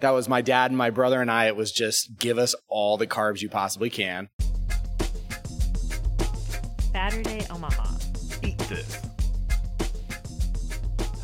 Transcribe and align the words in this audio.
That 0.00 0.10
was 0.10 0.28
my 0.28 0.42
dad 0.42 0.70
and 0.70 0.78
my 0.78 0.90
brother 0.90 1.20
and 1.20 1.28
I. 1.28 1.46
It 1.46 1.56
was 1.56 1.72
just 1.72 2.20
give 2.20 2.38
us 2.38 2.54
all 2.68 2.96
the 2.96 3.06
carbs 3.08 3.42
you 3.42 3.48
possibly 3.48 3.90
can. 3.90 4.28
Saturday 6.92 7.44
Omaha. 7.50 7.96
Eat 8.44 8.58
this. 8.58 9.02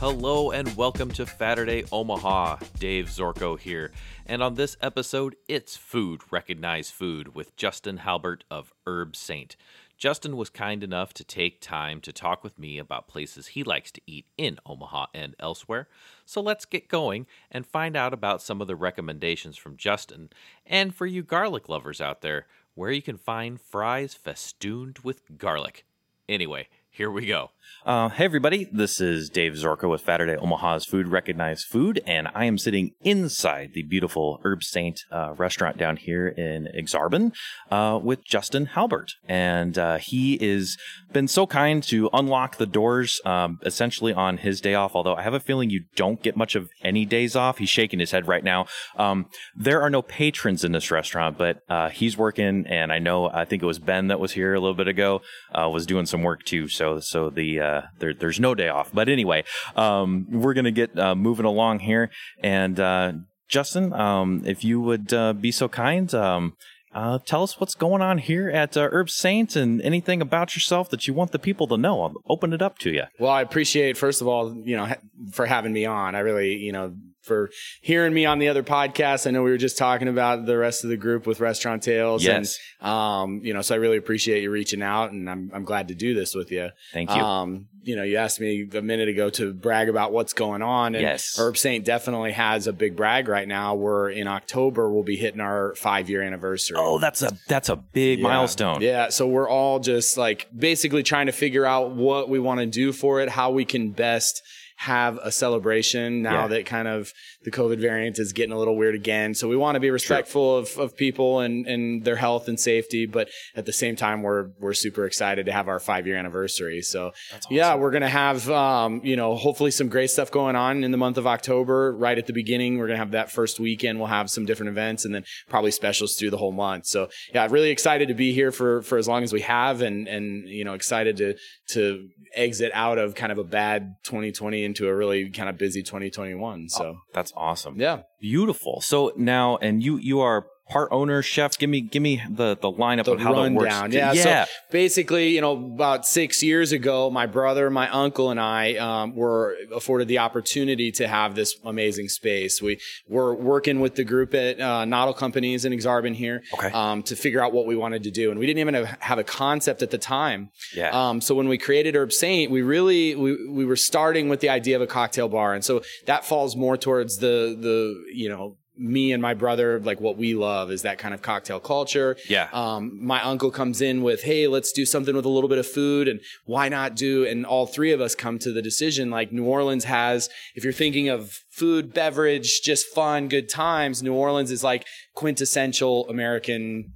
Hello 0.01 0.51
and 0.51 0.77
welcome 0.77 1.09
to 1.13 1.25
Saturday 1.25 1.85
Omaha. 1.93 2.57
Dave 2.81 3.07
Zorko 3.07 3.57
here. 3.57 3.93
And 4.27 4.43
on 4.43 4.57
this 4.57 4.77
episode, 4.81 5.37
it's 5.47 5.77
Food 5.77 6.23
Recognize 6.33 6.91
Food 6.91 7.37
with 7.37 7.55
Justin 7.55 7.99
Halbert 7.99 8.43
of 8.51 8.75
Herbe 8.85 9.15
Sainte. 9.15 9.55
Justin 9.97 10.37
was 10.37 10.51
kind 10.51 10.83
enough 10.83 11.15
to 11.15 11.25
take 11.25 11.61
time 11.61 12.01
to 12.01 12.13
talk 12.13 12.43
with 12.43 12.59
me 12.59 12.79
about 12.79 13.09
places 13.09 13.49
he 13.49 13.63
likes 13.63 13.91
to 13.93 14.01
eat 14.07 14.27
in 14.37 14.59
Omaha 14.67 15.07
and 15.15 15.35
elsewhere. 15.39 15.89
So 16.25 16.41
let's 16.41 16.65
get 16.65 16.89
going 16.89 17.27
and 17.51 17.67
find 17.67 17.97
out 17.97 18.13
about 18.13 18.43
some 18.43 18.61
of 18.61 18.67
the 18.67 18.77
recommendations 18.77 19.57
from 19.57 19.77
Justin. 19.77 20.31
And 20.67 20.95
for 20.95 21.07
you 21.07 21.23
garlic 21.23 21.69
lovers 21.69 22.01
out 22.01 22.21
there, 22.21 22.47
where 22.75 22.91
you 22.91 23.03
can 23.03 23.17
find 23.17 23.61
fries 23.61 24.15
festooned 24.15 24.99
with 25.05 25.39
garlic. 25.39 25.85
Anyway, 26.29 26.69
here 26.91 27.11
we 27.11 27.27
go. 27.27 27.51
Uh, 27.85 28.09
hey, 28.09 28.25
everybody. 28.25 28.67
This 28.73 28.99
is 28.99 29.29
Dave 29.29 29.53
Zorko 29.53 29.91
with 29.91 30.01
Saturday 30.01 30.37
Omaha's 30.37 30.87
Food 30.87 31.07
Recognized 31.07 31.67
Food, 31.67 32.01
and 32.07 32.29
I 32.35 32.47
am 32.47 32.57
sitting 32.57 32.93
inside 33.03 33.73
the 33.75 33.83
beautiful 33.83 34.41
Herbe 34.43 34.63
Sainte 34.63 35.03
uh, 35.13 35.35
restaurant 35.37 35.77
down 35.77 35.99
here 35.99 36.27
in 36.27 36.67
Aksarben 36.75 37.35
uh, 37.71 38.01
with 38.03 38.25
Justin 38.25 38.67
Halbert. 38.67 39.13
And 39.29 39.77
uh, 39.77 39.99
he 39.99 40.39
has 40.39 40.79
been 41.13 41.29
so 41.29 41.47
kind 41.47 41.83
to 41.83 42.09
unlock 42.15 42.57
the 42.57 42.65
doors 42.65 43.21
um, 43.27 43.59
essentially 43.67 44.15
on 44.15 44.39
his 44.39 44.63
day 44.63 44.73
off, 44.73 44.93
although 44.95 45.17
I 45.17 45.21
have 45.21 45.35
a 45.35 45.41
feeling 45.41 45.69
you 45.69 45.85
don't 45.95 46.23
get 46.23 46.39
much 46.39 46.55
of 46.55 46.71
any 46.83 47.05
days 47.05 47.37
off. 47.37 47.59
He's 47.59 47.69
shaking 47.69 48.01
his 48.01 48.13
head 48.13 48.27
right 48.27 48.43
now. 48.43 48.65
Um, 48.97 49.27
there 49.55 49.83
are 49.83 49.91
no 49.91 50.01
patrons 50.01 50.65
in 50.65 50.73
this 50.73 50.91
restaurant, 50.91 51.37
but 51.37 51.59
uh, 51.69 51.91
he's 51.91 52.17
working, 52.17 52.67
and 52.67 52.91
I 52.91 52.99
know, 52.99 53.29
I 53.29 53.45
think 53.45 53.63
it 53.63 53.67
was 53.67 53.79
Ben 53.79 54.07
that 54.07 54.21
was 54.21 54.33
here 54.33 54.55
a 54.55 54.59
little 54.59 54.75
bit 54.75 54.89
ago, 54.89 55.21
uh, 55.53 55.69
was 55.69 55.85
doing 55.85 56.07
some 56.07 56.23
work 56.23 56.45
too. 56.45 56.67
So, 56.69 56.99
so 57.01 57.29
the 57.29 57.54
uh, 57.61 57.83
there, 57.99 58.15
there's 58.15 58.41
no 58.41 58.55
day 58.55 58.69
off. 58.69 58.91
But 58.93 59.09
anyway, 59.09 59.45
um, 59.77 60.27
we're 60.31 60.55
gonna 60.55 60.71
get 60.71 60.99
uh, 60.99 61.15
moving 61.15 61.47
along 61.47 61.81
here. 61.81 62.11
And 62.43 62.79
uh, 62.79 63.13
Justin, 63.49 63.93
um, 63.93 64.43
if 64.45 64.65
you 64.65 64.81
would 64.81 65.13
uh, 65.13 65.33
be 65.33 65.53
so 65.53 65.69
kind, 65.69 66.13
um, 66.15 66.57
uh, 66.95 67.19
tell 67.27 67.43
us 67.43 67.59
what's 67.59 67.75
going 67.75 68.01
on 68.01 68.19
here 68.19 68.49
at 68.49 68.73
Herbe 68.73 69.11
Sainte 69.11 69.57
and 69.57 69.83
anything 69.83 70.23
about 70.23 70.55
yourself 70.55 70.89
that 70.91 71.09
you 71.09 71.15
want 71.15 71.33
the 71.33 71.41
people 71.41 71.67
to 71.67 71.77
know. 71.77 72.03
I'll 72.03 72.15
open 72.29 72.53
it 72.53 72.63
up 72.63 72.79
to 72.79 72.91
you. 72.91 73.05
Well, 73.19 73.33
I 73.33 73.43
appreciate 73.43 73.97
first 73.97 74.21
of 74.21 74.29
all, 74.29 74.55
you 74.65 74.77
know, 74.77 74.95
for 75.33 75.47
having 75.47 75.73
me 75.73 75.87
on. 75.87 76.15
I 76.15 76.21
really, 76.21 76.55
you 76.57 76.71
know, 76.71 76.95
for 77.25 77.51
hearing 77.81 78.13
me 78.15 78.27
on 78.27 78.39
the 78.39 78.49
other 78.49 78.63
podcast. 78.63 79.27
I 79.27 79.31
know 79.31 79.43
we 79.43 79.51
were 79.51 79.57
just 79.57 79.79
talking 79.79 80.09
about 80.09 80.47
the 80.47 80.57
rest 80.59 80.85
of 80.85 80.91
the 80.91 80.97
group 80.97 81.27
with 81.27 81.41
Restaurant 81.41 81.83
Tales. 81.83 82.25
Yes. 82.25 82.59
And, 82.81 82.89
um, 82.91 83.41
you 83.43 83.55
know, 83.55 83.63
so 83.63 83.75
I 83.75 83.79
really 83.79 83.97
appreciate 83.97 84.43
you 84.43 84.51
reaching 84.51 84.83
out 84.83 85.13
and 85.13 85.29
I'm, 85.29 85.51
I'm 85.55 85.65
glad 85.65 85.89
to 85.89 85.95
do 85.95 86.15
this 86.15 86.35
with 86.35 86.51
you. 86.53 86.71
Thank 86.93 87.11
you. 87.11 87.17
Um, 87.17 87.67
you 87.83 87.97
know, 87.97 88.03
you 88.03 88.17
asked 88.17 88.41
me 88.41 88.67
a 88.75 88.81
minute 88.81 89.09
ago 89.09 89.29
to 89.31 89.53
brag 89.53 89.89
about 89.91 90.11
what's 90.13 90.33
going 90.33 90.63
on. 90.63 90.95
And 90.95 91.03
Yes. 91.03 91.37
Herbe 91.39 91.57
Sainte 91.57 91.85
definitely 91.85 92.33
has 92.33 92.67
a 92.67 92.73
big 92.73 92.97
brag 92.97 93.29
right 93.29 93.47
now. 93.47 93.75
We're 93.75 94.09
in 94.11 94.27
October, 94.27 94.91
we'll 94.91 95.03
be 95.03 95.17
hitting 95.17 95.41
our 95.41 95.75
five 95.75 96.09
year 96.09 96.23
anniversary. 96.23 96.77
Oh, 96.81 96.99
that's 96.99 97.23
a 97.23 97.31
that's 97.49 97.69
a 97.69 97.77
big 97.77 98.21
Yeah. 98.21 98.29
milestone. 98.29 98.81
Yeah. 98.81 99.11
So 99.11 99.27
we're 99.27 99.49
all 99.49 99.81
just 99.81 100.17
like 100.17 100.49
basically 100.57 101.03
trying 101.03 101.27
to 101.27 101.33
figure 101.33 101.67
out 101.67 101.91
what 101.91 102.29
we 102.29 102.39
want 102.39 102.61
to 102.61 102.67
do 102.67 102.93
for 102.93 103.21
it, 103.21 103.29
how 103.29 103.51
we 103.51 103.65
can 103.67 103.91
best 103.91 104.43
have 104.77 105.19
a 105.23 105.31
celebration 105.31 106.23
now 106.23 106.43
Yeah. 106.43 106.47
that 106.49 106.67
kind 106.67 106.89
of 106.89 107.13
the 107.45 107.51
COVID 107.51 107.79
variant 107.79 108.19
is 108.19 108.33
getting 108.33 108.53
a 108.53 108.59
little 108.59 108.77
weird 108.77 108.95
again. 108.95 109.35
So 109.35 109.49
we 109.49 109.57
want 109.57 109.77
to 109.77 109.81
be 109.81 109.91
respectful 109.91 110.57
of, 110.57 110.77
of 110.79 110.97
people 110.97 111.41
and, 111.41 111.67
and 111.67 112.05
their 112.05 112.17
health 112.17 112.49
and 112.49 112.59
safety, 112.59 113.07
but 113.07 113.29
at 113.55 113.67
the 113.67 113.73
same 113.73 113.97
time, 113.97 114.23
we're, 114.23 114.49
we're 114.59 114.75
super 114.75 115.07
excited 115.07 115.47
to 115.47 115.53
have 115.53 115.69
our 115.69 115.79
five 115.79 116.07
year 116.07 116.17
anniversary. 116.17 116.83
So 116.83 117.13
yeah, 117.51 117.75
we're 117.77 117.91
going 117.93 118.03
to 118.03 118.09
have, 118.09 118.51
um, 118.51 119.01
you 119.05 119.17
know, 119.17 119.37
hopefully 119.37 119.71
some 119.71 119.89
great 119.89 120.11
stuff 120.11 120.31
going 120.31 120.57
on 120.57 120.83
in 120.85 120.91
the 120.91 120.97
month 120.99 121.19
of 121.19 121.27
October. 121.27 121.95
Right 121.97 122.19
at 122.19 122.27
the 122.27 122.33
beginning, 122.33 122.79
we're 122.79 122.87
going 122.87 122.97
to 122.99 123.05
have 123.05 123.13
that 123.13 123.31
first 123.31 123.61
weekend. 123.61 123.99
We'll 123.99 124.09
have 124.09 124.31
some 124.31 124.45
different 124.45 124.71
events 124.71 125.05
and 125.05 125.15
then 125.15 125.25
probably 125.49 125.71
specials 125.71 126.17
through 126.17 126.31
the 126.31 126.39
whole 126.39 126.53
month. 126.53 126.87
So 126.87 127.09
yeah, 127.33 127.47
really 127.51 127.71
excited 127.71 128.09
to 128.09 128.15
be 128.15 128.33
here 128.33 128.51
for, 128.51 128.83
for 128.83 128.99
as 128.99 129.07
long 129.07 129.23
as 129.23 129.33
we 129.33 129.43
have 129.43 129.83
and, 129.83 130.09
and, 130.09 130.49
you 130.49 130.65
know, 130.65 130.75
excited 130.75 131.17
to, 131.19 131.37
to 131.71 132.09
exit 132.35 132.71
out 132.75 132.99
of 132.99 133.15
kind 133.15 133.33
of 133.33 133.39
a 133.39 133.45
bad 133.45 133.97
2020 134.05 134.65
into 134.65 134.89
a 134.89 134.95
really 134.95 135.31
kind 135.31 135.49
of 135.49 135.59
busy 135.59 135.83
2021. 135.83 136.69
So 136.69 136.85
oh, 136.85 136.99
That's 137.13 137.33
awesome. 137.37 137.81
yeah. 137.81 138.03
Beautiful. 138.21 138.81
So 138.81 139.13
now, 139.17 139.57
and 139.59 139.83
you 139.83 139.97
you 139.97 140.21
are 140.21 140.47
part 140.69 140.89
owner, 140.93 141.23
chef. 141.23 141.59
Give 141.59 141.71
me 141.71 141.81
give 141.81 142.03
me 142.03 142.23
the 142.29 142.57
the 142.57 142.71
lineup 142.71 143.05
the 143.05 143.13
of 143.13 143.21
how 143.21 143.35
that 143.35 143.53
works. 143.53 143.75
Yeah. 143.91 144.13
yeah. 144.13 144.45
So 144.45 144.51
basically, 144.71 145.29
you 145.29 145.41
know, 145.41 145.53
about 145.53 146.07
six 146.07 146.43
years 146.43 146.73
ago, 146.73 147.11
my 147.11 147.27
brother, 147.27 147.71
my 147.71 147.89
uncle, 147.91 148.31
and 148.31 148.41
I 148.41 148.75
um, 148.77 149.15
were 149.15 149.57
afforded 149.75 150.09
the 150.09 150.19
opportunity 150.19 150.91
to 150.93 151.07
have 151.09 151.35
this 151.35 151.57
amazing 151.65 152.09
space. 152.09 152.63
We 152.63 152.81
were 153.09 153.35
working 153.35 153.81
with 153.81 153.95
the 153.95 154.05
group 154.05 154.35
at 154.35 154.61
uh, 154.61 154.85
Noddle 154.85 155.15
Companies 155.15 155.65
in 155.65 155.73
Aksarben 155.73 156.15
here 156.15 156.43
Okay. 156.55 156.71
um, 156.71 157.03
to 157.05 157.17
figure 157.17 157.43
out 157.43 157.53
what 157.53 157.67
we 157.67 157.77
wanted 157.77 158.03
to 158.05 158.11
do, 158.11 158.31
and 158.31 158.39
we 158.41 158.47
didn't 158.47 158.61
even 158.61 158.75
have, 158.75 158.97
have 159.01 159.19
a 159.19 159.25
concept 159.25 159.83
at 159.83 159.91
the 159.91 159.99
time. 159.99 160.51
Yeah. 160.75 160.91
Um, 160.91 161.21
so 161.21 161.35
when 161.35 161.49
we 161.49 161.59
created 161.59 161.95
Herbe 161.95 162.13
Sainte, 162.13 162.51
we 162.51 162.63
really 162.63 163.15
we, 163.15 163.49
we 163.49 163.65
were 163.65 163.77
starting 163.77 164.29
with 164.29 164.41
the 164.41 164.49
idea 164.49 164.77
of 164.77 164.83
a 164.83 164.87
cocktail 164.87 165.29
bar, 165.29 165.55
and 165.55 165.65
so 165.65 165.83
that 166.07 166.25
falls 166.25 166.57
more 166.57 166.77
towards 166.77 167.19
the 167.19 167.57
the 167.59 167.95
you 168.13 168.29
know 168.29 168.57
me 168.77 169.13
and 169.13 169.23
my 169.23 169.35
brother 169.35 169.79
like 169.81 170.01
what 170.01 170.17
we 170.17 170.35
love 170.35 170.71
is 170.71 170.83
that 170.83 170.99
kind 170.99 171.15
of 171.15 171.23
cocktail 171.23 171.61
culture. 171.61 172.17
Yeah. 172.29 172.49
Um, 172.53 172.99
my 173.05 173.23
uncle 173.23 173.51
comes 173.51 173.81
in 173.81 174.03
with, 174.03 174.23
hey, 174.25 174.49
let's 174.49 174.73
do 174.73 174.85
something 174.85 175.15
with 175.15 175.25
a 175.25 175.29
little 175.29 175.49
bit 175.49 175.59
of 175.59 175.67
food, 175.67 176.09
and 176.09 176.21
why 176.45 176.69
not 176.69 176.97
do? 176.97 177.25
And 177.25 177.47
all 177.47 177.67
three 177.67 177.93
of 177.93 178.01
us 178.01 178.15
come 178.15 178.39
to 178.41 178.53
the 178.53 178.63
decision 178.63 179.11
like 179.11 179.33
New 179.33 179.45
Orleans 179.45 179.85
has. 179.85 180.29
If 180.55 180.65
you're 180.65 180.73
thinking 180.73 181.09
of 181.09 181.39
food, 181.51 181.95
beverage, 181.95 182.63
just 182.63 182.87
fun, 182.87 183.29
good 183.29 183.49
times, 183.49 184.03
New 184.03 184.15
Orleans 184.15 184.51
is 184.51 184.65
like 184.65 184.87
quintessential 185.15 186.09
American 186.09 186.95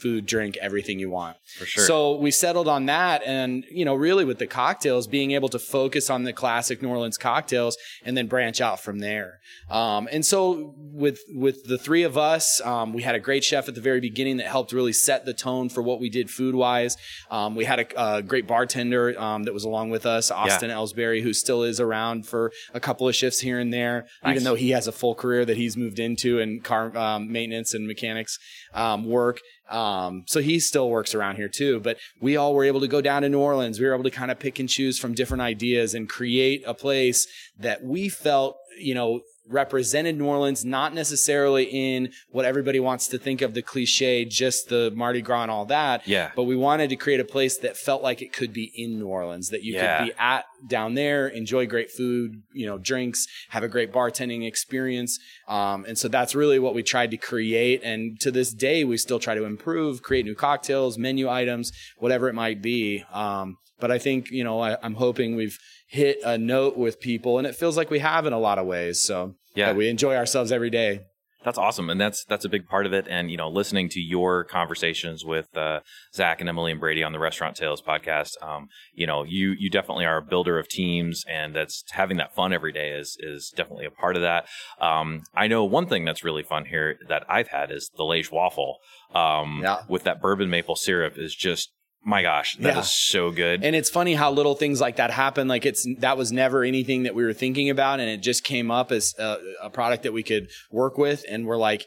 food, 0.00 0.26
drink, 0.26 0.56
everything 0.60 0.98
you 0.98 1.10
want. 1.10 1.36
For 1.58 1.66
sure. 1.66 1.84
So 1.84 2.16
we 2.16 2.30
settled 2.30 2.68
on 2.68 2.86
that. 2.86 3.22
And, 3.24 3.64
you 3.70 3.84
know, 3.84 3.94
really 3.94 4.24
with 4.24 4.38
the 4.38 4.46
cocktails, 4.46 5.06
being 5.06 5.32
able 5.32 5.48
to 5.50 5.58
focus 5.58 6.10
on 6.10 6.24
the 6.24 6.32
classic 6.32 6.82
New 6.82 6.88
Orleans 6.88 7.18
cocktails 7.18 7.76
and 8.04 8.16
then 8.16 8.26
branch 8.26 8.60
out 8.60 8.80
from 8.80 8.98
there. 9.00 9.40
Um, 9.70 10.08
and 10.10 10.24
so 10.24 10.74
with, 10.76 11.20
with 11.28 11.64
the 11.64 11.78
three 11.78 12.02
of 12.02 12.16
us, 12.16 12.60
um, 12.62 12.92
we 12.92 13.02
had 13.02 13.14
a 13.14 13.20
great 13.20 13.44
chef 13.44 13.68
at 13.68 13.74
the 13.74 13.80
very 13.80 14.00
beginning 14.00 14.38
that 14.38 14.46
helped 14.46 14.72
really 14.72 14.92
set 14.92 15.24
the 15.24 15.34
tone 15.34 15.68
for 15.68 15.82
what 15.82 16.00
we 16.00 16.08
did 16.08 16.30
food 16.30 16.54
wise. 16.54 16.96
Um, 17.30 17.54
we 17.54 17.64
had 17.64 17.80
a, 17.80 18.16
a 18.16 18.22
great 18.22 18.46
bartender, 18.46 19.20
um, 19.20 19.44
that 19.44 19.54
was 19.54 19.64
along 19.64 19.90
with 19.90 20.06
us, 20.06 20.30
Austin 20.30 20.70
Ellsbury, 20.70 21.22
who 21.22 21.32
still 21.32 21.62
is 21.62 21.80
around 21.80 22.26
for 22.26 22.52
a 22.74 22.80
couple 22.80 23.08
of 23.08 23.14
shifts 23.14 23.40
here 23.40 23.58
and 23.58 23.72
there, 23.72 24.06
Nice. 24.22 24.32
even 24.32 24.44
though 24.44 24.54
he 24.54 24.70
has 24.70 24.86
a 24.86 24.92
full 24.92 25.14
career 25.14 25.44
that 25.44 25.56
he's 25.56 25.76
moved 25.76 25.98
into 25.98 26.38
in 26.38 26.60
car, 26.60 26.96
um, 26.96 27.30
maintenance 27.30 27.74
and 27.74 27.86
mechanics, 27.86 28.38
um, 28.74 29.04
work. 29.04 29.40
Um, 29.68 30.24
so 30.26 30.40
he 30.40 30.58
still 30.60 30.90
works 30.90 31.14
around 31.14 31.36
here 31.36 31.48
too, 31.48 31.80
but 31.80 31.98
we 32.20 32.36
all 32.36 32.54
were 32.54 32.64
able 32.64 32.80
to 32.80 32.88
go 32.88 33.00
down 33.00 33.22
to 33.22 33.28
New 33.28 33.38
Orleans. 33.38 33.78
We 33.78 33.86
were 33.86 33.94
able 33.94 34.04
to 34.04 34.10
kind 34.10 34.30
of 34.30 34.38
pick 34.38 34.58
and 34.58 34.68
choose 34.68 34.98
from 34.98 35.14
different 35.14 35.42
ideas 35.42 35.94
and 35.94 36.08
create 36.08 36.62
a 36.66 36.74
place 36.74 37.26
that 37.58 37.82
we 37.82 38.08
felt, 38.08 38.56
you 38.78 38.94
know, 38.94 39.20
represented 39.50 40.16
New 40.16 40.26
Orleans, 40.26 40.64
not 40.64 40.94
necessarily 40.94 41.64
in 41.64 42.12
what 42.30 42.44
everybody 42.44 42.80
wants 42.80 43.08
to 43.08 43.18
think 43.18 43.42
of 43.42 43.52
the 43.52 43.62
cliche, 43.62 44.24
just 44.24 44.68
the 44.68 44.92
Mardi 44.94 45.20
Gras 45.20 45.42
and 45.42 45.50
all 45.50 45.66
that. 45.66 46.06
Yeah. 46.06 46.30
But 46.36 46.44
we 46.44 46.56
wanted 46.56 46.88
to 46.90 46.96
create 46.96 47.20
a 47.20 47.24
place 47.24 47.58
that 47.58 47.76
felt 47.76 48.02
like 48.02 48.22
it 48.22 48.32
could 48.32 48.52
be 48.52 48.72
in 48.74 48.98
New 48.98 49.08
Orleans, 49.08 49.48
that 49.50 49.62
you 49.62 49.74
Yeah. 49.74 49.98
could 49.98 50.04
be 50.06 50.12
at 50.18 50.44
down 50.68 50.94
there, 50.94 51.26
enjoy 51.26 51.66
great 51.66 51.90
food, 51.90 52.42
you 52.52 52.66
know, 52.66 52.78
drinks, 52.78 53.26
have 53.48 53.62
a 53.62 53.68
great 53.68 53.92
bartending 53.92 54.46
experience. 54.46 55.18
Um, 55.48 55.84
and 55.86 55.98
so 55.98 56.06
that's 56.06 56.34
really 56.34 56.58
what 56.58 56.74
we 56.74 56.82
tried 56.82 57.10
to 57.10 57.16
create. 57.16 57.82
And 57.82 58.20
to 58.20 58.30
this 58.30 58.52
day, 58.52 58.84
we 58.84 58.96
still 58.98 59.18
try 59.18 59.34
to 59.34 59.44
improve, 59.44 60.02
create 60.02 60.24
new 60.26 60.34
cocktails, 60.34 60.96
menu 60.98 61.28
items, 61.28 61.72
whatever 61.98 62.28
it 62.28 62.34
might 62.34 62.62
be. 62.62 63.04
Um, 63.12 63.56
but 63.80 63.90
I 63.90 63.98
think, 63.98 64.30
you 64.30 64.44
know, 64.44 64.60
I, 64.60 64.76
I'm 64.82 64.94
hoping 64.94 65.34
we've 65.34 65.58
hit 65.90 66.18
a 66.24 66.38
note 66.38 66.76
with 66.76 67.00
people 67.00 67.36
and 67.38 67.46
it 67.46 67.54
feels 67.56 67.76
like 67.76 67.90
we 67.90 67.98
have 67.98 68.24
in 68.26 68.32
a 68.32 68.38
lot 68.38 68.58
of 68.58 68.66
ways. 68.66 69.02
So 69.02 69.34
Yeah. 69.56 69.72
we 69.72 69.88
enjoy 69.88 70.14
ourselves 70.14 70.52
every 70.52 70.70
day. 70.70 71.00
That's 71.42 71.56
awesome, 71.56 71.88
and 71.88 71.98
that's 71.98 72.22
that's 72.26 72.44
a 72.44 72.50
big 72.50 72.66
part 72.68 72.84
of 72.84 72.92
it. 72.92 73.06
And 73.08 73.30
you 73.30 73.38
know, 73.38 73.48
listening 73.48 73.88
to 73.90 73.98
your 74.00 74.44
conversations 74.44 75.24
with 75.24 75.56
uh, 75.56 75.80
Zach 76.14 76.40
and 76.40 76.50
Emily 76.50 76.70
and 76.70 76.78
Brady 76.78 77.02
on 77.02 77.12
the 77.12 77.18
Restaurant 77.18 77.56
Tales 77.56 77.80
podcast, 77.80 78.32
um, 78.42 78.68
you 78.92 79.06
know, 79.06 79.24
you 79.24 79.56
you 79.58 79.70
definitely 79.70 80.04
are 80.04 80.18
a 80.18 80.22
builder 80.22 80.58
of 80.58 80.68
teams, 80.68 81.24
and 81.26 81.56
that's 81.56 81.82
having 81.92 82.18
that 82.18 82.34
fun 82.34 82.52
every 82.52 82.72
day 82.72 82.90
is 82.90 83.16
is 83.20 83.50
definitely 83.56 83.86
a 83.86 83.90
part 83.90 84.16
of 84.16 84.22
that. 84.22 84.48
Um, 84.82 85.22
I 85.34 85.46
know 85.46 85.64
one 85.64 85.86
thing 85.86 86.04
that's 86.04 86.22
really 86.22 86.42
fun 86.42 86.66
here 86.66 86.98
that 87.08 87.24
I've 87.26 87.48
had 87.48 87.70
is 87.70 87.90
the 87.96 88.04
Liege 88.04 88.30
waffle 88.30 88.76
um, 89.14 89.60
Yeah. 89.62 89.78
with 89.88 90.02
that 90.04 90.20
bourbon 90.20 90.50
maple 90.50 90.76
syrup 90.76 91.14
is 91.16 91.34
just 91.34 91.72
My 92.02 92.22
gosh, 92.22 92.56
that 92.56 92.70
is 92.70 92.76
Yeah. 92.76 92.82
so 92.82 93.30
good. 93.30 93.62
And 93.62 93.76
it's 93.76 93.90
funny 93.90 94.14
how 94.14 94.32
little 94.32 94.54
things 94.54 94.80
like 94.80 94.96
that 94.96 95.10
happen. 95.10 95.48
Like 95.48 95.66
it's 95.66 95.86
that 95.98 96.16
was 96.16 96.32
never 96.32 96.64
anything 96.64 97.02
that 97.02 97.14
we 97.14 97.22
were 97.24 97.34
thinking 97.34 97.68
about, 97.68 98.00
and 98.00 98.08
it 98.08 98.22
just 98.22 98.42
came 98.42 98.70
up 98.70 98.90
as 98.90 99.14
a, 99.18 99.36
a 99.62 99.70
product 99.70 100.04
that 100.04 100.12
we 100.12 100.22
could 100.22 100.48
work 100.70 100.96
with, 100.96 101.24
and 101.28 101.46
we're 101.46 101.58
like, 101.58 101.86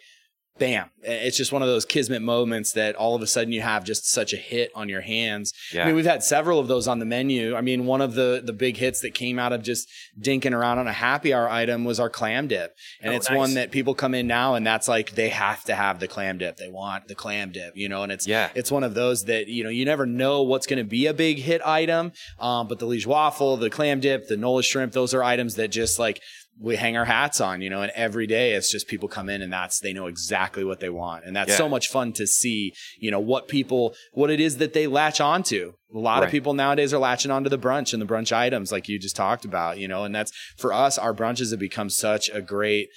bam! 0.59 0.89
It's 1.01 1.35
just 1.35 1.51
one 1.51 1.61
of 1.61 1.67
those 1.67 1.83
kismet 1.85 2.21
moments 2.21 2.71
that 2.73 2.95
all 2.95 3.15
of 3.15 3.21
a 3.21 3.27
sudden 3.27 3.51
you 3.51 3.61
have 3.61 3.83
just 3.83 4.09
such 4.09 4.31
a 4.33 4.38
hit 4.38 4.71
on 4.75 4.88
your 4.88 5.01
hands. 5.01 5.51
Yeah. 5.73 5.83
I 5.83 5.88
mean, 5.88 5.95
we've 5.95 6.05
had 6.05 6.23
several 6.23 6.59
of 6.59 6.67
those 6.67 6.88
on 6.88 7.00
the 7.00 7.05
menu. 7.05 7.55
I 7.55 7.61
mean, 7.61 7.85
one 7.85 8.01
of 8.01 8.13
the 8.13 8.41
the 8.44 8.53
big 8.53 8.77
hits 8.77 9.01
that 9.01 9.13
came 9.13 9.39
out 9.39 9.51
of 9.51 9.63
just 9.63 9.89
dinking 10.19 10.53
around 10.53 10.79
on 10.79 10.88
a 10.88 10.94
happy 10.94 11.33
hour 11.33 11.50
item 11.50 11.83
was 11.83 12.00
our 12.00 12.09
clam 12.09 12.47
dip, 12.47 12.75
and 13.01 13.13
Oh, 13.13 13.15
it's 13.17 13.29
nice. 13.29 13.38
one 13.38 13.53
that 13.55 13.71
people 13.71 13.94
come 13.95 14.13
in 14.13 14.27
now, 14.27 14.55
and 14.55 14.65
that's 14.65 14.88
like 14.88 15.11
they 15.11 15.29
have 15.29 15.63
to 15.65 15.75
have 15.75 16.00
the 16.00 16.07
clam 16.07 16.38
dip. 16.38 16.57
They 16.57 16.69
want 16.69 17.07
the 17.07 17.15
clam 17.15 17.51
dip, 17.51 17.75
you 17.75 17.89
know, 17.89 18.03
and 18.03 18.11
it's 18.11 18.27
Yeah. 18.27 18.49
it's 18.56 18.71
one 18.71 18.83
of 18.83 18.94
those 18.94 19.25
that 19.25 19.47
you 19.47 19.63
know 19.63 19.69
you 19.69 19.85
never 19.85 20.06
know 20.06 20.44
what's 20.44 20.67
going 20.67 20.79
to 20.79 20.83
be 20.89 21.07
a 21.07 21.13
big 21.13 21.39
hit 21.39 21.61
item. 21.65 22.11
Um, 22.39 22.67
but 22.67 22.79
the 22.79 22.85
Liege 22.85 23.07
waffle, 23.07 23.57
the 23.57 23.69
clam 23.69 23.99
dip, 23.99 24.27
the 24.27 24.38
Nola 24.38 24.63
shrimp, 24.63 24.94
those 24.94 25.13
are 25.13 25.23
items 25.23 25.56
that 25.56 25.69
just 25.69 25.99
like 25.99 26.21
we 26.59 26.75
hang 26.75 26.95
our 26.95 27.05
hats 27.05 27.41
on, 27.41 27.61
you 27.61 27.69
know. 27.69 27.81
And 27.81 27.91
every 27.95 28.27
day 28.27 28.53
it's 28.53 28.71
just 28.71 28.88
people 28.88 29.09
come 29.09 29.27
in 29.29 29.41
and 29.41 29.51
that's 29.51 29.79
they 29.79 29.91
know 29.94 30.07
exactly 30.07 30.63
what 30.63 30.79
they 30.79 30.89
want, 30.89 31.25
and 31.25 31.35
that's 31.35 31.50
Yeah. 31.51 31.57
so 31.57 31.67
much 31.69 31.88
fun 31.89 32.13
to 32.13 32.27
see. 32.27 32.73
You 33.00 33.11
know 33.11 33.19
what 33.19 33.47
people, 33.47 33.95
what 34.13 34.29
it 34.29 34.39
is 34.39 34.57
that 34.57 34.73
they 34.73 34.88
latch 34.88 35.19
onto. 35.19 35.73
A 35.94 35.97
lot 36.00 36.19
Right. 36.19 36.25
of 36.25 36.31
people 36.31 36.53
nowadays 36.53 36.94
are 36.94 37.00
latching 37.00 37.31
onto 37.31 37.50
the 37.50 37.57
brunch 37.59 37.94
and 37.94 38.01
the 38.01 38.05
brunch 38.05 38.31
items, 38.31 38.71
like 38.71 38.88
you 38.89 38.97
just 39.00 39.15
talked 39.15 39.45
about, 39.45 39.77
you 39.77 39.88
know. 39.88 40.03
And 40.03 40.13
that's 40.15 40.31
for 40.57 40.71
us, 40.73 40.97
our 40.97 41.13
brunches 41.13 41.51
have 41.51 41.59
become 41.59 41.89
such 41.89 42.29
a 42.29 42.41
great 42.41 42.89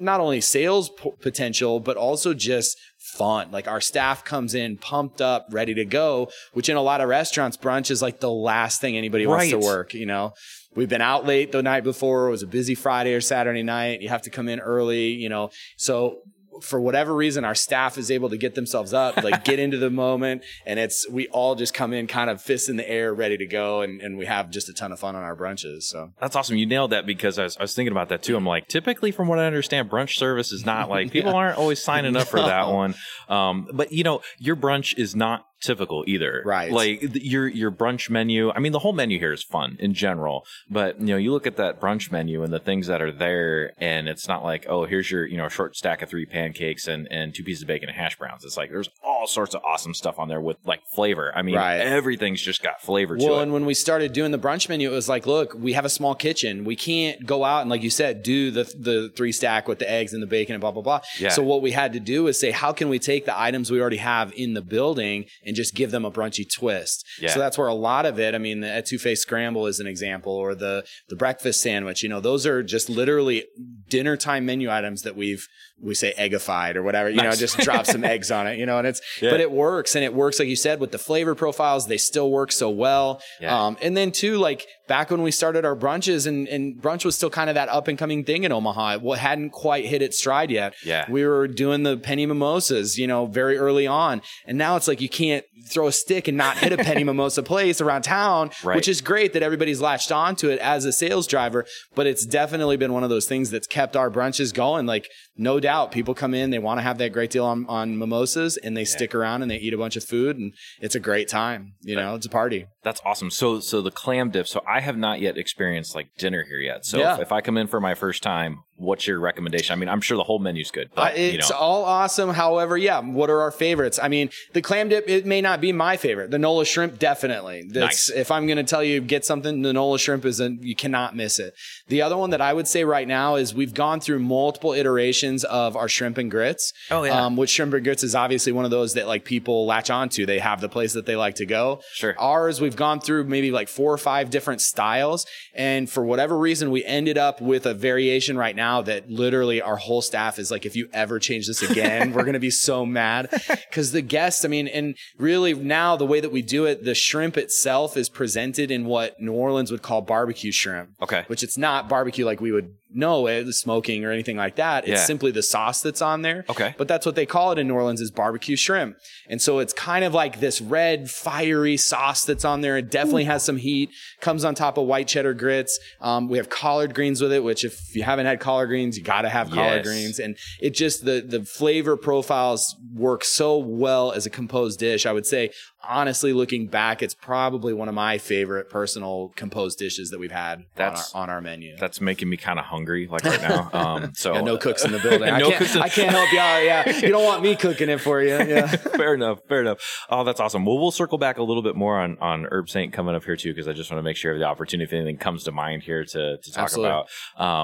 not 0.00 0.18
only 0.18 0.40
sales 0.40 0.90
p- 0.90 1.12
potential 1.20 1.78
but 1.78 1.96
also 1.96 2.34
just 2.34 2.76
fun 2.98 3.48
like 3.52 3.68
our 3.68 3.80
staff 3.80 4.24
comes 4.24 4.52
in 4.52 4.76
pumped 4.76 5.20
up 5.20 5.46
ready 5.52 5.72
to 5.72 5.84
go 5.84 6.28
which 6.52 6.68
in 6.68 6.76
a 6.76 6.82
lot 6.82 7.00
of 7.00 7.08
restaurants 7.08 7.56
brunch 7.56 7.92
is 7.92 8.02
like 8.02 8.18
the 8.18 8.28
last 8.30 8.80
thing 8.80 8.96
anybody 8.96 9.24
wants 9.24 9.48
to 9.50 9.56
work 9.58 9.94
you 9.94 10.04
know 10.04 10.32
we've 10.74 10.88
been 10.88 11.00
out 11.02 11.26
late 11.26 11.52
the 11.52 11.62
night 11.62 11.84
before 11.84 12.28
it 12.28 12.30
was 12.30 12.42
a 12.42 12.46
busy 12.46 12.74
friday 12.74 13.14
or 13.14 13.20
saturday 13.20 13.62
night 13.62 14.00
you 14.00 14.08
have 14.08 14.22
to 14.22 14.30
come 14.30 14.48
in 14.48 14.60
early 14.60 15.08
you 15.08 15.28
know 15.28 15.50
so 15.76 16.18
for 16.62 16.80
whatever 16.80 17.14
reason 17.14 17.44
our 17.44 17.54
staff 17.54 17.98
is 17.98 18.10
able 18.10 18.30
to 18.30 18.36
get 18.36 18.54
themselves 18.54 18.92
up 18.94 19.16
like 19.22 19.44
get 19.44 19.58
into 19.58 19.76
the 19.76 19.90
moment 19.90 20.42
and 20.66 20.78
it's 20.78 21.08
we 21.10 21.26
all 21.28 21.54
just 21.54 21.74
come 21.74 21.92
in 21.92 22.06
kind 22.06 22.30
of 22.30 22.40
fists 22.40 22.68
in 22.68 22.76
the 22.76 22.88
air 22.88 23.12
ready 23.12 23.36
to 23.36 23.46
go 23.46 23.80
and, 23.82 24.00
and 24.00 24.16
we 24.16 24.26
have 24.26 24.50
just 24.50 24.68
a 24.68 24.72
ton 24.72 24.92
of 24.92 24.98
fun 25.00 25.16
on 25.16 25.22
our 25.22 25.36
brunches 25.36 25.82
so 25.82 26.12
That's 26.20 26.36
awesome. 26.36 26.56
You 26.56 26.66
nailed 26.66 26.92
that 26.92 27.06
because 27.06 27.38
I 27.38 27.44
was, 27.44 27.56
I 27.56 27.62
was 27.62 27.74
thinking 27.74 27.92
about 27.92 28.08
that 28.10 28.22
too. 28.22 28.36
I'm 28.36 28.46
like, 28.46 28.68
typically, 28.68 29.10
from 29.10 29.28
what 29.28 29.38
I 29.38 29.46
understand, 29.46 29.90
brunch 29.90 30.14
service 30.14 30.52
is 30.52 30.64
not 30.64 30.88
like 30.88 31.10
people 31.16 31.34
aren't 31.34 31.58
always 31.58 31.82
signing 31.82 32.16
up 32.16 32.28
for 32.28 32.40
that 32.40 32.68
one. 32.72 32.94
Um, 33.28 33.68
but 33.72 33.92
you 33.92 34.04
know, 34.04 34.22
your 34.38 34.56
brunch 34.56 34.96
is 34.96 35.16
not 35.16 35.44
typical 35.60 36.04
either. 36.06 36.42
Right. 36.44 36.70
Like 36.70 37.00
your 37.14 37.46
your 37.48 37.70
brunch 37.70 38.10
menu. 38.10 38.50
I 38.50 38.58
mean, 38.60 38.72
the 38.72 38.78
whole 38.80 38.92
menu 38.92 39.18
here 39.18 39.32
is 39.32 39.42
fun 39.42 39.76
in 39.80 39.94
general. 39.94 40.44
But 40.70 41.00
you 41.00 41.06
know, 41.06 41.16
you 41.16 41.32
look 41.32 41.46
at 41.46 41.56
that 41.56 41.80
brunch 41.80 42.10
menu 42.12 42.42
and 42.42 42.52
the 42.52 42.58
things 42.58 42.86
that 42.88 43.00
are 43.00 43.12
there, 43.12 43.72
and 43.78 44.08
it's 44.08 44.28
not 44.28 44.44
like, 44.44 44.66
oh, 44.68 44.84
here's 44.84 45.10
your 45.10 45.26
you 45.26 45.36
know 45.36 45.48
short 45.48 45.76
stack 45.76 46.02
of 46.02 46.08
three 46.10 46.26
pancakes 46.26 46.86
and 46.86 47.08
and 47.10 47.34
two 47.34 47.42
pieces 47.44 47.62
of 47.62 47.68
bacon 47.68 47.88
and 47.88 47.96
hash 47.96 48.16
browns. 48.18 48.44
It's 48.44 48.56
like 48.56 48.70
there's 48.70 48.88
all 49.02 49.26
sorts 49.26 49.54
of 49.54 49.62
awesome 49.64 49.94
stuff 49.94 50.18
on 50.18 50.28
there 50.28 50.40
with 50.40 50.56
like 50.64 50.80
flavor. 50.94 51.32
I 51.34 51.42
mean, 51.42 51.54
Right. 51.54 51.76
everything's 51.78 52.42
just 52.42 52.62
got 52.62 52.80
flavor 52.82 53.16
to 53.16 53.24
Well, 53.24 53.38
it. 53.40 53.44
and 53.44 53.52
when 53.52 53.64
we 53.64 53.74
started 53.74 54.12
doing 54.12 54.32
the 54.32 54.38
brunch 54.38 54.68
menu, 54.68 54.90
it 54.90 54.94
was 54.94 55.08
like, 55.08 55.26
look, 55.26 55.54
we 55.54 55.72
have 55.72 55.84
a 55.84 55.88
small 55.90 56.14
kitchen. 56.14 56.64
We 56.64 56.76
can't 56.76 57.24
go 57.26 57.44
out 57.44 57.62
and, 57.62 57.70
like 57.70 57.82
you 57.82 57.90
said, 57.90 58.22
do 58.22 58.50
the 58.50 58.64
the 58.78 59.12
three 59.16 59.32
stack 59.32 59.66
with 59.68 59.78
the 59.78 59.90
eggs 59.90 60.12
and 60.12 60.22
the 60.22 60.26
bacon 60.26 60.54
and 60.54 60.60
blah 60.60 60.70
blah 60.72 60.82
blah. 60.82 61.00
Yeah. 61.18 61.30
So 61.30 61.42
what 61.42 61.62
we 61.62 61.70
had 61.70 61.92
to 61.94 62.00
do 62.00 62.26
is 62.26 62.38
say, 62.38 62.50
how 62.50 62.72
can 62.72 62.88
we 62.88 62.98
take 62.98 63.24
the 63.24 63.38
items 63.38 63.70
we 63.70 63.80
already 63.80 63.96
have 63.98 64.32
in 64.36 64.54
the 64.54 64.62
building 64.62 65.24
and 65.44 65.53
just 65.54 65.74
give 65.74 65.90
them 65.90 66.04
a 66.04 66.10
brunchy 66.10 66.44
twist? 66.50 67.06
Yeah. 67.20 67.30
So 67.30 67.38
that's 67.38 67.56
where 67.56 67.68
a 67.68 67.74
lot 67.74 68.06
of 68.06 68.18
it. 68.18 68.34
I 68.34 68.38
mean, 68.38 68.60
the 68.60 68.68
etouffee 68.68 69.16
scramble 69.16 69.66
is 69.66 69.80
an 69.80 69.86
example, 69.86 70.32
or 70.32 70.54
the 70.54 70.84
the 71.08 71.16
breakfast 71.16 71.60
sandwich. 71.60 72.02
You 72.02 72.08
know, 72.08 72.20
those 72.20 72.46
are 72.46 72.62
just 72.62 72.88
literally 72.88 73.44
dinner 73.88 74.16
time 74.16 74.46
menu 74.46 74.70
items 74.70 75.02
that 75.02 75.16
we've 75.16 75.46
we 75.80 75.94
say 75.94 76.14
eggified 76.18 76.76
or 76.76 76.82
whatever. 76.82 77.10
You 77.10 77.22
know, 77.22 77.32
just 77.32 77.58
drop 77.58 77.84
some 77.86 78.04
eggs 78.14 78.30
on 78.30 78.46
it. 78.46 78.58
You 78.58 78.66
know, 78.66 78.78
and 78.78 78.86
it's 78.86 79.00
Yeah. 79.20 79.30
but 79.30 79.40
it 79.40 79.50
works 79.50 79.94
and 79.94 80.04
it 80.04 80.14
works 80.14 80.38
like 80.38 80.48
you 80.48 80.56
said 80.56 80.80
with 80.80 80.92
the 80.92 80.98
flavor 80.98 81.34
profiles. 81.34 81.86
They 81.86 81.98
still 81.98 82.30
work 82.30 82.52
so 82.52 82.70
well. 82.70 83.20
Yeah. 83.40 83.66
Um, 83.66 83.76
and 83.82 83.96
then 83.96 84.10
too, 84.12 84.36
like 84.38 84.66
back 84.88 85.10
when 85.10 85.22
we 85.22 85.30
started 85.30 85.64
our 85.64 85.74
brunches 85.76 86.26
and, 86.26 86.46
and 86.48 86.80
brunch 86.80 87.04
was 87.04 87.16
still 87.16 87.30
kind 87.30 87.48
of 87.50 87.54
that 87.54 87.68
up 87.70 87.88
and 87.88 87.98
coming 87.98 88.24
thing 88.24 88.44
in 88.44 88.52
Omaha. 88.52 88.98
It 89.02 89.18
hadn't 89.18 89.50
quite 89.50 89.84
hit 89.86 90.00
its 90.02 90.18
stride 90.18 90.50
yet. 90.50 90.74
Yeah. 90.84 91.04
We 91.10 91.26
were 91.26 91.48
doing 91.48 91.82
the 91.82 91.96
penny 91.96 92.24
mimosas, 92.26 92.98
you 92.98 93.06
know, 93.06 93.26
very 93.26 93.56
early 93.58 93.86
on. 93.86 94.22
And 94.46 94.56
now 94.58 94.76
it's 94.76 94.86
like 94.88 95.00
you 95.00 95.08
can't 95.08 95.44
throw 95.70 95.86
a 95.86 95.92
stick 95.92 96.28
and 96.28 96.36
not 96.36 96.58
hit 96.58 96.72
a 96.72 96.76
penny 96.76 97.02
mimosa 97.10 97.42
place 97.42 97.80
around 97.80 98.02
town, 98.02 98.50
Right. 98.62 98.76
which 98.76 98.88
is 98.88 99.00
great 99.00 99.32
that 99.32 99.42
everybody's 99.42 99.80
latched 99.80 100.12
onto 100.12 100.48
it 100.50 100.58
as 100.60 100.84
a 100.84 100.92
sales 100.92 101.26
driver. 101.26 101.64
But 101.94 102.06
it's 102.06 102.24
definitely 102.26 102.76
been 102.76 102.92
one 102.92 103.02
of 103.04 103.10
those 103.10 103.26
things 103.26 103.50
that's 103.50 103.66
kept 103.66 103.96
our 103.96 104.10
brunches 104.10 104.52
going. 104.52 104.86
Like, 104.86 105.08
no 105.36 105.58
doubt 105.64 105.92
people 105.92 106.14
come 106.14 106.34
in, 106.34 106.50
they 106.50 106.58
want 106.58 106.76
to 106.76 106.82
have 106.82 106.98
that 106.98 107.14
great 107.14 107.30
deal 107.30 107.46
on, 107.46 107.64
on 107.70 107.96
mimosas 107.96 108.58
and 108.58 108.76
they 108.76 108.84
stick 108.84 109.14
around 109.14 109.40
and 109.40 109.50
they 109.50 109.56
eat 109.56 109.72
a 109.72 109.78
bunch 109.78 109.96
of 109.96 110.04
food 110.04 110.36
and 110.36 110.52
it's 110.78 110.94
a 110.94 111.00
great 111.00 111.26
time. 111.26 111.72
You 111.80 111.96
know, 111.96 112.14
it's 112.14 112.26
a 112.26 112.30
party. 112.30 112.66
That's 112.84 113.00
awesome. 113.04 113.30
So, 113.30 113.60
so 113.60 113.80
the 113.80 113.90
clam 113.90 114.30
dip. 114.30 114.46
So, 114.46 114.62
I 114.68 114.80
have 114.80 114.96
not 114.96 115.20
yet 115.20 115.36
experienced 115.38 115.94
like 115.94 116.08
dinner 116.18 116.44
here 116.44 116.58
yet. 116.60 116.84
So, 116.84 116.98
Yeah. 116.98 117.14
if, 117.14 117.20
if 117.22 117.32
I 117.32 117.40
come 117.40 117.56
in 117.56 117.66
for 117.66 117.80
my 117.80 117.94
first 117.94 118.22
time, 118.22 118.58
what's 118.76 119.06
your 119.06 119.18
recommendation? 119.20 119.72
I 119.72 119.76
mean, 119.76 119.88
I'm 119.88 120.00
sure 120.00 120.16
the 120.16 120.24
whole 120.24 120.38
menu's 120.40 120.70
good, 120.70 120.88
Uh, 120.96 121.04
but 121.04 121.18
you 121.18 121.24
it's 121.38 121.50
know, 121.50 121.56
all 121.56 121.84
awesome. 121.84 122.30
However, 122.30 122.76
yeah, 122.76 123.00
what 123.00 123.30
are 123.30 123.40
our 123.40 123.52
favorites? 123.52 123.98
I 124.02 124.08
mean, 124.08 124.30
the 124.52 124.60
clam 124.60 124.88
dip, 124.88 125.08
it 125.08 125.24
may 125.26 125.40
not 125.40 125.60
be 125.60 125.72
my 125.72 125.96
favorite. 125.96 126.30
The 126.30 126.38
Nola 126.38 126.64
shrimp, 126.64 126.98
definitely. 126.98 127.62
That's, 127.70 128.10
Nice. 128.10 128.10
If 128.10 128.30
I'm 128.30 128.46
going 128.46 128.56
to 128.58 128.64
tell 128.64 128.82
you, 128.82 129.00
get 129.00 129.24
something, 129.24 129.62
the 129.62 129.72
Nola 129.72 129.98
shrimp 129.98 130.24
is, 130.24 130.40
a, 130.40 130.50
you 130.60 130.74
cannot 130.74 131.14
miss 131.16 131.38
it. 131.38 131.54
The 131.88 132.02
other 132.02 132.16
one 132.16 132.30
that 132.30 132.40
I 132.40 132.52
would 132.52 132.66
say 132.68 132.84
right 132.84 133.06
now 133.06 133.36
is 133.36 133.54
we've 133.54 133.74
gone 133.74 134.00
through 134.00 134.18
multiple 134.18 134.72
iterations 134.72 135.44
of 135.44 135.76
our 135.76 135.88
shrimp 135.88 136.18
and 136.18 136.30
grits. 136.30 136.72
Oh, 136.90 137.04
yeah. 137.04 137.24
Um, 137.24 137.36
which 137.36 137.50
shrimp 137.50 137.72
and 137.74 137.84
grits 137.84 138.02
is 138.02 138.14
obviously 138.14 138.52
one 138.52 138.64
of 138.64 138.70
those 138.72 138.94
that 138.94 139.06
like 139.06 139.24
people 139.24 139.66
latch 139.66 139.88
onto. 139.88 140.26
They 140.26 140.40
have 140.40 140.60
the 140.60 140.68
place 140.68 140.92
that 140.94 141.06
they 141.06 141.16
like 141.16 141.36
to 141.36 141.46
go. 141.46 141.80
Sure. 141.94 142.14
Ours, 142.18 142.60
we've 142.60 142.73
gone 142.76 143.00
through 143.00 143.24
maybe 143.24 143.50
like 143.50 143.68
four 143.68 143.92
or 143.92 143.98
five 143.98 144.30
different 144.30 144.60
styles. 144.60 145.26
And 145.54 145.88
for 145.88 146.04
whatever 146.04 146.38
reason, 146.38 146.70
we 146.70 146.84
ended 146.84 147.18
up 147.18 147.40
with 147.40 147.66
a 147.66 147.74
variation 147.74 148.36
right 148.36 148.56
now 148.56 148.82
that 148.82 149.10
literally 149.10 149.60
our 149.62 149.76
whole 149.76 150.02
staff 150.02 150.38
is 150.38 150.50
like, 150.50 150.66
if 150.66 150.76
you 150.76 150.88
ever 150.92 151.18
change 151.18 151.46
this 151.46 151.62
again, 151.62 152.12
we're 152.12 152.22
going 152.22 152.34
to 152.34 152.40
be 152.40 152.50
so 152.50 152.84
mad. 152.84 153.30
Cause 153.72 153.92
the 153.92 154.02
guests, 154.02 154.44
I 154.44 154.48
mean, 154.48 154.68
and 154.68 154.96
really 155.18 155.54
now 155.54 155.96
the 155.96 156.06
way 156.06 156.20
that 156.20 156.32
we 156.32 156.42
do 156.42 156.64
it, 156.64 156.84
the 156.84 156.94
shrimp 156.94 157.36
itself 157.36 157.96
is 157.96 158.08
presented 158.08 158.70
in 158.70 158.84
what 158.84 159.20
New 159.20 159.32
Orleans 159.32 159.70
would 159.70 159.82
call 159.82 160.02
barbecue 160.02 160.52
shrimp. 160.52 160.90
Okay. 161.02 161.24
Which 161.26 161.42
it's 161.42 161.58
not 161.58 161.88
barbecue 161.88 162.24
like 162.24 162.40
we 162.40 162.52
would 162.52 162.74
know 162.94 163.26
it, 163.26 163.52
smoking 163.52 164.04
or 164.04 164.10
anything 164.12 164.36
like 164.36 164.56
that. 164.56 164.84
It's 164.84 165.00
Yeah. 165.00 165.04
simply 165.04 165.30
the 165.30 165.42
sauce 165.42 165.80
that's 165.82 166.00
on 166.02 166.22
there. 166.22 166.44
Okay. 166.48 166.74
But 166.78 166.88
that's 166.88 167.04
what 167.06 167.14
they 167.14 167.26
call 167.26 167.52
it 167.52 167.58
in 167.58 167.68
New 167.68 167.74
Orleans 167.74 168.00
is 168.00 168.10
barbecue 168.10 168.56
shrimp. 168.56 168.96
And 169.28 169.40
so 169.42 169.58
it's 169.58 169.72
kind 169.72 170.04
of 170.04 170.14
like 170.14 170.40
this 170.40 170.60
red, 170.60 171.10
fiery 171.10 171.76
sauce 171.76 172.24
that's 172.24 172.44
on 172.44 172.60
there. 172.60 172.76
It 172.76 172.90
definitely 172.90 173.24
has 173.24 173.42
some 173.42 173.56
heat, 173.56 173.90
comes 174.20 174.44
on 174.44 174.54
top 174.54 174.78
of 174.78 174.86
white 174.86 175.08
cheddar 175.08 175.34
grits. 175.34 175.78
Um, 176.00 176.28
we 176.28 176.38
have 176.38 176.48
collard 176.48 176.94
greens 176.94 177.20
with 177.20 177.32
it, 177.32 177.42
which 177.42 177.64
if 177.64 177.94
you 177.94 178.02
haven't 178.02 178.26
had 178.26 178.40
collard 178.40 178.68
greens, 178.68 178.96
you 178.96 179.02
got 179.04 179.22
to 179.22 179.28
have 179.28 179.50
collard 179.50 179.84
Yes. 179.84 179.86
greens. 179.86 180.18
And 180.18 180.36
it 180.60 180.70
just, 180.74 181.04
the, 181.04 181.20
the 181.26 181.44
flavor 181.44 181.96
profiles 181.96 182.76
work 182.94 183.24
so 183.24 183.58
well 183.58 184.12
as 184.12 184.26
a 184.26 184.30
composed 184.30 184.78
dish. 184.78 185.06
I 185.06 185.12
would 185.12 185.26
say, 185.26 185.50
honestly, 185.88 186.32
looking 186.32 186.66
back, 186.66 187.02
it's 187.02 187.14
probably 187.14 187.72
one 187.72 187.88
of 187.88 187.94
my 187.94 188.18
favorite 188.18 188.70
personal 188.70 189.32
composed 189.36 189.78
dishes 189.78 190.10
that 190.10 190.18
we've 190.18 190.32
had 190.32 190.64
That's- 190.76 191.12
on, 191.14 191.20
our, 191.20 191.22
on 191.24 191.30
our 191.36 191.40
menu. 191.40 191.76
that's 191.78 192.00
making 192.00 192.28
me 192.28 192.36
kind 192.36 192.58
of 192.58 192.64
hungry, 192.64 193.06
like 193.10 193.24
right 193.24 193.40
now. 193.40 193.70
Um, 193.74 194.12
so 194.14 194.34
Yeah, 194.34 194.40
no 194.42 194.56
cooks 194.56 194.84
in 194.84 194.92
the 194.92 194.98
building. 194.98 195.28
I, 195.28 195.40
can't, 195.40 195.74
in- 195.76 195.82
I 195.82 195.88
can't 195.88 196.10
help 196.10 196.32
you 196.32 196.38
out. 196.38 196.64
Yeah, 196.64 196.96
you 196.98 197.08
don't 197.08 197.24
want 197.24 197.42
me 197.42 197.56
cooking 197.56 197.88
it 197.88 198.00
for 198.00 198.22
you. 198.22 198.28
Yeah. 198.28 198.66
fair 198.76 199.14
enough. 199.14 199.40
Fair 199.48 199.60
enough. 199.60 199.78
Oh, 200.08 200.24
that's 200.24 200.40
awesome. 200.40 200.64
Well, 200.64 200.78
we'll 200.78 200.90
circle 200.90 201.18
back 201.18 201.38
a 201.38 201.42
little 201.42 201.62
bit 201.62 201.76
more 201.76 201.98
on 202.00 202.16
on 202.20 202.44
Herbe 202.44 202.68
Sainte 202.68 202.92
coming 202.92 203.14
up 203.14 203.24
here 203.24 203.36
too, 203.36 203.52
because 203.52 203.68
I 203.68 203.72
just 203.72 203.90
want 203.90 203.98
to 203.98 204.02
make 204.04 204.16
sure 204.16 204.38
the 204.38 204.44
opportunity 204.44 204.84
if 204.84 204.92
anything 204.92 205.16
comes 205.18 205.44
to 205.44 205.52
mind 205.52 205.82
here 205.82 206.04
to 206.04 206.36
to 206.38 206.52
talk 206.52 206.64
Absolutely. 206.64 206.90
about. 206.90 207.08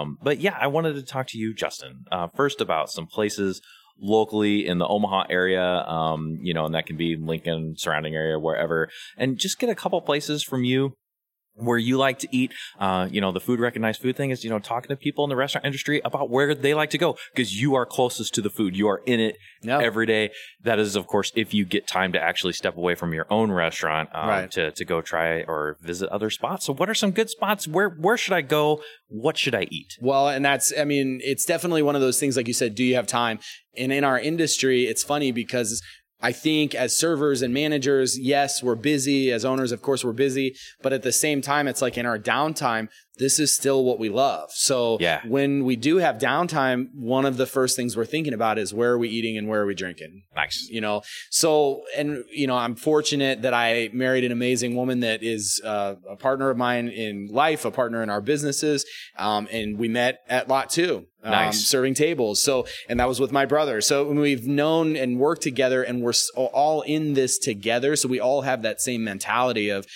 Um, 0.00 0.18
but 0.22 0.38
yeah, 0.40 0.56
I 0.60 0.66
wanted 0.66 0.94
to 0.94 1.02
talk 1.02 1.26
to 1.28 1.38
you, 1.38 1.54
Justin, 1.54 2.04
uh, 2.10 2.26
first 2.28 2.60
about 2.60 2.90
some 2.90 3.06
places 3.06 3.60
locally 4.00 4.66
in 4.66 4.78
the 4.78 4.86
Omaha 4.86 5.24
area, 5.30 5.62
um, 5.62 6.38
you 6.40 6.54
know, 6.54 6.64
and 6.64 6.74
that 6.74 6.86
can 6.86 6.96
be 6.96 7.16
Lincoln 7.16 7.74
surrounding 7.76 8.14
area, 8.14 8.38
wherever, 8.38 8.88
and 9.16 9.38
just 9.38 9.58
get 9.58 9.68
a 9.68 9.74
couple 9.74 10.00
places 10.00 10.42
from 10.42 10.64
you 10.64 10.94
where 11.60 11.78
you 11.78 11.96
like 11.96 12.18
to 12.20 12.28
eat. 12.30 12.52
Uh, 12.78 13.08
you 13.10 13.20
know, 13.20 13.32
the 13.32 13.40
food 13.40 13.60
recognized 13.60 14.00
food 14.00 14.16
thing 14.16 14.30
is, 14.30 14.44
you 14.44 14.50
know, 14.50 14.58
talking 14.58 14.88
to 14.88 14.96
people 14.96 15.24
in 15.24 15.30
the 15.30 15.36
restaurant 15.36 15.64
industry 15.64 16.00
about 16.04 16.30
where 16.30 16.54
they 16.54 16.74
like 16.74 16.90
to 16.90 16.98
go 16.98 17.16
because 17.34 17.60
you 17.60 17.74
are 17.74 17.86
closest 17.86 18.34
to 18.34 18.40
the 18.42 18.50
food. 18.50 18.76
You 18.76 18.88
are 18.88 19.02
in 19.06 19.20
it 19.20 19.36
Yeah. 19.62 19.80
every 19.80 20.06
day. 20.06 20.30
That 20.62 20.78
is, 20.78 20.96
of 20.96 21.06
course, 21.06 21.32
if 21.34 21.52
you 21.54 21.64
get 21.64 21.86
time 21.86 22.12
to 22.12 22.20
actually 22.22 22.52
step 22.54 22.76
away 22.76 22.94
from 22.94 23.12
your 23.14 23.26
own 23.30 23.50
restaurant 23.52 24.08
um, 24.14 24.28
Right. 24.28 24.50
to, 24.52 24.70
to 24.72 24.84
go 24.84 25.00
try 25.00 25.42
or 25.42 25.76
visit 25.80 26.08
other 26.10 26.30
spots. 26.30 26.66
So 26.66 26.72
what 26.74 26.88
are 26.90 26.94
some 26.94 27.10
good 27.10 27.30
spots? 27.30 27.66
Where, 27.68 27.88
where 27.88 28.16
should 28.16 28.32
I 28.34 28.40
go? 28.42 28.82
What 29.08 29.36
should 29.38 29.54
I 29.54 29.66
eat? 29.70 29.96
Well, 30.00 30.28
and 30.28 30.44
that's, 30.44 30.72
I 30.78 30.84
mean, 30.84 31.20
it's 31.22 31.44
definitely 31.44 31.82
one 31.82 31.94
of 31.94 32.00
those 32.00 32.18
things, 32.20 32.36
like 32.36 32.46
you 32.48 32.54
said, 32.54 32.74
do 32.74 32.84
you 32.84 32.94
have 32.94 33.06
time? 33.06 33.38
And 33.76 33.92
in 33.92 34.04
our 34.04 34.18
industry, 34.18 34.84
it's 34.84 35.02
funny 35.04 35.30
because 35.32 35.82
I 36.22 36.32
think 36.32 36.74
as 36.74 36.96
servers 36.96 37.42
and 37.42 37.54
managers, 37.54 38.18
yes, 38.18 38.62
we're 38.62 38.74
busy. 38.74 39.32
As 39.32 39.44
owners, 39.44 39.72
of 39.72 39.82
course, 39.82 40.04
we're 40.04 40.12
busy. 40.12 40.54
But 40.82 40.92
at 40.92 41.02
the 41.02 41.12
same 41.12 41.40
time, 41.40 41.66
it's 41.66 41.82
like 41.82 41.96
in 41.96 42.06
our 42.06 42.18
downtime, 42.18 42.88
this 43.20 43.38
is 43.38 43.54
still 43.54 43.84
what 43.84 43.98
we 44.00 44.08
love. 44.08 44.50
So 44.52 44.96
Yeah. 45.00 45.20
when 45.26 45.64
we 45.64 45.76
do 45.76 45.98
have 45.98 46.16
downtime, 46.16 46.88
one 46.94 47.24
of 47.26 47.36
the 47.36 47.46
first 47.46 47.76
things 47.76 47.96
we're 47.96 48.04
thinking 48.06 48.34
about 48.34 48.58
is 48.58 48.74
where 48.74 48.90
are 48.92 48.98
we 48.98 49.08
eating 49.08 49.36
and 49.38 49.46
where 49.46 49.60
are 49.60 49.66
we 49.66 49.74
drinking? 49.74 50.22
Nice. 50.34 50.68
you 50.70 50.80
know 50.80 51.02
so 51.30 51.82
and 51.96 52.24
you 52.32 52.46
know 52.46 52.56
i'm 52.56 52.74
fortunate 52.74 53.42
that 53.42 53.52
i 53.52 53.90
married 53.92 54.24
an 54.24 54.32
amazing 54.32 54.74
woman 54.74 55.00
that 55.00 55.22
is 55.22 55.60
uh, 55.64 55.96
a 56.08 56.16
partner 56.16 56.48
of 56.50 56.56
mine 56.56 56.88
in 56.88 57.28
life 57.30 57.64
a 57.66 57.70
partner 57.70 58.02
in 58.02 58.08
our 58.08 58.22
businesses 58.22 58.86
um, 59.18 59.46
and 59.52 59.76
we 59.78 59.86
met 59.88 60.20
at 60.28 60.48
lot 60.48 60.70
two 60.70 61.04
um, 61.22 61.30
Nice. 61.32 61.60
serving 61.66 61.92
tables 61.94 62.42
so 62.42 62.66
and 62.88 62.98
that 63.00 63.06
was 63.08 63.20
with 63.20 63.32
my 63.32 63.44
brother 63.44 63.80
so 63.82 64.10
we've 64.10 64.46
known 64.46 64.96
and 64.96 65.18
worked 65.18 65.42
together 65.42 65.82
and 65.82 66.00
we're 66.02 66.14
all 66.36 66.80
in 66.82 67.12
this 67.14 67.36
together 67.38 67.96
so 67.96 68.08
we 68.08 68.18
all 68.20 68.42
have 68.42 68.62
that 68.62 68.80
same 68.80 69.04
mentality 69.04 69.68
of 69.68 69.86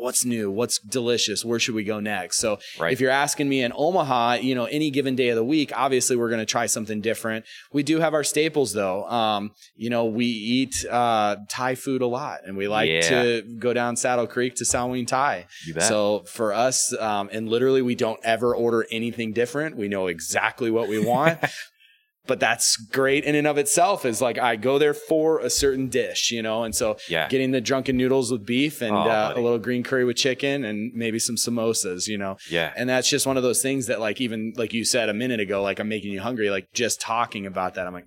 what's 0.00 0.24
new? 0.24 0.50
What's 0.50 0.78
delicious? 0.78 1.44
Where 1.44 1.58
should 1.58 1.74
we 1.74 1.84
go 1.84 2.00
next? 2.00 2.38
So 2.38 2.58
Right. 2.78 2.92
if 2.92 3.00
you're 3.00 3.10
asking 3.10 3.48
me 3.48 3.62
in 3.62 3.72
omaha 3.74 4.34
you 4.34 4.54
know 4.54 4.64
any 4.64 4.90
given 4.90 5.14
day 5.16 5.28
of 5.28 5.36
the 5.36 5.44
week 5.44 5.70
obviously 5.76 6.16
we're 6.16 6.28
going 6.28 6.40
to 6.40 6.46
try 6.46 6.66
something 6.66 7.00
different. 7.00 7.44
We 7.72 7.82
do 7.82 8.00
have 8.00 8.14
our 8.14 8.24
staples 8.24 8.72
though. 8.72 9.04
Um, 9.04 9.52
you 9.76 9.90
know 9.90 10.04
we 10.06 10.26
eat 10.26 10.84
uh, 10.90 11.36
thai 11.50 11.74
food 11.74 12.02
a 12.02 12.06
lot 12.06 12.40
and 12.46 12.56
we 12.56 12.66
like 12.68 12.88
Yeah. 12.88 13.08
to 13.10 13.42
go 13.58 13.72
down 13.72 13.96
saddle 13.96 14.26
creek 14.26 14.54
to 14.56 14.64
salween 14.64 15.06
thai. 15.06 15.46
You 15.66 15.74
bet. 15.74 15.84
so 15.84 16.24
for 16.26 16.52
us 16.52 16.94
um, 16.98 17.28
and 17.32 17.48
literally 17.48 17.82
we 17.82 17.94
don't 17.94 18.20
ever 18.24 18.54
order 18.54 18.86
anything 18.90 19.32
different. 19.32 19.76
We 19.76 19.88
know 19.88 20.06
exactly 20.06 20.70
what 20.70 20.88
we 20.88 20.98
want 21.04 21.38
but 22.26 22.38
that's 22.40 22.76
great 22.76 23.24
in 23.24 23.34
and 23.34 23.46
of 23.46 23.58
itself 23.58 24.04
is 24.04 24.20
like 24.20 24.38
i 24.38 24.56
go 24.56 24.78
there 24.78 24.94
for 24.94 25.40
a 25.40 25.50
certain 25.50 25.88
dish 25.88 26.30
you 26.30 26.42
know 26.42 26.62
and 26.64 26.74
so 26.74 26.96
Yeah. 27.08 27.28
getting 27.28 27.50
the 27.50 27.60
drunken 27.60 27.96
noodles 27.96 28.30
with 28.30 28.44
beef 28.46 28.82
and 28.82 28.94
Oh, 28.96 29.00
uh, 29.00 29.32
a 29.36 29.40
little 29.40 29.58
green 29.58 29.82
curry 29.82 30.04
with 30.04 30.16
chicken 30.16 30.64
and 30.64 30.92
maybe 30.94 31.18
some 31.18 31.36
samosas 31.36 32.06
you 32.06 32.18
know 32.18 32.36
Yeah. 32.50 32.72
and 32.76 32.88
that's 32.88 33.08
just 33.08 33.26
one 33.26 33.36
of 33.36 33.42
those 33.42 33.62
things 33.62 33.86
that 33.86 34.00
like 34.00 34.20
even 34.20 34.52
like 34.56 34.72
you 34.72 34.84
said 34.84 35.08
a 35.08 35.14
minute 35.14 35.40
ago 35.40 35.62
like 35.62 35.78
i'm 35.80 35.88
making 35.88 36.12
you 36.12 36.20
hungry 36.20 36.50
like 36.50 36.72
just 36.72 37.00
talking 37.00 37.46
about 37.46 37.74
that 37.74 37.86
i'm 37.86 37.94
like 37.94 38.06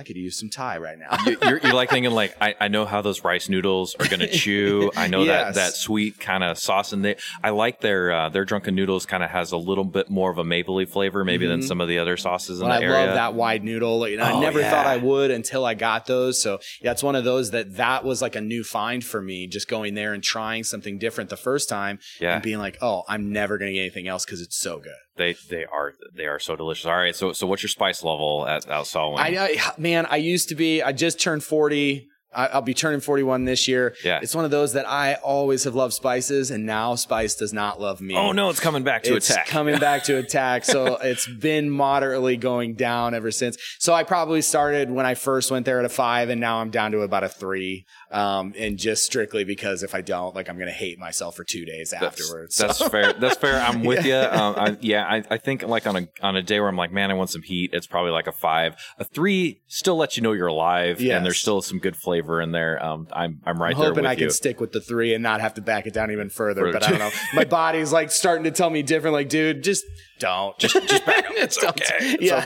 i 0.00 0.02
could 0.02 0.16
use 0.16 0.38
some 0.38 0.48
thai 0.48 0.78
right 0.78 0.98
now 0.98 1.16
You- 1.26 1.36
you're, 1.42 1.58
you're 1.58 1.74
like 1.74 1.90
thinking 1.94 2.10
like 2.12 2.34
I, 2.40 2.54
I 2.58 2.68
know 2.68 2.84
how 2.86 3.02
those 3.02 3.22
rice 3.22 3.48
noodles 3.48 3.94
are 4.00 4.08
gonna 4.08 4.26
chew. 4.42 4.90
I 4.96 5.06
know 5.06 5.24
that 5.26 5.46
Yes. 5.48 5.54
that 5.56 5.72
sweet 5.74 6.18
kind 6.18 6.42
of 6.42 6.58
sauce 6.58 6.92
in 6.92 7.02
there. 7.02 7.16
I 7.44 7.50
like 7.50 7.80
their 7.80 8.10
uh, 8.12 8.28
their 8.30 8.44
drunken 8.44 8.74
noodles 8.74 9.04
kind 9.06 9.22
of 9.22 9.30
has 9.30 9.52
a 9.52 9.56
little 9.56 9.84
bit 9.84 10.08
more 10.10 10.30
of 10.30 10.38
a 10.38 10.44
mapley 10.44 10.88
flavor 10.88 11.24
maybe 11.24 11.46
than 11.46 11.62
some 11.62 11.80
of 11.80 11.88
the 11.88 11.98
other 11.98 12.16
sauces 12.16 12.60
in 12.60 12.66
Well, 12.68 12.78
the 12.80 12.86
Mm-hmm. 12.86 12.92
I 12.92 12.96
area. 12.96 13.06
love 13.08 13.14
that 13.16 13.34
wide 13.34 13.62
noodle. 13.64 14.04
And 14.04 14.20
I 14.22 14.32
Oh, 14.32 14.40
never 14.40 14.60
yeah. 14.60 14.70
thought 14.70 14.86
I 14.86 14.96
would 14.96 15.30
until 15.30 15.64
I 15.66 15.74
got 15.74 16.06
those. 16.06 16.42
So 16.42 16.58
yeah, 16.80 16.92
it's 16.92 17.02
one 17.02 17.14
of 17.16 17.24
those 17.24 17.50
that 17.50 17.76
that 17.76 18.04
was 18.04 18.22
like 18.22 18.36
a 18.36 18.40
new 18.40 18.64
find 18.64 19.04
for 19.04 19.20
me. 19.20 19.46
Just 19.46 19.68
going 19.68 19.94
there 19.94 20.14
and 20.14 20.22
trying 20.22 20.64
something 20.64 20.98
different 20.98 21.28
the 21.30 21.36
first 21.36 21.68
time, 21.68 21.98
Yeah. 22.20 22.34
and 22.34 22.42
being 22.42 22.58
like, 22.58 22.78
oh, 22.80 23.02
I'm 23.08 23.32
never 23.32 23.58
gonna 23.58 23.72
get 23.72 23.80
anything 23.80 24.08
else 24.08 24.24
because 24.24 24.40
it's 24.40 24.58
so 24.58 24.78
good. 24.78 24.94
They 25.16 25.34
they 25.48 25.64
are 25.64 25.94
they 26.14 26.26
are 26.26 26.38
so 26.38 26.56
delicious. 26.56 26.86
All 26.86 26.96
right, 26.96 27.14
so 27.14 27.32
so 27.32 27.46
what's 27.46 27.62
your 27.62 27.68
spice 27.68 28.02
level 28.04 28.46
at 28.46 28.64
Salween? 28.64 29.18
I, 29.18 29.58
I 29.60 29.72
man, 29.76 30.06
I 30.06 30.16
used 30.16 30.48
to 30.50 30.54
be. 30.54 30.82
I 30.82 30.92
just 30.92 31.20
turned 31.20 31.44
forty. 31.44 32.09
I, 32.32 32.46
I'll 32.48 32.62
be 32.62 32.74
turning 32.74 33.00
41 33.00 33.44
this 33.44 33.66
year. 33.68 33.94
Yeah. 34.04 34.20
It's 34.22 34.34
one 34.34 34.44
of 34.44 34.50
those 34.50 34.72
that 34.74 34.88
I 34.88 35.14
always 35.14 35.64
have 35.64 35.74
loved 35.74 35.94
spices, 35.94 36.50
and 36.50 36.64
now 36.66 36.94
spice 36.94 37.34
does 37.34 37.52
not 37.52 37.80
love 37.80 38.00
me. 38.00 38.14
oh 38.16 38.32
no, 38.32 38.50
it's 38.50 38.60
coming 38.60 38.82
back 38.84 39.02
to 39.04 39.10
attack. 39.10 39.16
it's 39.16 39.30
attack. 39.30 39.46
coming 39.48 39.78
back 39.78 40.04
to 40.04 40.16
attack. 40.16 40.64
So 40.64 40.96
it's 40.96 41.26
been 41.26 41.70
moderately 41.70 42.36
going 42.36 42.74
down 42.74 43.14
ever 43.14 43.30
since. 43.30 43.56
So 43.78 43.92
I 43.92 44.04
probably 44.04 44.42
started 44.42 44.90
when 44.90 45.06
I 45.06 45.14
first 45.14 45.50
went 45.50 45.66
there 45.66 45.78
at 45.80 45.84
a 45.84 45.88
five, 45.88 46.28
and 46.28 46.40
now 46.40 46.60
I'm 46.60 46.70
down 46.70 46.92
to 46.92 47.00
about 47.02 47.24
a 47.24 47.28
three. 47.28 47.84
Um, 48.12 48.54
and 48.58 48.76
just 48.76 49.04
strictly 49.04 49.44
because 49.44 49.84
if 49.84 49.94
I 49.94 50.00
don't, 50.00 50.34
like, 50.34 50.48
I'm 50.48 50.58
gonna 50.58 50.72
hate 50.72 50.98
myself 50.98 51.36
for 51.36 51.44
two 51.44 51.64
days 51.64 51.90
That's- 51.90 52.20
afterwards. 52.20 52.56
That's 52.56 52.78
So- 52.78 52.88
fair. 52.88 53.12
That's 53.12 53.36
fair. 53.36 53.60
I'm 53.60 53.84
with 53.90 54.04
you. 54.04 54.16
Um, 54.16 54.54
I, 54.56 54.76
yeah, 54.80 55.04
I, 55.06 55.22
I 55.30 55.36
think 55.38 55.62
like 55.62 55.86
on 55.86 55.96
a 55.96 56.08
on 56.20 56.34
a 56.36 56.42
day 56.42 56.58
where 56.60 56.68
I'm 56.68 56.76
like, 56.76 56.92
man, 56.92 57.10
I 57.10 57.14
want 57.14 57.30
some 57.30 57.42
heat. 57.42 57.70
It's 57.72 57.86
probably 57.86 58.10
like 58.10 58.26
a 58.26 58.32
five. 58.32 58.74
A 58.98 59.04
three 59.04 59.60
still 59.68 59.96
lets 59.96 60.16
you 60.16 60.22
know 60.22 60.32
you're 60.32 60.48
alive, 60.48 61.00
Yes. 61.00 61.16
and 61.16 61.24
there's 61.24 61.38
still 61.38 61.62
some 61.62 61.78
good 61.78 61.96
flavor 61.96 62.19
in 62.40 62.52
there. 62.52 62.82
Um, 62.84 63.08
I'm 63.12 63.40
I'm 63.44 63.60
right 63.60 63.74
I'm 63.74 63.82
hoping 63.82 64.06
I 64.06 64.12
you. 64.12 64.18
can 64.18 64.30
stick 64.30 64.60
with 64.60 64.72
the 64.72 64.80
three 64.80 65.14
and 65.14 65.22
not 65.22 65.40
have 65.40 65.54
to 65.54 65.60
back 65.62 65.86
it 65.86 65.94
down 65.94 66.10
even. 66.10 66.28
Further. 66.30 66.72
But 66.72 66.84
I 66.84 66.90
don't 66.90 66.98
know. 66.98 67.10
My 67.34 67.44
body's 67.44 67.92
like 67.92 68.10
starting 68.10 68.44
to 68.44 68.50
tell 68.50 68.70
me 68.70 68.82
different. 68.82 69.14
Like, 69.14 69.28
dude, 69.28 69.62
just 69.64 69.84
don't. 70.20 70.56
Just 70.58 70.74
just 70.88 71.04
back 71.06 71.24
up. 71.26 71.32
It's 71.40 71.64
okay. 71.64 71.96
It's 72.00 72.22
yeah. 72.22 72.44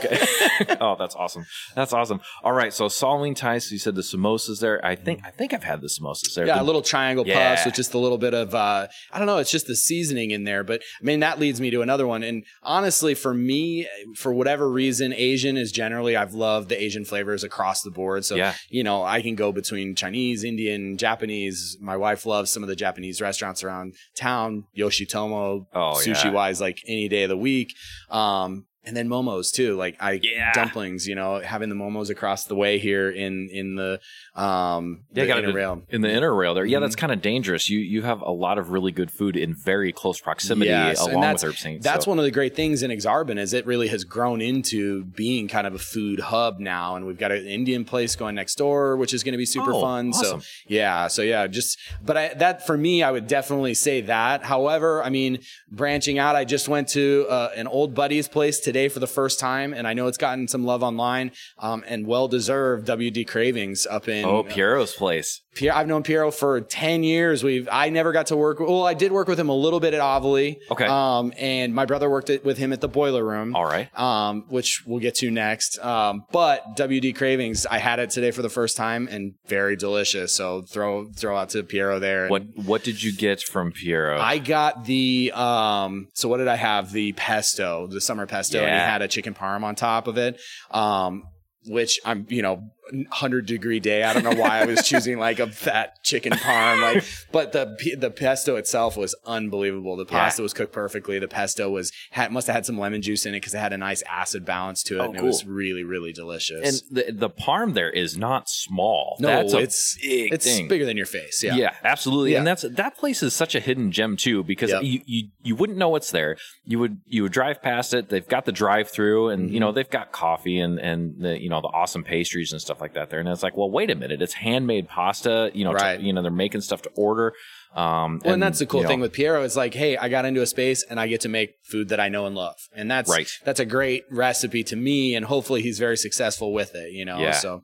okay. 0.63 0.77
oh, 0.81 0.95
that's 0.97 1.15
awesome. 1.15 1.45
That's 1.75 1.91
awesome. 1.91 2.21
All 2.43 2.53
right. 2.53 2.73
So 2.73 2.87
Thai. 2.87 3.57
So 3.57 3.73
you 3.73 3.77
said 3.79 3.93
the 3.95 4.01
samosas 4.01 4.61
there. 4.61 4.83
I 4.85 4.95
think 4.95 5.19
I 5.25 5.31
think 5.31 5.53
I've 5.53 5.63
had 5.65 5.81
the 5.81 5.87
samosas 5.87 6.33
there. 6.33 6.47
Yeah, 6.47 6.55
The- 6.55 6.61
a 6.61 6.63
little 6.63 6.81
triangle 6.81 7.27
Yeah. 7.27 7.53
puffs 7.55 7.65
with 7.65 7.75
just 7.75 7.93
a 7.93 7.97
little 7.99 8.17
bit 8.17 8.33
of 8.33 8.55
uh 8.55 8.87
I 9.11 9.17
don't 9.17 9.27
know, 9.27 9.37
it's 9.37 9.51
just 9.51 9.67
the 9.67 9.75
seasoning 9.75 10.31
in 10.31 10.45
there. 10.45 10.63
But 10.63 10.81
I 11.01 11.03
mean 11.03 11.19
that 11.19 11.39
leads 11.39 11.59
me 11.59 11.69
to 11.71 11.81
another 11.81 12.07
one. 12.07 12.23
And 12.23 12.45
honestly, 12.63 13.13
for 13.15 13.33
me, 13.33 13.85
for 14.15 14.33
whatever 14.33 14.69
reason, 14.71 15.11
Asian 15.13 15.57
is 15.57 15.71
generally 15.73 16.15
I've 16.15 16.33
loved 16.33 16.69
the 16.69 16.81
Asian 16.81 17.03
flavors 17.03 17.43
across 17.43 17.81
the 17.81 17.91
board. 17.91 18.23
So 18.23 18.35
Yeah. 18.35 18.53
you 18.69 18.83
know, 18.83 19.03
I 19.03 19.21
can 19.21 19.35
go 19.35 19.51
between 19.51 19.93
Chinese, 19.95 20.43
Indian, 20.45 20.97
Japanese. 20.97 21.77
My 21.81 21.97
wife 21.97 22.25
loves 22.25 22.49
some 22.49 22.63
of 22.63 22.69
the 22.69 22.75
Japanese 22.77 23.19
restaurants 23.19 23.61
around 23.63 23.93
town, 24.17 24.63
Yoshitomo, 24.77 25.65
Oh, 25.73 25.93
sushi 25.97 26.31
wise, 26.31 26.61
like 26.61 26.79
any 26.87 27.09
day 27.09 27.23
of 27.23 27.29
the 27.29 27.37
week. 27.37 27.64
Um 28.09 28.65
and 28.85 28.95
then 28.95 29.07
momos 29.09 29.51
too, 29.51 29.75
like 29.75 29.95
I 29.99 30.19
Yeah. 30.21 30.51
dumplings. 30.53 31.07
You 31.07 31.15
know, 31.15 31.39
having 31.39 31.69
the 31.69 31.75
momos 31.75 32.09
across 32.09 32.45
the 32.45 32.55
way 32.55 32.77
here 32.79 33.09
in 33.09 33.49
in 33.51 33.75
the 33.75 33.99
um 34.35 35.01
Yeah, 35.13 35.23
the 35.23 35.27
got 35.27 35.37
inner 35.39 35.49
it 35.49 35.53
rail. 35.55 35.81
in 35.89 36.01
the 36.01 36.11
inner 36.11 36.33
rail 36.33 36.53
there. 36.53 36.65
Yeah, 36.65 36.77
Mhm. 36.77 36.81
that's 36.81 36.95
kind 36.95 37.11
of 37.13 37.21
dangerous. 37.21 37.69
You 37.69 37.79
you 37.79 38.01
have 38.03 38.21
a 38.21 38.31
lot 38.31 38.57
of 38.57 38.69
really 38.71 38.91
good 38.91 39.11
food 39.11 39.35
in 39.37 39.53
very 39.55 39.91
close 39.91 40.19
proximity 40.19 40.69
Yes, 40.71 40.99
and 41.01 41.11
along 41.11 41.21
that's- 41.21 41.43
with 41.43 41.53
Herbe 41.55 41.59
Sainte. 41.59 41.83
That's 41.83 42.05
so. 42.05 42.11
one 42.11 42.19
of 42.19 42.25
the 42.25 42.31
great 42.31 42.55
things 42.55 42.83
in 42.83 42.91
Aksarben 42.91 43.37
is 43.39 43.53
it 43.53 43.65
really 43.65 43.87
has 43.87 44.03
grown 44.03 44.41
into 44.41 45.05
being 45.05 45.47
kind 45.47 45.65
of 45.65 45.73
a 45.73 45.79
food 45.79 46.19
hub 46.19 46.59
now, 46.59 46.95
and 46.95 47.05
we've 47.05 47.17
got 47.17 47.31
an 47.31 47.45
Indian 47.45 47.85
place 47.85 48.15
going 48.15 48.35
next 48.35 48.55
door, 48.55 48.97
which 48.97 49.13
is 49.13 49.23
going 49.23 49.33
to 49.33 49.37
be 49.37 49.45
super 49.45 49.73
Oh, 49.73 49.81
fun. 49.81 50.09
awesome. 50.09 50.41
So 50.41 50.47
yeah, 50.67 51.07
so 51.07 51.21
yeah, 51.21 51.47
just 51.47 51.77
but 52.03 52.17
I, 52.17 52.33
that 52.35 52.65
for 52.67 52.77
me, 52.77 53.03
I 53.03 53.11
would 53.11 53.27
definitely 53.27 53.73
say 53.73 54.01
that. 54.01 54.43
However, 54.43 55.03
I 55.03 55.09
mean, 55.09 55.39
branching 55.71 56.19
out, 56.19 56.35
I 56.35 56.43
just 56.45 56.67
went 56.67 56.89
to 56.89 57.25
uh, 57.29 57.49
an 57.55 57.67
old 57.67 57.93
buddy's 57.95 58.27
place 58.27 58.59
today 58.59 58.74
for 58.89 58.99
the 58.99 59.07
first 59.07 59.39
time, 59.39 59.73
and 59.73 59.87
I 59.87 59.93
know 59.93 60.07
it's 60.07 60.17
gotten 60.17 60.47
some 60.47 60.65
love 60.65 60.83
online, 60.83 61.31
um, 61.59 61.83
and 61.87 62.05
well 62.05 62.27
deserved. 62.27 62.87
WD 62.87 63.25
Cravings 63.27 63.85
up 63.85 64.07
in 64.07 64.25
Oh, 64.25 64.43
Piero's 64.43 64.93
place. 64.93 65.41
I've 65.61 65.87
known 65.87 66.03
Piero 66.03 66.31
for 66.31 66.61
10 66.61 67.03
years. 67.03 67.43
We've, 67.43 67.67
I 67.71 67.89
never 67.89 68.11
got 68.11 68.27
to 68.27 68.37
work. 68.37 68.59
Well, 68.59 68.85
I 68.85 68.93
did 68.93 69.11
work 69.11 69.27
with 69.27 69.39
him 69.39 69.49
a 69.49 69.55
little 69.55 69.79
bit 69.79 69.93
at 69.93 70.01
Avoli. 70.01 70.57
Okay. 70.71 70.85
Um, 70.85 71.33
and 71.37 71.73
my 71.73 71.85
brother 71.85 72.09
worked 72.09 72.29
it 72.29 72.43
with 72.43 72.57
him 72.57 72.73
at 72.73 72.81
the 72.81 72.87
Boiler 72.87 73.23
Room. 73.23 73.55
All 73.55 73.65
right. 73.65 73.87
Um, 73.97 74.45
which 74.49 74.83
we'll 74.85 74.99
get 74.99 75.15
to 75.15 75.31
next. 75.31 75.79
Um, 75.79 76.23
but 76.31 76.75
WD 76.77 77.15
Cravings, 77.15 77.65
I 77.65 77.77
had 77.77 77.99
it 77.99 78.09
today 78.09 78.31
for 78.31 78.41
the 78.41 78.49
first 78.49 78.75
time 78.77 79.07
and 79.09 79.35
very 79.47 79.75
delicious. 79.75 80.33
So 80.33 80.61
throw, 80.63 81.05
throw 81.05 81.37
out 81.37 81.49
to 81.49 81.63
Piero 81.63 81.99
there. 81.99 82.23
And 82.23 82.31
What 82.31 82.43
what 82.55 82.83
did 82.83 83.01
you 83.01 83.13
get 83.13 83.41
from 83.41 83.71
Piero? 83.71 84.19
I 84.19 84.39
got 84.39 84.85
the, 84.85 85.31
um, 85.33 86.07
so 86.13 86.27
what 86.29 86.37
did 86.37 86.47
I 86.47 86.55
have? 86.55 86.91
The 86.91 87.13
pesto, 87.13 87.87
the 87.87 88.01
summer 88.01 88.25
pesto, 88.25 88.59
and 88.59 88.67
he 88.73 88.79
had 88.79 89.01
a 89.01 89.07
chicken 89.07 89.33
parm 89.33 89.63
on 89.63 89.75
top 89.75 90.07
of 90.07 90.17
it. 90.17 90.39
Um, 90.71 91.23
which 91.67 91.99
I'm, 92.05 92.27
you 92.29 92.43
know, 92.43 92.69
hundred 93.11 93.45
degree 93.45 93.79
day. 93.79 94.03
I 94.03 94.13
don't 94.13 94.23
know 94.23 94.35
why 94.41 94.59
I 94.61 94.65
was 94.65 94.87
choosing 94.87 95.17
like 95.19 95.39
a 95.39 95.47
fat 95.47 96.03
chicken 96.03 96.33
parm, 96.33 96.81
like, 96.81 97.03
but 97.31 97.51
the 97.51 97.75
the 97.97 98.11
pesto 98.11 98.55
itself 98.55 98.95
was 98.97 99.15
unbelievable. 99.25 99.95
The 99.97 100.05
pasta 100.05 100.41
was 100.41 100.53
cooked 100.53 100.73
perfectly. 100.73 101.19
The 101.19 101.27
pesto 101.27 101.69
was 101.69 101.91
had 102.11 102.31
must 102.31 102.47
have 102.47 102.55
had 102.55 102.65
some 102.65 102.77
lemon 102.79 103.01
juice 103.01 103.25
in 103.25 103.33
it 103.33 103.37
because 103.41 103.53
it 103.53 103.59
had 103.59 103.73
a 103.73 103.77
nice 103.77 104.03
acid 104.03 104.45
balance 104.45 104.83
to 104.83 104.95
it, 104.97 104.99
Oh, 104.99 105.03
and 105.05 105.15
cool. 105.15 105.23
it 105.23 105.27
was 105.27 105.45
really 105.45 105.83
really 105.83 106.13
delicious. 106.13 106.83
and 106.91 107.05
the 107.07 107.11
the 107.11 107.29
parm 107.29 107.73
there 107.73 107.89
is 107.89 108.17
not 108.17 108.49
small. 108.49 109.17
no, 109.19 109.29
that's 109.29 109.53
it's 109.53 109.97
big 110.01 110.33
it's 110.33 110.45
thing. 110.45 110.67
bigger 110.67 110.85
than 110.85 110.97
your 110.97 111.05
face. 111.05 111.43
Yeah, 111.43 111.55
Yeah. 111.55 111.73
absolutely. 111.83 112.31
Yeah. 112.33 112.39
And 112.39 112.47
that's 112.47 112.63
that 112.63 112.97
place 112.97 113.23
is 113.23 113.33
such 113.33 113.55
a 113.55 113.59
hidden 113.59 113.91
gem 113.91 114.17
too 114.17 114.43
because 114.43 114.69
Yep. 114.71 114.83
you, 114.83 115.01
you 115.05 115.27
you 115.43 115.55
wouldn't 115.55 115.77
know 115.77 115.89
what's 115.89 116.11
there. 116.11 116.37
You 116.65 116.79
would 116.79 116.97
you 117.07 117.23
would 117.23 117.31
drive 117.31 117.61
past 117.61 117.93
it. 117.93 118.09
They've 118.09 118.27
got 118.27 118.45
the 118.45 118.51
drive 118.51 118.89
through 118.89 119.29
and 119.29 119.51
you 119.51 119.59
know 119.59 119.65
Mm-hmm. 119.69 119.75
they've 119.75 119.89
got 119.89 120.11
coffee 120.11 120.59
and 120.59 120.77
and 120.79 121.21
the 121.21 121.41
you 121.41 121.49
know 121.49 121.59
the 121.61 121.67
awesome 121.67 122.03
pastries 122.03 122.51
and 122.51 122.61
stuff 122.61 122.74
like 122.81 122.93
that 122.93 123.09
there. 123.09 123.19
And 123.19 123.29
it's 123.29 123.43
like, 123.43 123.55
well, 123.57 123.69
wait 123.69 123.89
a 123.91 123.95
minute, 123.95 124.21
it's 124.21 124.33
handmade 124.33 124.87
pasta. 124.87 125.51
You 125.53 125.65
know, 125.65 125.73
to- 125.73 125.97
you 126.01 126.13
know 126.13 126.21
they're 126.21 126.31
making 126.31 126.61
stuff 126.61 126.81
to 126.83 126.89
order. 126.95 127.33
Um, 127.75 128.21
Well, 128.23 128.33
and, 128.35 128.41
that's 128.41 128.59
the 128.59 128.65
cool 128.65 128.79
you 128.79 128.83
know, 128.85 128.89
thing 128.89 128.99
with 129.01 129.11
Piero 129.11 129.43
is 129.43 129.57
like, 129.57 129.73
hey, 129.73 129.97
I 129.97 130.07
got 130.07 130.23
into 130.23 130.41
a 130.41 130.45
space 130.45 130.83
and 130.89 130.97
I 130.97 131.07
get 131.07 131.19
to 131.21 131.29
make 131.29 131.55
food 131.69 131.89
that 131.89 131.99
I 131.99 132.07
know 132.07 132.25
and 132.25 132.33
love, 132.35 132.55
and 132.73 132.89
that's 132.89 133.09
Right. 133.09 133.27
That's 133.43 133.59
a 133.59 133.65
great 133.65 134.03
recipe 134.09 134.63
to 134.65 134.75
me, 134.77 135.13
and 135.13 135.25
hopefully 135.25 135.61
he's 135.61 135.77
very 135.77 135.97
successful 135.97 136.53
with 136.53 136.73
it. 136.75 136.93
You 136.93 137.03
know, 137.05 137.19
Yeah. 137.19 137.31
so. 137.33 137.61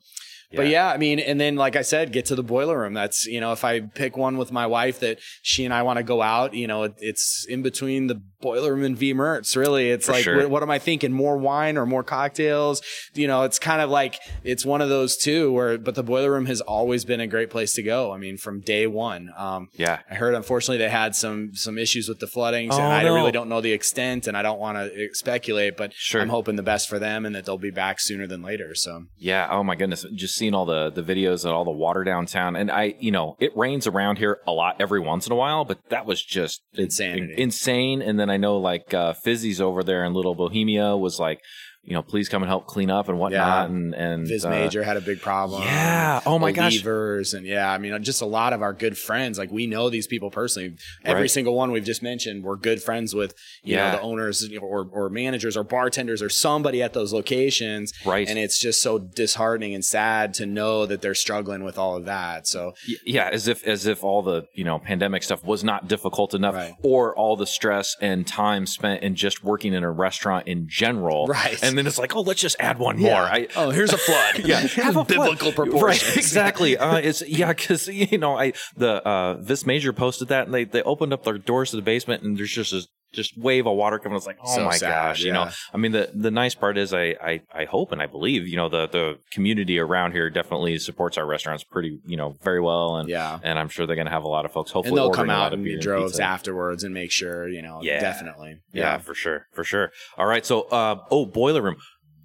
But 0.53 0.67
yeah, 0.67 0.87
I 0.91 0.97
mean, 0.97 1.19
and 1.19 1.39
then 1.39 1.55
like 1.55 1.75
I 1.75 1.81
said, 1.81 2.11
get 2.11 2.25
to 2.25 2.35
the 2.35 2.43
boiler 2.43 2.77
room. 2.79 2.93
That's 2.93 3.25
you 3.25 3.39
know, 3.39 3.51
if 3.53 3.63
I 3.63 3.79
pick 3.81 4.17
one 4.17 4.37
with 4.37 4.51
my 4.51 4.67
wife 4.67 4.99
that 4.99 5.19
she 5.41 5.65
and 5.65 5.73
I 5.73 5.83
want 5.83 5.97
to 5.97 6.03
go 6.03 6.21
out, 6.21 6.53
you 6.53 6.67
know, 6.67 6.83
it, 6.83 6.93
it's 6.99 7.45
in 7.49 7.61
between 7.61 8.07
the 8.07 8.21
boiler 8.41 8.73
room 8.73 8.83
and 8.83 8.97
V 8.97 9.13
Mertz. 9.13 9.55
Really, 9.55 9.89
it's 9.91 10.05
For 10.07 10.11
like, 10.13 10.23
sure. 10.23 10.37
what, 10.37 10.49
what 10.49 10.63
am 10.63 10.69
I 10.71 10.79
thinking? 10.79 11.11
More 11.11 11.37
wine 11.37 11.77
or 11.77 11.85
more 11.85 12.03
cocktails? 12.03 12.81
You 13.13 13.27
know, 13.27 13.43
it's 13.43 13.59
kind 13.59 13.81
of 13.81 13.89
like 13.89 14.19
it's 14.43 14.65
one 14.65 14.81
of 14.81 14.89
those 14.89 15.17
two. 15.17 15.51
Where, 15.51 15.77
but 15.77 15.95
the 15.95 16.03
boiler 16.03 16.31
room 16.31 16.45
has 16.47 16.61
always 16.61 17.05
been 17.05 17.19
a 17.19 17.27
great 17.27 17.49
place 17.49 17.73
to 17.73 17.83
go. 17.83 18.11
I 18.11 18.17
mean, 18.17 18.37
from 18.37 18.61
day 18.61 18.87
one. 18.87 19.31
Um, 19.37 19.69
Yeah. 19.73 19.99
I 20.09 20.15
heard 20.15 20.33
unfortunately 20.35 20.77
they 20.77 20.89
had 20.89 21.15
some 21.15 21.53
some 21.53 21.77
issues 21.77 22.07
with 22.09 22.19
the 22.19 22.27
floodings, 22.27 22.73
Oh, 22.75 22.81
and 22.81 22.91
I 22.93 23.03
no. 23.03 23.13
really 23.15 23.31
don't 23.31 23.49
know 23.49 23.61
the 23.61 23.71
extent, 23.73 24.27
and 24.27 24.35
I 24.35 24.41
don't 24.41 24.59
want 24.59 24.77
to 24.77 25.09
speculate, 25.13 25.77
but 25.77 25.93
Sure. 25.93 26.21
I'm 26.21 26.29
hoping 26.29 26.55
the 26.55 26.63
best 26.63 26.89
for 26.89 26.99
them 26.99 27.25
and 27.25 27.35
that 27.35 27.45
they'll 27.45 27.57
be 27.57 27.71
back 27.71 27.99
sooner 27.99 28.27
than 28.27 28.41
later. 28.41 28.75
So 28.75 29.05
Yeah. 29.17 29.47
Oh 29.49 29.63
my 29.63 29.75
goodness. 29.75 30.05
Just 30.13 30.35
seeing 30.41 30.55
all 30.55 30.65
the 30.65 30.89
the 30.89 31.03
videos 31.03 31.45
and 31.45 31.53
all 31.53 31.63
the 31.63 31.69
water 31.85 32.03
downtown, 32.03 32.55
and 32.55 32.71
I, 32.71 32.95
you 32.99 33.11
know, 33.11 33.35
it 33.39 33.55
rains 33.55 33.85
around 33.85 34.17
here 34.17 34.39
a 34.47 34.51
lot 34.51 34.77
every 34.79 34.99
once 34.99 35.27
in 35.27 35.31
a 35.31 35.35
while, 35.35 35.65
but 35.65 35.77
that 35.89 36.07
was 36.07 36.19
just 36.23 36.63
Insanity. 36.73 37.35
insane. 37.37 38.01
And 38.01 38.19
then 38.19 38.29
I 38.31 38.37
know 38.37 38.57
like 38.57 38.91
uh, 38.93 39.13
Fizzy's 39.13 39.61
over 39.61 39.83
there 39.83 40.03
in 40.03 40.13
Little 40.13 40.33
Bohemia 40.33 40.97
was 40.97 41.19
like, 41.19 41.39
you 41.83 41.93
know, 41.93 42.03
please 42.03 42.29
come 42.29 42.43
and 42.43 42.49
help 42.49 42.67
clean 42.67 42.91
up 42.91 43.09
and 43.09 43.17
whatnot. 43.17 43.69
Yeah. 43.69 43.75
And 43.75 43.95
and 43.95 44.27
Vis 44.27 44.45
uh, 44.45 44.49
Major 44.51 44.83
had 44.83 44.97
a 44.97 45.01
big 45.01 45.19
problem. 45.19 45.63
Yeah. 45.63 46.21
Oh 46.25 46.37
my 46.37 46.51
gosh. 46.51 46.73
Believers 46.73 47.33
and 47.33 47.45
yeah, 47.45 47.71
I 47.71 47.77
mean, 47.79 48.01
just 48.03 48.21
a 48.21 48.25
lot 48.25 48.53
of 48.53 48.61
our 48.61 48.71
good 48.73 48.97
friends. 48.97 49.39
Like 49.39 49.49
we 49.51 49.65
know 49.65 49.89
these 49.89 50.05
people 50.05 50.29
personally. 50.29 50.75
Every 51.03 51.21
Right. 51.23 51.31
single 51.31 51.55
one 51.55 51.71
we've 51.71 51.83
just 51.83 52.03
mentioned, 52.03 52.43
we're 52.43 52.55
good 52.55 52.83
friends 52.83 53.15
with. 53.15 53.33
You 53.63 53.75
Yeah. 53.77 53.91
know, 53.91 53.97
the 53.97 54.01
owners 54.03 54.47
or 54.61 54.87
or 54.91 55.09
managers 55.09 55.57
or 55.57 55.63
bartenders 55.63 56.21
or 56.21 56.29
somebody 56.29 56.83
at 56.83 56.93
those 56.93 57.13
locations. 57.13 57.93
Right. 58.05 58.27
And 58.29 58.37
it's 58.37 58.59
just 58.59 58.81
so 58.81 58.99
disheartening 58.99 59.73
and 59.73 59.83
sad 59.83 60.33
to 60.35 60.45
know 60.45 60.85
that 60.85 61.01
they're 61.01 61.15
struggling 61.15 61.63
with 61.63 61.77
all 61.79 61.95
of 61.97 62.05
that. 62.05 62.47
So 62.47 62.73
yeah 63.05 63.29
as 63.31 63.47
if 63.47 63.65
as 63.65 63.87
if 63.87 64.03
all 64.03 64.21
the 64.21 64.45
you 64.53 64.63
know 64.63 64.77
pandemic 64.79 65.23
stuff 65.23 65.43
was 65.43 65.63
not 65.63 65.87
difficult 65.87 66.33
enough 66.35 66.53
Right. 66.53 66.73
or 66.83 67.15
all 67.15 67.35
the 67.35 67.47
stress 67.47 67.95
and 68.01 68.27
time 68.27 68.65
spent 68.67 69.01
in 69.03 69.15
just 69.15 69.43
working 69.43 69.73
in 69.73 69.83
a 69.83 69.91
restaurant 69.91 70.47
in 70.47 70.67
general 70.67 71.25
Right. 71.27 71.57
and 71.63 71.70
then 71.77 71.87
it's 71.87 71.97
like 71.97 72.15
oh 72.15 72.21
let's 72.21 72.41
just 72.41 72.55
add 72.59 72.77
one 72.77 72.99
more 72.99 73.21
I, 73.31 73.47
oh, 73.55 73.69
here's 73.69 73.93
a 73.93 73.97
flood. 73.97 74.39
yeah, 74.45 74.59
have 74.59 74.97
a 74.97 75.05
biblical 75.05 75.51
flood. 75.51 75.55
proportions. 75.55 76.09
Right, 76.09 76.17
exactly. 76.17 76.77
Uh, 76.77 76.97
it's 76.97 77.21
yeah, 77.27 77.49
because 77.49 77.87
you 77.87 78.17
know, 78.17 78.37
I 78.37 78.53
the 78.75 79.05
uh, 79.07 79.35
Vis 79.35 79.65
Major 79.65 79.93
posted 79.93 80.27
that, 80.29 80.45
and 80.45 80.53
they 80.53 80.65
they 80.65 80.81
opened 80.83 81.13
up 81.13 81.23
their 81.23 81.37
doors 81.37 81.71
to 81.71 81.77
the 81.77 81.81
basement, 81.81 82.23
and 82.23 82.37
there's 82.37 82.51
just 82.51 82.71
this 82.71 82.87
just 83.13 83.37
wave 83.37 83.67
of 83.67 83.75
water 83.75 83.99
coming. 83.99 84.15
It's 84.17 84.25
like, 84.25 84.37
oh 84.43 84.55
So 84.55 84.65
my 84.65 84.77
sad, 84.77 84.89
gosh, 84.89 85.21
you 85.21 85.33
know. 85.33 85.49
I 85.73 85.77
mean, 85.77 85.91
the 85.91 86.09
the 86.13 86.31
nice 86.31 86.55
part 86.55 86.77
is, 86.77 86.93
I, 86.93 87.15
I 87.21 87.41
I 87.53 87.65
hope 87.65 87.91
and 87.91 88.01
I 88.01 88.05
believe, 88.05 88.47
you 88.47 88.55
know, 88.57 88.69
the 88.69 88.87
the 88.87 89.19
community 89.31 89.79
around 89.79 90.13
here 90.13 90.29
definitely 90.29 90.77
supports 90.79 91.17
our 91.17 91.25
restaurants 91.25 91.63
pretty, 91.63 91.99
you 92.05 92.17
know, 92.17 92.35
very 92.43 92.61
well, 92.61 92.97
and 92.97 93.09
Yeah. 93.09 93.39
and 93.43 93.59
I'm 93.59 93.69
sure 93.69 93.85
they're 93.85 93.95
gonna 93.95 94.09
have 94.09 94.23
a 94.23 94.29
lot 94.29 94.45
of 94.45 94.51
folks. 94.51 94.71
Hopefully, 94.71 94.97
and 94.97 94.97
they'll 94.97 95.13
come 95.15 95.29
out 95.29 95.53
in 95.53 95.79
droves 95.79 96.13
pizza. 96.13 96.23
afterwards 96.23 96.83
and 96.83 96.93
make 96.93 97.11
sure, 97.11 97.47
you 97.49 97.61
know, 97.61 97.79
Yeah. 97.83 97.99
definitely. 97.99 98.59
Yeah, 98.73 98.97
for 98.99 99.13
sure, 99.13 99.47
for 99.53 99.63
sure. 99.63 99.91
All 100.17 100.25
right, 100.25 100.45
so 100.45 100.61
uh, 100.63 100.95
oh, 101.11 101.25
boiler 101.25 101.61
room. 101.61 101.77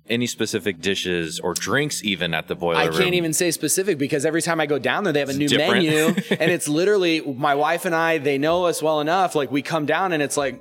Any 0.09 0.29
specific 0.29 0.81
dishes 0.81 1.41
or 1.41 1.53
drinks 1.53 2.05
even 2.05 2.33
at 2.33 2.47
the 2.47 2.55
boiler 2.55 2.75
room. 2.79 2.83
I 2.83 2.87
room? 2.91 2.97
can't 3.03 3.15
even 3.17 3.33
say 3.33 3.51
specific 3.51 3.99
because 3.99 4.25
every 4.25 4.41
time 4.41 4.61
I 4.61 4.67
go 4.67 4.79
down 4.79 5.03
there, 5.03 5.13
they 5.13 5.19
have 5.19 5.31
a 5.31 5.33
new 5.35 5.49
different. 5.49 5.83
menu, 5.85 5.99
and 6.39 6.49
it's 6.53 6.69
literally 6.69 7.23
my 7.23 7.57
wife 7.57 7.85
and 7.87 7.93
I. 7.93 8.19
They 8.19 8.39
know 8.39 8.67
us 8.67 8.81
well 8.81 9.01
enough. 9.01 9.35
Like 9.35 9.51
we 9.51 9.63
come 9.63 9.85
down, 9.85 10.13
and 10.13 10.23
it's 10.23 10.37
like. 10.37 10.61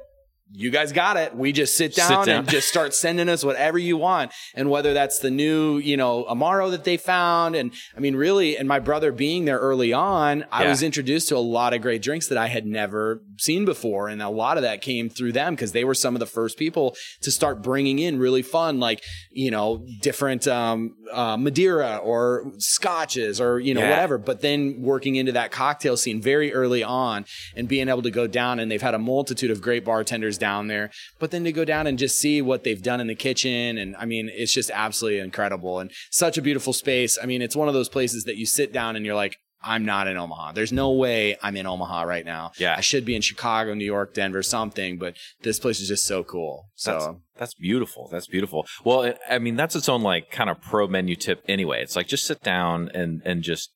You 0.57 0.71
guys 0.71 0.91
got 0.93 1.17
it. 1.17 1.35
We 1.35 1.51
just 1.51 1.75
sit 1.75 1.93
Sit 1.93 2.07
down, 2.07 2.25
down. 2.27 2.39
and 2.39 2.49
just 2.49 2.67
start 2.69 2.93
sending 2.93 3.27
us 3.29 3.43
whatever 3.43 3.77
you 3.77 3.97
want. 3.97 4.31
And 4.53 4.69
whether 4.69 4.93
that's 4.93 5.19
the 5.19 5.29
new, 5.29 5.77
you 5.79 5.97
know, 5.97 6.23
Amaro 6.29 6.71
that 6.71 6.83
they 6.85 6.95
found. 6.97 7.55
And 7.55 7.73
I 7.95 7.99
mean, 7.99 8.15
really, 8.15 8.57
and 8.57 8.67
my 8.67 8.79
brother 8.79 9.11
being 9.11 9.45
there 9.45 9.57
early 9.59 9.91
on, 9.91 10.45
I 10.51 10.67
was 10.67 10.81
introduced 10.81 11.27
to 11.29 11.37
a 11.37 11.39
lot 11.39 11.73
of 11.73 11.81
great 11.81 12.01
drinks 12.01 12.27
that 12.29 12.37
I 12.37 12.47
had 12.47 12.65
never 12.65 13.21
seen 13.37 13.65
before. 13.65 14.07
And 14.07 14.21
a 14.21 14.29
lot 14.29 14.57
of 14.57 14.63
that 14.63 14.81
came 14.81 15.09
through 15.09 15.33
them 15.33 15.55
because 15.55 15.73
they 15.73 15.83
were 15.83 15.93
some 15.93 16.15
of 16.15 16.19
the 16.19 16.25
first 16.25 16.57
people 16.57 16.95
to 17.21 17.31
start 17.31 17.61
bringing 17.61 17.99
in 17.99 18.17
really 18.17 18.41
fun, 18.41 18.79
like, 18.79 19.03
you 19.31 19.51
know, 19.51 19.85
different, 20.01 20.47
um, 20.47 20.95
uh, 21.11 21.35
Madeira 21.37 21.97
or 21.97 22.51
scotches 22.57 23.41
or, 23.41 23.59
you 23.59 23.73
know, 23.73 23.81
Yeah. 23.81 23.89
whatever. 23.89 24.17
But 24.17 24.41
then 24.41 24.81
working 24.81 25.15
into 25.15 25.31
that 25.33 25.51
cocktail 25.51 25.97
scene 25.97 26.21
very 26.21 26.53
early 26.53 26.83
on 26.83 27.25
and 27.55 27.67
being 27.67 27.89
able 27.89 28.01
to 28.03 28.11
go 28.11 28.27
down 28.27 28.59
and 28.59 28.71
they've 28.71 28.81
had 28.81 28.93
a 28.93 28.99
multitude 28.99 29.51
of 29.51 29.61
great 29.61 29.83
bartenders 29.83 30.37
down 30.45 30.67
there, 30.67 30.87
but 31.19 31.31
then 31.31 31.43
to 31.43 31.51
go 31.51 31.65
down 31.65 31.87
and 31.87 31.97
just 31.97 32.19
see 32.19 32.41
what 32.41 32.63
they've 32.63 32.83
done 32.91 32.99
in 33.01 33.07
the 33.07 33.15
kitchen. 33.27 33.77
And 33.77 33.95
I 33.95 34.05
mean, 34.05 34.29
it's 34.41 34.53
just 34.53 34.71
absolutely 34.71 35.19
incredible 35.19 35.79
and 35.79 35.89
such 36.11 36.37
a 36.37 36.41
beautiful 36.41 36.73
space. 36.73 37.17
I 37.21 37.25
mean, 37.25 37.41
it's 37.41 37.55
one 37.55 37.67
of 37.67 37.73
those 37.73 37.89
places 37.89 38.23
that 38.25 38.37
you 38.37 38.45
sit 38.45 38.71
down 38.71 38.95
and 38.95 39.05
you're 39.05 39.21
like, 39.25 39.35
I'm 39.65 39.83
not 39.83 40.07
in 40.07 40.15
Omaha. 40.15 40.51
There's 40.51 40.71
no 40.71 40.91
way 40.91 41.37
I'm 41.41 41.57
in 41.57 41.65
Omaha 41.65 42.03
right 42.03 42.25
now. 42.25 42.51
Yeah. 42.59 42.75
I 42.77 42.81
should 42.81 43.03
be 43.03 43.15
in 43.15 43.21
Chicago, 43.21 43.73
New 43.73 43.85
York, 43.85 44.13
Denver, 44.13 44.43
something, 44.43 44.99
but 44.99 45.15
this 45.41 45.59
place 45.59 45.79
is 45.81 45.87
just 45.87 46.05
so 46.05 46.23
cool. 46.23 46.69
So 46.75 46.91
That's, 46.91 47.07
that's 47.39 47.53
beautiful. 47.55 48.07
That's 48.11 48.27
beautiful. 48.27 48.67
Well, 48.83 49.01
it, 49.01 49.17
I 49.27 49.39
mean, 49.39 49.55
that's 49.55 49.75
its 49.75 49.89
own 49.89 50.01
like 50.01 50.29
kind 50.29 50.51
of 50.51 50.61
pro 50.61 50.87
menu 50.87 51.15
tip 51.15 51.43
anyway. 51.47 51.81
It's 51.81 51.95
like 51.95 52.07
just 52.07 52.27
sit 52.27 52.43
down 52.43 52.91
and 52.93 53.23
and 53.25 53.41
just 53.41 53.71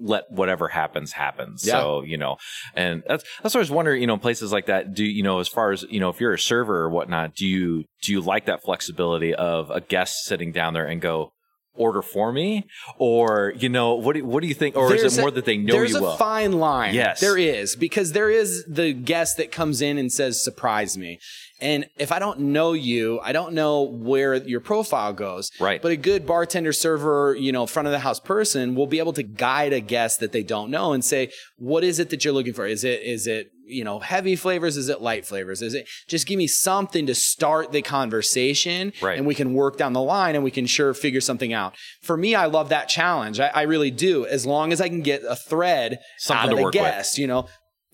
let 0.00 0.30
whatever 0.30 0.68
happens 0.68 1.12
happen. 1.12 1.58
So 1.58 2.02
you 2.02 2.16
know, 2.16 2.36
and 2.74 3.02
that's 3.06 3.24
that's 3.42 3.54
what 3.54 3.60
I 3.60 3.62
was 3.62 3.70
wondering. 3.70 4.00
You 4.00 4.06
know, 4.06 4.16
places 4.16 4.52
like 4.52 4.66
that. 4.66 4.94
Do 4.94 5.04
you 5.04 5.22
know 5.22 5.38
as 5.40 5.48
far 5.48 5.72
as 5.72 5.84
you 5.88 6.00
know, 6.00 6.08
if 6.08 6.20
you're 6.20 6.34
a 6.34 6.38
server 6.38 6.80
or 6.80 6.90
whatnot, 6.90 7.34
do 7.34 7.46
you 7.46 7.84
do 8.02 8.12
you 8.12 8.20
like 8.20 8.46
that 8.46 8.62
flexibility 8.62 9.34
of 9.34 9.70
a 9.70 9.80
guest 9.80 10.24
sitting 10.24 10.52
down 10.52 10.74
there 10.74 10.86
and 10.86 11.00
go 11.00 11.32
order 11.74 12.02
for 12.02 12.32
me, 12.32 12.66
or 12.98 13.54
you 13.56 13.68
know, 13.68 13.94
what 13.94 14.14
do 14.14 14.24
what 14.24 14.42
do 14.42 14.46
you 14.46 14.54
think, 14.54 14.76
or 14.76 14.92
is 14.94 15.00
There's 15.00 15.16
it 15.16 15.18
a- 15.18 15.22
more 15.22 15.30
that 15.30 15.44
they 15.46 15.56
know 15.56 15.72
there's 15.72 15.92
you 15.92 15.98
a 15.98 16.02
well? 16.02 16.16
fine 16.18 16.52
line. 16.52 16.94
Yes. 16.94 17.20
there 17.20 17.38
is 17.38 17.76
because 17.76 18.12
there 18.12 18.28
is 18.30 18.64
the 18.68 18.92
guest 18.92 19.36
that 19.38 19.50
comes 19.52 19.80
in 19.80 19.96
and 19.98 20.12
says, 20.12 20.42
"Surprise 20.42 20.98
me," 20.98 21.18
and 21.62 21.86
if 21.96 22.12
I 22.12 22.18
don't 22.18 22.38
know 22.40 22.72
you, 22.74 23.20
I 23.22 23.32
don't 23.32 23.54
know 23.54 23.82
where 23.82 24.34
your 24.34 24.60
profile 24.60 25.12
goes. 25.12 25.50
Right. 25.60 25.80
But 25.80 25.92
a 25.92 25.96
good 25.96 26.26
bartender, 26.26 26.72
server, 26.72 27.34
you 27.38 27.52
know, 27.52 27.66
front 27.66 27.86
of 27.86 27.92
the 27.92 28.00
house 28.00 28.20
person 28.20 28.74
will 28.74 28.86
be 28.88 28.98
able 28.98 29.12
to 29.14 29.22
guide 29.22 29.72
a 29.72 29.80
guest 29.80 30.20
that 30.20 30.32
they 30.32 30.42
don't 30.42 30.70
know 30.70 30.92
and 30.92 31.04
say, 31.04 31.30
"What 31.56 31.84
is 31.84 31.98
it 31.98 32.10
that 32.10 32.24
you're 32.24 32.34
looking 32.34 32.52
for? 32.52 32.66
Is 32.66 32.82
it 32.84 33.00
is 33.02 33.26
it 33.26 33.48
you 33.64 33.84
know 33.84 34.00
heavy 34.00 34.34
flavors? 34.36 34.76
Is 34.76 34.88
it 34.88 35.00
light 35.00 35.24
flavors? 35.24 35.62
Is 35.62 35.72
it 35.72 35.86
just 36.08 36.26
give 36.26 36.36
me 36.36 36.46
something 36.48 37.06
to 37.06 37.14
start 37.14 37.70
the 37.72 37.80
conversation, 38.26 38.92
Right. 39.00 39.16
and 39.18 39.26
we 39.26 39.34
can 39.34 39.54
work 39.54 39.76
down 39.76 39.92
the 39.92 40.02
line 40.02 40.34
and 40.34 40.44
we 40.44 40.50
can 40.50 40.66
sure 40.66 40.92
figure 40.94 41.20
something 41.20 41.52
out. 41.52 41.74
For 42.02 42.16
me, 42.16 42.34
I 42.34 42.46
love 42.46 42.68
that 42.70 42.88
challenge. 42.88 43.40
I, 43.40 43.48
I 43.48 43.62
really 43.62 43.90
do. 43.90 44.26
As 44.26 44.44
long 44.46 44.72
as 44.72 44.80
I 44.80 44.88
can 44.88 45.00
get 45.02 45.22
a 45.28 45.36
thread 45.36 45.98
Something 46.18 46.38
out 46.40 46.46
to 46.46 46.50
of 46.52 46.56
the 46.58 46.62
work 46.64 46.74
with. 46.74 46.82
guest, 46.82 47.18
you 47.18 47.26
know, 47.26 47.46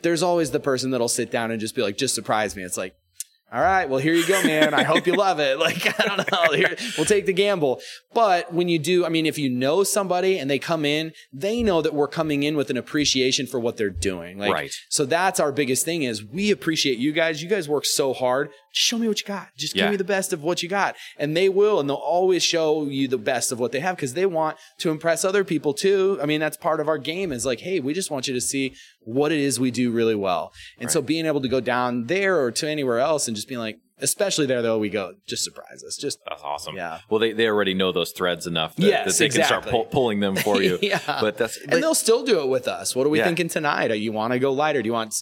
there's 0.02 0.22
always 0.22 0.50
the 0.52 0.60
person 0.60 0.90
that'll 0.90 1.08
sit 1.08 1.30
down 1.30 1.50
and 1.50 1.60
just 1.60 1.74
be 1.74 1.82
like, 1.82 1.96
just 1.98 2.14
surprise 2.14 2.54
me. 2.56 2.62
It's 2.62 2.76
like, 2.76 2.94
all 3.50 3.60
right, 3.62 3.88
well, 3.88 3.98
here 3.98 4.12
you 4.14 4.26
go, 4.26 4.42
man. 4.42 4.74
I 4.74 4.82
hope 4.82 5.06
you 5.06 5.14
love 5.14 5.40
it. 5.40 5.58
Like, 5.68 5.98
I 6.00 6.04
don't 6.04 6.30
know. 6.32 6.52
Here, 6.56 6.76
we'll 6.96 7.06
take 7.06 7.26
the 7.26 7.32
gamble. 7.32 7.80
But 8.14 8.52
when 8.52 8.68
you 8.68 8.78
do, 8.78 9.04
I 9.04 9.08
mean, 9.08 9.26
if 9.26 9.38
you 9.38 9.48
know 9.50 9.82
somebody 9.84 10.38
and 10.38 10.50
they 10.50 10.58
come 10.58 10.84
in, 10.84 11.12
they 11.32 11.62
know 11.62 11.80
that 11.82 11.94
we're 11.94 12.08
coming 12.08 12.42
in 12.42 12.56
with 12.56 12.70
an 12.70 12.76
appreciation 12.76 13.46
for 13.46 13.58
what 13.60 13.76
they're 13.76 13.90
doing. 13.90 14.38
Like, 14.38 14.52
Right. 14.52 14.74
So 14.88 15.04
that's 15.04 15.40
our 15.40 15.52
biggest 15.52 15.84
thing 15.84 16.02
is 16.02 16.24
we 16.24 16.50
appreciate 16.50 16.98
you 16.98 17.12
guys. 17.12 17.42
You 17.42 17.48
guys 17.48 17.68
work 17.68 17.84
so 17.86 18.12
hard. 18.12 18.50
Show 18.72 18.98
me 18.98 19.08
what 19.08 19.20
you 19.20 19.26
got. 19.26 19.48
Just 19.56 19.74
Yeah. 19.74 19.84
give 19.84 19.90
me 19.92 19.96
the 19.96 20.04
best 20.04 20.32
of 20.32 20.42
what 20.42 20.62
you 20.62 20.68
got. 20.68 20.94
And 21.18 21.36
they 21.36 21.48
will, 21.48 21.80
and 21.80 21.88
they'll 21.88 21.96
always 21.96 22.42
show 22.42 22.84
you 22.86 23.08
the 23.08 23.18
best 23.18 23.50
of 23.52 23.58
what 23.58 23.72
they 23.72 23.80
have 23.80 23.96
because 23.96 24.14
they 24.14 24.26
want 24.26 24.56
to 24.78 24.90
impress 24.90 25.24
other 25.24 25.42
people 25.44 25.72
too. 25.74 26.18
I 26.22 26.26
mean, 26.26 26.40
that's 26.40 26.56
part 26.56 26.80
of 26.80 26.88
our 26.88 26.98
game 26.98 27.32
is 27.32 27.44
like, 27.46 27.60
hey, 27.60 27.80
we 27.80 27.94
just 27.94 28.10
want 28.10 28.28
you 28.28 28.34
to 28.34 28.40
see 28.40 28.74
what 29.00 29.32
it 29.32 29.40
is 29.40 29.58
we 29.58 29.70
do 29.70 29.90
really 29.90 30.14
well. 30.14 30.52
And 30.78 30.90
so 30.90 31.00
being 31.00 31.24
able 31.24 31.40
to 31.40 31.48
go 31.48 31.60
down 31.60 32.06
there 32.06 32.38
or 32.40 32.50
to 32.52 32.68
anywhere 32.68 32.98
else 32.98 33.26
and 33.26 33.34
just 33.38 33.48
being 33.48 33.60
like, 33.60 33.78
especially 34.00 34.46
there 34.46 34.62
though, 34.62 34.78
we 34.78 34.90
go, 34.90 35.14
just 35.26 35.42
surprise 35.44 35.82
us. 35.86 35.96
Just 35.96 36.18
That's 36.28 36.42
awesome. 36.42 36.76
Yeah. 36.76 37.00
Well, 37.10 37.18
they, 37.20 37.32
they 37.32 37.46
already 37.48 37.74
know 37.74 37.90
those 37.92 38.12
threads 38.12 38.46
enough 38.46 38.76
that, 38.76 38.82
Yes, 38.84 39.06
that 39.18 39.24
they 39.24 39.28
can 39.30 39.44
start 39.44 39.64
pull, 39.66 39.84
pulling 39.86 40.20
them 40.20 40.36
for 40.36 40.62
you. 40.62 40.78
Yeah. 40.82 41.00
But 41.06 41.36
that's 41.38 41.58
and 41.68 41.82
they'll 41.82 41.94
still 41.94 42.24
do 42.24 42.40
it 42.42 42.48
with 42.48 42.68
us. 42.68 42.94
What 42.94 43.06
are 43.06 43.10
we 43.10 43.18
Yeah. 43.18 43.24
thinking 43.26 43.48
tonight? 43.48 43.88
Do 43.88 43.94
you 43.94 44.12
want 44.12 44.32
to 44.34 44.38
go 44.38 44.52
lighter? 44.52 44.82
Do 44.82 44.86
you 44.86 44.92
want 44.92 45.14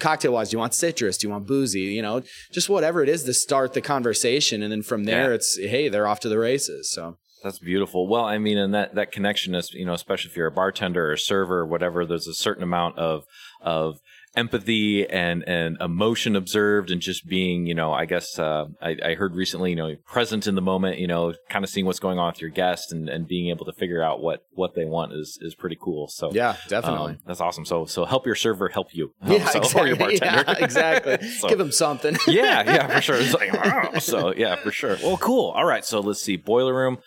cocktail 0.00 0.32
wise? 0.32 0.50
Do 0.50 0.54
you 0.56 0.58
want 0.58 0.74
citrus? 0.74 1.18
Do 1.18 1.26
you 1.26 1.32
want 1.32 1.46
boozy? 1.46 1.80
You 1.82 2.02
know, 2.02 2.22
just 2.52 2.68
whatever 2.68 3.02
it 3.02 3.08
is 3.08 3.22
to 3.24 3.34
start 3.34 3.72
the 3.74 3.80
conversation. 3.80 4.62
And 4.62 4.72
then 4.72 4.82
from 4.82 5.04
there, 5.04 5.28
Yeah. 5.30 5.36
it's, 5.36 5.56
hey, 5.58 5.88
they're 5.88 6.06
off 6.08 6.20
to 6.20 6.28
the 6.28 6.38
races. 6.38 6.90
So 6.92 7.16
That's 7.44 7.58
beautiful. 7.58 8.08
Well, 8.08 8.24
I 8.24 8.38
mean, 8.38 8.58
and 8.58 8.72
that 8.74 8.94
that 8.94 9.12
connection 9.12 9.54
is, 9.54 9.70
you 9.72 9.84
know, 9.86 9.92
especially 9.94 10.30
if 10.30 10.36
you're 10.36 10.46
a 10.46 10.50
bartender 10.52 11.06
or 11.08 11.12
a 11.12 11.18
server 11.18 11.58
or 11.60 11.66
whatever, 11.66 12.04
there's 12.06 12.26
a 12.26 12.34
certain 12.34 12.62
amount 12.62 12.98
of 12.98 13.24
of 13.60 13.98
empathy 14.36 15.08
and 15.08 15.42
and 15.48 15.76
emotion 15.80 16.34
observed 16.36 16.90
and 16.90 17.00
just 17.00 17.26
being, 17.26 17.66
you 17.66 17.74
know, 17.74 17.92
I 17.92 18.04
guess 18.04 18.38
uh, 18.38 18.66
I, 18.82 18.96
I 19.04 19.14
heard 19.14 19.34
recently, 19.34 19.70
you 19.70 19.76
know, 19.76 19.94
present 20.06 20.46
in 20.46 20.54
the 20.54 20.62
moment, 20.62 20.98
you 20.98 21.06
know, 21.06 21.34
kind 21.48 21.64
of 21.64 21.70
seeing 21.70 21.86
what's 21.86 22.00
going 22.00 22.18
on 22.18 22.32
with 22.32 22.40
your 22.40 22.50
guest 22.50 22.92
and, 22.92 23.08
and 23.08 23.26
being 23.28 23.50
able 23.50 23.64
to 23.66 23.72
figure 23.72 24.02
out 24.02 24.20
what 24.20 24.44
what 24.52 24.74
they 24.74 24.84
want 24.84 25.12
is 25.12 25.38
is 25.40 25.54
pretty 25.54 25.76
cool. 25.80 26.08
So 26.08 26.30
yeah, 26.32 26.56
definitely. 26.68 27.12
um, 27.12 27.18
that's 27.26 27.40
awesome. 27.40 27.64
So 27.64 27.84
so 27.86 28.04
help 28.04 28.26
your 28.26 28.34
server 28.34 28.68
help 28.68 28.88
you. 28.94 29.12
Um, 29.22 29.32
yeah, 29.32 29.44
so, 29.50 29.58
exactly. 29.60 29.80
Or 29.82 29.86
your 29.86 29.96
bartender. 29.98 30.44
Yeah, 30.48 30.64
exactly. 30.64 31.28
So- 31.28 31.48
Give 31.48 31.58
them 31.58 31.72
something. 31.72 32.16
yeah, 32.26 32.62
yeah, 32.64 32.86
for 32.88 33.00
sure. 33.00 33.22
Like, 33.32 34.00
so 34.02 34.34
yeah, 34.34 34.56
for 34.56 34.70
sure. 34.72 34.96
Well, 35.02 35.16
cool. 35.18 35.50
All 35.50 35.64
right, 35.64 35.84
so 35.84 36.00
let's 36.00 36.22
see. 36.22 36.36
Boiler 36.36 36.74
room, 36.74 36.98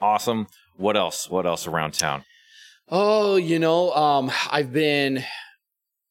awesome. 0.00 0.46
What 0.76 0.96
else? 0.96 1.28
What 1.30 1.46
else 1.46 1.66
around 1.66 1.92
town? 1.94 2.24
Oh, 2.88 3.36
you 3.36 3.58
know, 3.58 3.92
um, 3.92 4.30
I've 4.50 4.72
been 4.72 5.24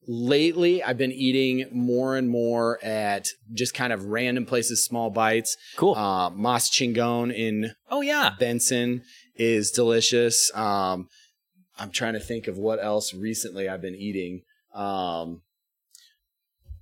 lately 0.08 0.84
I've 0.84 0.98
been 0.98 1.12
eating 1.12 1.68
more 1.72 2.16
and 2.16 2.30
more 2.30 2.84
at 2.84 3.28
just 3.54 3.74
kind 3.74 3.94
of 3.94 4.06
random 4.06 4.46
places, 4.46 4.84
small 4.84 5.10
bites. 5.10 5.58
Cool. 5.78 5.96
Uh, 5.96 6.30
Mas 6.32 6.70
Chingon 6.70 7.34
in 7.34 7.74
oh 7.90 8.02
yeah. 8.02 8.32
Benson 8.40 9.04
is 9.36 9.72
delicious. 9.72 10.52
Um, 10.56 11.08
I'm 11.78 11.92
trying 11.92 12.14
to 12.14 12.20
think 12.20 12.48
of 12.48 12.58
what 12.58 12.84
else 12.84 13.14
recently 13.14 13.68
I've 13.68 13.82
been 13.82 13.96
eating. 13.96 14.42
Um, 14.74 15.42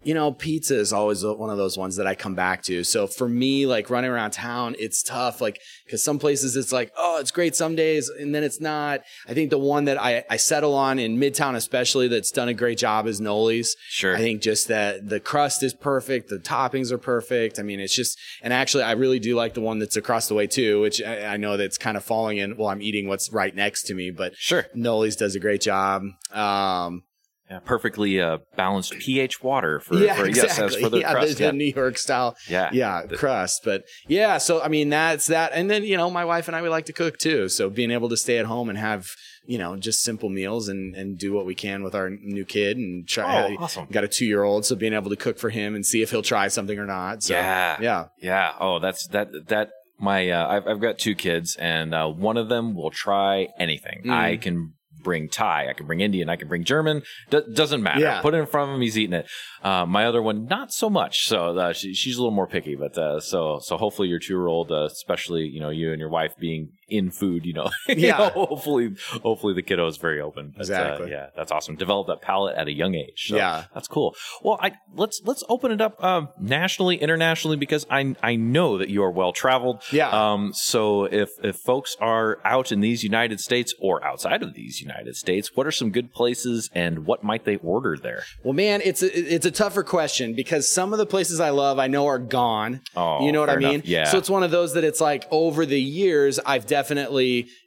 you 0.02 0.14
know, 0.14 0.32
pizza 0.32 0.78
is 0.78 0.94
always 0.94 1.26
one 1.26 1.50
of 1.50 1.58
those 1.58 1.78
ones 1.78 1.98
that 1.98 2.08
I 2.08 2.16
come 2.16 2.34
back 2.34 2.64
to. 2.64 2.84
So 2.84 3.06
for 3.06 3.28
me, 3.28 3.66
like 3.66 3.90
running 3.90 4.10
around 4.10 4.32
town, 4.32 4.76
it's 4.80 5.04
tough. 5.04 5.42
Like, 5.42 5.60
cause 5.90 6.02
some 6.02 6.20
places 6.20 6.56
it's 6.56 6.72
like, 6.72 6.92
oh, 6.98 7.18
it's 7.20 7.32
great 7.32 7.56
some 7.56 7.76
days, 7.76 8.10
and 8.10 8.34
then 8.34 8.44
it's 8.44 8.62
not. 8.62 9.02
I 9.28 9.34
think 9.34 9.50
the 9.50 9.60
one 9.60 9.86
that 9.86 10.02
I, 10.02 10.24
I 10.30 10.38
settle 10.38 10.74
on 10.74 11.00
in 11.00 11.18
Midtown, 11.18 11.56
especially, 11.56 12.08
that's 12.08 12.32
done 12.32 12.48
a 12.48 12.54
great 12.54 12.78
job 12.78 13.08
is 13.08 13.20
Noli's. 13.20 13.76
Sure. 13.90 14.16
I 14.16 14.20
think 14.20 14.42
just 14.42 14.70
that 14.70 15.10
the 15.10 15.20
crust 15.20 15.64
is 15.64 15.74
perfect, 15.74 16.30
the 16.30 16.40
toppings 16.40 16.92
are 16.92 16.98
perfect. 16.98 17.60
I 17.60 17.64
mean, 17.64 17.80
it's 17.80 17.96
just, 17.96 18.18
and 18.42 18.54
actually, 18.54 18.84
I 18.84 18.94
really 18.94 19.20
do 19.20 19.36
like 19.36 19.54
the 19.54 19.62
one 19.62 19.80
that's 19.80 19.98
across 19.98 20.28
the 20.28 20.34
way 20.34 20.48
too, 20.48 20.80
which 20.82 21.02
I, 21.02 21.34
I 21.34 21.38
know 21.38 21.58
that's 21.58 21.78
kind 21.78 21.98
of 21.98 22.04
falling 22.04 22.38
in. 22.38 22.56
Well, 22.56 22.70
I'm 22.70 22.82
eating 22.82 23.08
what's 23.08 23.32
right 23.34 23.54
next 23.54 23.84
to 23.84 23.94
me, 23.94 24.12
but 24.12 24.34
Sure. 24.38 24.66
Noli's 24.76 25.16
does 25.18 25.36
a 25.36 25.40
great 25.40 25.62
job. 25.62 26.04
Um, 26.32 27.04
Yeah, 27.50 27.60
perfectly 27.60 28.22
uh, 28.22 28.38
balanced 28.56 28.94
pH 29.00 29.42
water 29.42 29.80
for, 29.80 29.96
yeah, 29.96 30.14
for 30.14 30.26
exactly. 30.26 30.66
yes, 30.66 30.76
for 30.76 30.90
the 30.90 31.00
yeah, 31.00 31.12
crust. 31.12 31.38
the, 31.38 31.44
yeah. 31.46 31.52
the 31.52 31.58
New 31.58 31.74
York 31.76 31.98
style. 31.98 32.36
Yeah. 32.48 32.70
yeah, 32.72 33.06
The- 33.08 33.18
crust. 33.18 33.62
But 33.66 33.86
yeah, 34.08 34.38
so 34.38 34.62
I 34.62 34.68
mean, 34.68 34.90
that's 34.90 35.26
that. 35.28 35.52
And 35.54 35.70
then 35.70 35.84
you 35.84 35.98
know, 35.98 36.12
my 36.12 36.26
wife 36.26 36.48
and 36.48 36.56
I 36.56 36.62
we 36.62 36.70
like 36.70 36.86
to 36.86 36.94
cook 36.94 37.18
too. 37.18 37.50
So 37.50 37.70
being 37.70 37.90
able 37.92 38.08
to 38.10 38.18
stay 38.18 38.38
at 38.38 38.46
home 38.46 38.70
and 38.70 38.78
have 38.78 39.08
you 39.46 39.58
know 39.58 39.76
just 39.78 40.02
simple 40.04 40.30
meals 40.30 40.68
and 40.68 40.96
and 40.96 41.18
do 41.18 41.34
what 41.34 41.48
we 41.48 41.56
can 41.56 41.82
with 41.82 41.96
our 41.96 42.12
new 42.12 42.46
kid 42.46 42.78
and 42.78 43.08
try. 43.08 43.50
Oh, 43.58 43.64
awesome. 43.64 43.88
Got 43.92 44.04
a 44.04 44.08
two 44.08 44.26
year 44.26 44.44
old, 44.44 44.66
so 44.66 44.76
being 44.76 44.94
able 44.94 45.10
to 45.10 45.16
cook 45.16 45.40
for 45.40 45.50
him 45.50 45.74
and 45.74 45.84
see 45.86 46.04
if 46.04 46.12
he'll 46.12 46.22
try 46.22 46.50
something 46.50 46.78
or 46.78 46.86
not. 46.86 47.24
So, 47.24 47.34
Yeah. 47.34 47.78
yeah, 47.82 48.06
Yeah. 48.22 48.54
Oh, 48.60 48.78
that's 48.78 49.08
that 49.08 49.30
that 49.48 49.70
my 50.00 50.30
uh, 50.30 50.48
I've 50.48 50.68
I've 50.68 50.80
got 50.82 51.00
two 51.00 51.16
kids 51.16 51.56
and 51.56 51.96
uh, 51.96 52.08
one 52.10 52.38
of 52.38 52.48
them 52.48 52.76
will 52.76 52.92
try 52.92 53.48
anything. 53.58 54.04
Mm. 54.06 54.12
I 54.14 54.38
can 54.38 54.74
bring 55.04 55.30
Thai, 55.30 55.70
I 55.70 55.74
can 55.74 55.88
bring 55.88 56.02
Indian, 56.02 56.30
I 56.30 56.36
can 56.36 56.48
bring 56.48 56.64
German. 56.64 57.04
D- 57.30 57.42
doesn't 57.54 57.82
matter. 57.82 58.02
Yeah. 58.02 58.22
Put 58.22 58.34
it 58.34 58.38
in 58.38 58.46
front 58.46 58.70
of 58.70 58.76
him, 58.76 58.82
he's 58.82 58.98
eating 58.98 59.14
it. 59.14 59.28
Uh, 59.64 59.86
my 59.86 60.06
other 60.06 60.22
one, 60.22 60.46
not 60.46 60.72
so 60.72 60.90
much. 60.90 61.28
So 61.28 61.58
uh, 61.58 61.74
she, 61.74 61.94
she's 61.94 62.18
a 62.18 62.20
little 62.20 62.36
more 62.36 62.48
picky. 62.48 62.76
But 62.76 62.98
uh, 62.98 63.20
so 63.20 63.60
so 63.62 63.78
hopefully 63.78 64.08
your 64.08 64.20
two 64.20 64.34
year 64.34 64.48
old, 64.48 64.72
uh, 64.72 64.86
especially 64.86 65.44
you 65.44 65.60
know 65.60 65.70
you 65.70 65.92
and 65.92 66.00
your 66.00 66.10
wife 66.10 66.34
being 66.40 66.70
in 66.90 67.12
food, 67.12 67.46
you 67.46 67.54
know, 67.54 67.70
you 67.88 67.96
Yeah. 68.08 68.18
know, 68.18 68.30
hopefully 68.30 68.96
hopefully 69.24 69.54
the 69.54 69.62
kiddo 69.62 69.88
is 69.88 69.98
very 69.98 70.22
open. 70.22 70.50
But, 70.56 70.60
uh, 70.62 70.62
Exactly. 70.62 71.12
yeah, 71.12 71.28
that's 71.36 71.52
awesome. 71.52 71.76
Develop 71.76 72.08
that 72.08 72.22
palate 72.22 72.56
at 72.56 72.68
a 72.68 72.74
young 72.74 72.96
age. 72.96 73.28
So 73.30 73.36
Yeah. 73.38 73.66
that's 73.74 73.88
cool. 73.88 74.16
Well, 74.44 74.58
I 74.62 74.74
let's 74.96 75.22
let's 75.26 75.44
open 75.50 75.72
it 75.72 75.82
up 75.82 76.04
um, 76.04 76.30
nationally, 76.40 76.98
internationally, 76.98 77.58
because 77.58 77.86
I 77.90 78.16
I 78.22 78.36
know 78.36 78.78
that 78.78 78.90
you 78.90 79.04
are 79.04 79.12
well 79.12 79.32
traveled. 79.32 79.82
Yeah. 79.92 80.10
Um. 80.10 80.52
So 80.54 81.06
if 81.06 81.30
if 81.44 81.58
folks 81.58 81.96
are 82.00 82.40
out 82.44 82.72
in 82.72 82.80
these 82.82 83.04
United 83.04 83.40
States 83.40 83.74
or 83.80 84.04
outside 84.06 84.44
of 84.44 84.54
these 84.54 84.82
United 84.82 85.16
States, 85.16 85.56
what 85.56 85.68
are 85.68 85.72
some 85.72 85.92
good 85.92 86.12
places 86.14 86.70
and 86.74 87.06
what 87.06 87.24
might 87.24 87.46
they 87.46 87.58
order 87.58 87.98
there? 87.98 88.24
Well, 88.44 88.54
man, 88.54 88.82
it's 88.84 89.02
a 89.04 89.36
it's 89.36 89.46
a 89.46 89.52
tougher 89.52 89.84
question 89.84 90.34
because 90.34 90.70
some 90.70 90.94
of 90.94 91.00
the 91.00 91.06
places 91.06 91.40
I 91.40 91.50
love 91.50 91.80
I 91.80 91.88
know 91.88 92.08
are 92.08 92.20
gone. 92.20 92.82
Oh, 92.96 93.26
you 93.26 93.32
know 93.32 93.40
what 93.42 93.50
I 93.50 93.56
mean? 93.58 93.70
enough. 93.76 93.86
Yeah. 93.86 94.06
So 94.06 94.18
it's 94.18 94.30
one 94.30 94.44
of 94.44 94.52
those 94.52 94.74
that 94.74 94.84
it's 94.84 95.02
like 95.02 95.26
over 95.32 95.66
the 95.66 95.80
years 95.82 96.40
I've 96.40 96.66
definitely 96.66 96.79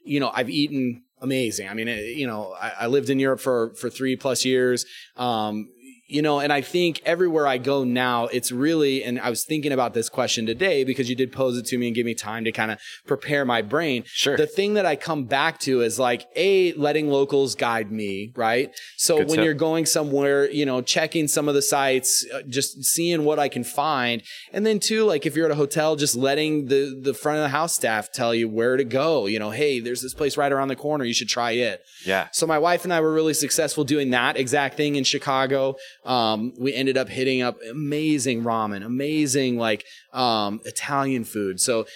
you 0.04 0.20
know 0.20 0.30
I've 0.34 0.50
eaten 0.50 1.02
amazing. 1.22 1.68
I 1.68 1.74
mean, 1.74 1.88
it, 1.88 2.16
you 2.16 2.26
know, 2.26 2.54
I, 2.60 2.72
I 2.80 2.86
lived 2.88 3.08
in 3.08 3.18
Europe 3.18 3.40
for 3.40 3.74
for 3.74 3.88
three 3.88 4.16
plus 4.16 4.44
years. 4.44 4.84
Um, 5.16 5.70
you 6.12 6.20
know, 6.20 6.40
and 6.40 6.52
I 6.52 6.60
think 6.60 7.00
everywhere 7.06 7.46
I 7.46 7.56
go 7.56 7.84
now, 7.84 8.26
it's 8.26 8.52
really, 8.52 9.02
and 9.02 9.18
I 9.18 9.30
was 9.30 9.44
thinking 9.44 9.72
about 9.72 9.94
this 9.94 10.10
question 10.10 10.44
today 10.44 10.84
because 10.84 11.08
you 11.08 11.16
did 11.16 11.32
pose 11.32 11.56
it 11.56 11.64
to 11.66 11.78
me 11.78 11.86
and 11.86 11.96
give 11.96 12.04
me 12.04 12.14
time 12.14 12.44
to 12.44 12.52
kind 12.52 12.70
of 12.70 12.78
prepare 13.06 13.46
my 13.46 13.62
brain. 13.62 14.04
Sure. 14.06 14.36
The 14.36 14.46
thing 14.46 14.74
that 14.74 14.84
I 14.84 14.94
come 14.94 15.24
back 15.24 15.58
to 15.60 15.80
is 15.80 15.98
like, 15.98 16.26
A, 16.36 16.74
letting 16.74 17.08
locals 17.08 17.54
guide 17.54 17.90
me, 17.90 18.30
right? 18.36 18.70
So 18.98 19.18
Good 19.18 19.28
when 19.28 19.36
tip. 19.36 19.44
you're 19.46 19.54
going 19.54 19.86
somewhere, 19.86 20.50
you 20.50 20.66
know, 20.66 20.82
checking 20.82 21.28
some 21.28 21.48
of 21.48 21.54
the 21.54 21.62
sites, 21.62 22.26
uh, 22.34 22.42
just 22.46 22.84
seeing 22.84 23.24
what 23.24 23.38
I 23.38 23.48
can 23.48 23.64
find. 23.64 24.22
And 24.52 24.66
then 24.66 24.80
two, 24.80 25.04
like 25.04 25.24
if 25.24 25.34
you're 25.34 25.46
at 25.46 25.52
a 25.52 25.54
hotel, 25.54 25.96
just 25.96 26.14
letting 26.14 26.66
the, 26.66 27.00
the 27.02 27.14
front 27.14 27.38
of 27.38 27.42
the 27.44 27.48
house 27.48 27.74
staff 27.74 28.12
tell 28.12 28.34
you 28.34 28.50
where 28.50 28.76
to 28.76 28.84
go. 28.84 29.24
You 29.24 29.38
know, 29.38 29.50
hey, 29.50 29.80
there's 29.80 30.02
this 30.02 30.12
place 30.12 30.36
right 30.36 30.52
around 30.52 30.68
the 30.68 30.76
corner. 30.76 31.06
You 31.06 31.14
should 31.14 31.30
try 31.30 31.52
it. 31.52 31.82
Yeah. 32.04 32.28
So 32.32 32.46
my 32.46 32.58
wife 32.58 32.84
and 32.84 32.92
I 32.92 33.00
were 33.00 33.14
really 33.14 33.32
successful 33.32 33.84
doing 33.84 34.10
that 34.10 34.36
exact 34.36 34.76
thing 34.76 34.96
in 34.96 35.04
Chicago. 35.04 35.76
Um, 36.04 36.52
we 36.58 36.74
ended 36.74 36.96
up 36.96 37.08
hitting 37.08 37.42
up 37.42 37.58
amazing 37.70 38.42
ramen, 38.42 38.84
amazing 38.84 39.56
like 39.56 39.84
um, 40.12 40.60
Italian 40.64 41.24
food. 41.24 41.60
So 41.60 41.86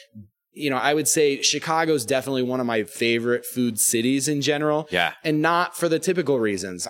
you 0.57 0.71
know, 0.71 0.79
I 0.79 0.95
would 0.95 1.07
say 1.07 1.43
Chicago's 1.43 2.07
definitely 2.07 2.43
one 2.43 2.61
of 2.61 2.67
my 2.67 2.85
favorite 2.85 3.45
food 3.45 3.79
cities 3.79 4.27
in 4.27 4.41
general. 4.41 4.89
Yeah. 4.91 5.13
And 5.23 5.43
not 5.43 5.77
for 5.77 5.87
the 5.87 5.99
typical 5.99 6.41
reasons. 6.41 6.89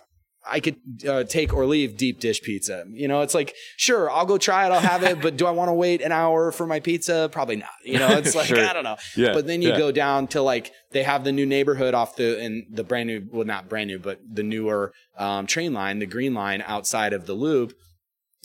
I 0.49 0.61
could 0.61 0.77
uh, 1.09 1.25
take 1.25 1.53
or 1.53 1.67
leave 1.67 1.97
deep 1.97 2.21
dish 2.21 2.41
pizza. 2.43 2.85
You 2.89 3.09
know, 3.09 3.23
it's 3.23 3.35
like, 3.35 3.55
sure, 3.77 4.11
I'll 4.11 4.27
go 4.27 4.39
try 4.39 4.67
it, 4.67 4.71
I'll 4.73 4.81
have 4.81 5.03
it, 5.03 5.21
but 5.21 5.37
do 5.37 5.47
I 5.47 5.51
want 5.51 5.69
to 5.69 5.73
wait 5.75 6.01
an 6.03 6.13
hour 6.13 6.53
for 6.53 6.67
my 6.67 6.81
pizza? 6.81 7.29
Probably 7.33 7.57
not. 7.57 7.71
You 7.85 7.99
know, 7.99 8.09
it's 8.11 8.35
like, 8.37 8.47
Sure. 8.47 8.65
I 8.65 8.73
don't 8.73 8.85
know. 8.85 8.97
Yeah, 9.17 9.33
But 9.33 9.47
then 9.47 9.63
you 9.63 9.71
yeah. 9.71 9.79
go 9.79 9.93
down 9.93 10.29
to 10.29 10.43
like, 10.43 10.73
they 10.93 11.03
have 11.03 11.25
the 11.25 11.33
new 11.33 11.47
neighborhood 11.47 11.95
off 11.95 12.17
the, 12.17 12.41
and 12.41 12.65
the 12.71 12.85
brand 12.85 13.09
new, 13.09 13.27
well, 13.31 13.45
not 13.45 13.69
brand 13.69 13.89
new, 13.89 13.99
but 13.99 14.21
the 14.31 14.43
newer 14.43 14.93
um, 15.19 15.47
train 15.47 15.73
line, 15.73 15.99
the 15.99 16.07
green 16.07 16.35
line 16.35 16.63
outside 16.67 17.13
of 17.13 17.27
the 17.27 17.35
loop. 17.35 17.73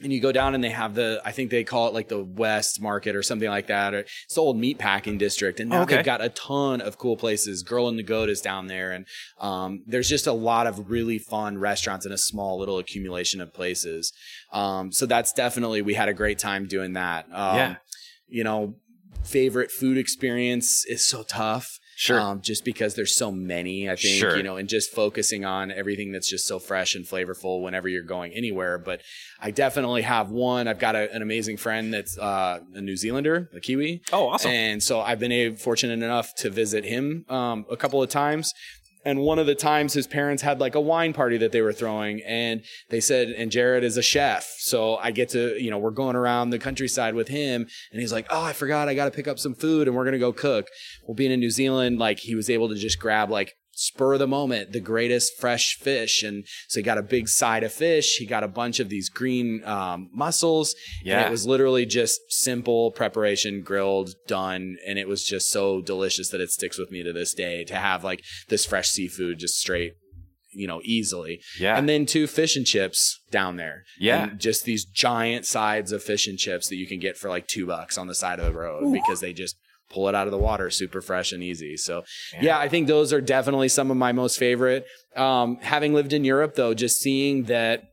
And 0.03 0.11
you 0.11 0.19
go 0.19 0.31
down 0.31 0.55
and 0.55 0.63
they 0.63 0.69
have 0.69 0.95
the, 0.95 1.21
I 1.23 1.31
think 1.31 1.51
they 1.51 1.63
call 1.63 1.87
it 1.87 1.93
like 1.93 2.07
the 2.07 2.23
West 2.23 2.81
Market 2.81 3.15
or 3.15 3.21
something 3.21 3.49
like 3.49 3.67
that. 3.67 3.93
Or 3.93 3.99
it's 3.99 4.33
the 4.35 4.41
old 4.41 4.57
meat 4.57 4.77
packing 4.79 5.17
district. 5.17 5.59
And 5.59 5.69
now 5.69 5.83
Okay. 5.83 5.97
they've 5.97 6.05
got 6.05 6.21
a 6.23 6.29
ton 6.29 6.81
of 6.81 6.97
cool 6.97 7.17
places. 7.17 7.61
Girl 7.63 7.87
in 7.87 7.97
the 7.97 8.03
Goat 8.03 8.29
is 8.29 8.41
down 8.41 8.67
there. 8.67 8.91
And 8.91 9.05
um, 9.39 9.83
there's 9.85 10.09
just 10.09 10.27
a 10.27 10.33
lot 10.33 10.65
of 10.67 10.89
really 10.89 11.19
fun 11.19 11.57
restaurants 11.57 12.05
in 12.05 12.11
a 12.11 12.17
small 12.17 12.57
little 12.59 12.79
accumulation 12.79 13.41
of 13.41 13.53
places. 13.53 14.11
Um, 14.51 14.91
so 14.91 15.05
that's 15.05 15.33
definitely, 15.33 15.81
we 15.81 15.93
had 15.93 16.09
a 16.09 16.13
great 16.13 16.39
time 16.39 16.65
doing 16.67 16.93
that. 16.93 17.25
Um, 17.31 17.55
Yeah. 17.55 17.75
You 18.27 18.43
know, 18.43 18.75
favorite 19.23 19.71
food 19.71 19.97
experience 19.97 20.85
is 20.85 21.05
so 21.05 21.23
tough. 21.23 21.77
Sure. 22.01 22.19
Um, 22.19 22.41
just 22.41 22.65
because 22.65 22.95
there's 22.95 23.13
so 23.13 23.31
many, 23.31 23.87
I 23.87 23.95
think, 23.95 24.19
Sure. 24.19 24.35
you 24.35 24.41
know, 24.41 24.57
and 24.57 24.67
just 24.67 24.89
focusing 24.91 25.45
on 25.45 25.71
everything 25.71 26.11
that's 26.11 26.27
just 26.27 26.47
so 26.47 26.57
fresh 26.57 26.95
and 26.95 27.05
flavorful 27.05 27.61
whenever 27.61 27.87
you're 27.87 28.01
going 28.01 28.33
anywhere. 28.33 28.79
But 28.79 29.01
I 29.39 29.51
definitely 29.51 30.01
have 30.01 30.31
one. 30.31 30.67
I've 30.67 30.79
got 30.79 30.95
a, 30.95 31.13
an 31.13 31.21
amazing 31.21 31.57
friend 31.57 31.93
that's 31.93 32.17
uh, 32.17 32.61
a 32.73 32.81
New 32.81 32.97
Zealander, 32.97 33.51
a 33.53 33.59
Kiwi. 33.59 34.01
Oh, 34.11 34.29
awesome. 34.29 34.49
And 34.49 34.81
so 34.81 34.99
I've 34.99 35.19
been 35.19 35.31
a, 35.31 35.51
fortunate 35.55 35.93
enough 36.01 36.33
to 36.37 36.49
visit 36.49 36.85
him 36.85 37.23
um, 37.29 37.67
a 37.69 37.77
couple 37.77 38.01
of 38.01 38.09
times. 38.09 38.51
And 39.03 39.19
one 39.19 39.39
of 39.39 39.47
the 39.47 39.55
times 39.55 39.93
his 39.93 40.07
parents 40.07 40.43
had 40.43 40.59
like 40.59 40.75
a 40.75 40.79
wine 40.79 41.13
party 41.13 41.37
that 41.37 41.51
they 41.51 41.61
were 41.61 41.73
throwing 41.73 42.21
and 42.21 42.63
they 42.89 42.99
said, 42.99 43.29
and 43.29 43.51
Jared 43.51 43.83
is 43.83 43.97
a 43.97 44.01
chef. 44.01 44.55
So 44.59 44.97
I 44.97 45.11
get 45.11 45.29
to, 45.29 45.61
you 45.61 45.71
know, 45.71 45.77
we're 45.77 45.91
going 45.91 46.15
around 46.15 46.51
the 46.51 46.59
countryside 46.59 47.15
with 47.15 47.27
him 47.27 47.67
and 47.91 48.01
he's 48.01 48.13
like, 48.13 48.27
Oh, 48.29 48.43
I 48.43 48.53
forgot 48.53 48.89
I 48.89 48.93
got 48.93 49.05
to 49.05 49.11
pick 49.11 49.27
up 49.27 49.39
some 49.39 49.55
food 49.55 49.87
and 49.87 49.97
we're 49.97 50.11
to 50.11 50.19
go 50.19 50.33
cook. 50.33 50.67
Well, 51.07 51.15
being 51.15 51.31
in 51.31 51.39
New 51.39 51.49
Zealand, 51.49 51.99
like 51.99 52.19
he 52.19 52.35
was 52.35 52.49
able 52.49 52.69
to 52.69 52.75
just 52.75 52.99
grab 52.99 53.29
like 53.29 53.55
spur 53.73 54.13
of 54.13 54.19
the 54.19 54.27
moment, 54.27 54.71
the 54.71 54.79
greatest 54.79 55.39
fresh 55.39 55.77
fish. 55.79 56.23
And 56.23 56.45
so 56.67 56.79
he 56.79 56.83
got 56.83 56.97
a 56.97 57.03
big 57.03 57.27
side 57.27 57.63
of 57.63 57.71
fish. 57.71 58.17
He 58.17 58.25
got 58.25 58.43
a 58.43 58.47
bunch 58.47 58.79
of 58.79 58.89
these 58.89 59.09
green 59.09 59.63
um, 59.65 60.09
mussels. 60.13 60.75
Yeah. 61.03 61.19
And 61.19 61.27
it 61.27 61.31
was 61.31 61.45
literally 61.45 61.85
just 61.85 62.19
simple 62.29 62.91
preparation, 62.91 63.61
grilled, 63.61 64.11
done. 64.27 64.77
And 64.85 64.99
it 64.99 65.07
was 65.07 65.23
just 65.23 65.49
so 65.49 65.81
delicious 65.81 66.29
that 66.29 66.41
it 66.41 66.51
sticks 66.51 66.77
with 66.77 66.91
me 66.91 67.03
to 67.03 67.13
this 67.13 67.33
day 67.33 67.63
to 67.65 67.75
have 67.75 68.03
like 68.03 68.23
this 68.49 68.65
fresh 68.65 68.89
seafood 68.89 69.39
just 69.39 69.59
straight, 69.59 69.93
you 70.53 70.67
know, 70.67 70.81
easily. 70.83 71.41
Yeah. 71.59 71.77
And 71.77 71.87
then 71.87 72.05
two 72.05 72.27
fish 72.27 72.55
and 72.55 72.65
chips 72.65 73.21
down 73.31 73.55
there. 73.55 73.83
Yeah. 73.99 74.29
And 74.29 74.39
just 74.39 74.65
these 74.65 74.85
giant 74.85 75.45
sides 75.45 75.91
of 75.91 76.03
fish 76.03 76.27
and 76.27 76.37
chips 76.37 76.67
that 76.69 76.75
you 76.75 76.87
can 76.87 76.99
get 76.99 77.17
for 77.17 77.29
like 77.29 77.47
two 77.47 77.65
bucks 77.65 77.97
on 77.97 78.07
the 78.07 78.15
side 78.15 78.39
of 78.39 78.45
the 78.45 78.53
road 78.53 78.91
because 78.93 79.21
they 79.21 79.33
just 79.33 79.55
pull 79.91 80.07
it 80.07 80.15
out 80.15 80.27
of 80.27 80.31
the 80.31 80.37
water 80.37 80.69
super 80.69 81.01
fresh 81.01 81.31
and 81.31 81.43
easy. 81.43 81.77
So 81.77 82.03
yeah, 82.39 82.57
I 82.57 82.69
think 82.69 82.87
those 82.87 83.13
are 83.13 83.21
definitely 83.21 83.69
some 83.69 83.91
of 83.91 83.97
my 83.97 84.11
most 84.11 84.37
favorite. 84.37 84.85
Um, 85.15 85.57
having 85.61 85.93
lived 85.93 86.13
in 86.13 86.23
Europe 86.23 86.55
though, 86.55 86.73
just 86.73 86.99
seeing 86.99 87.43
that 87.43 87.83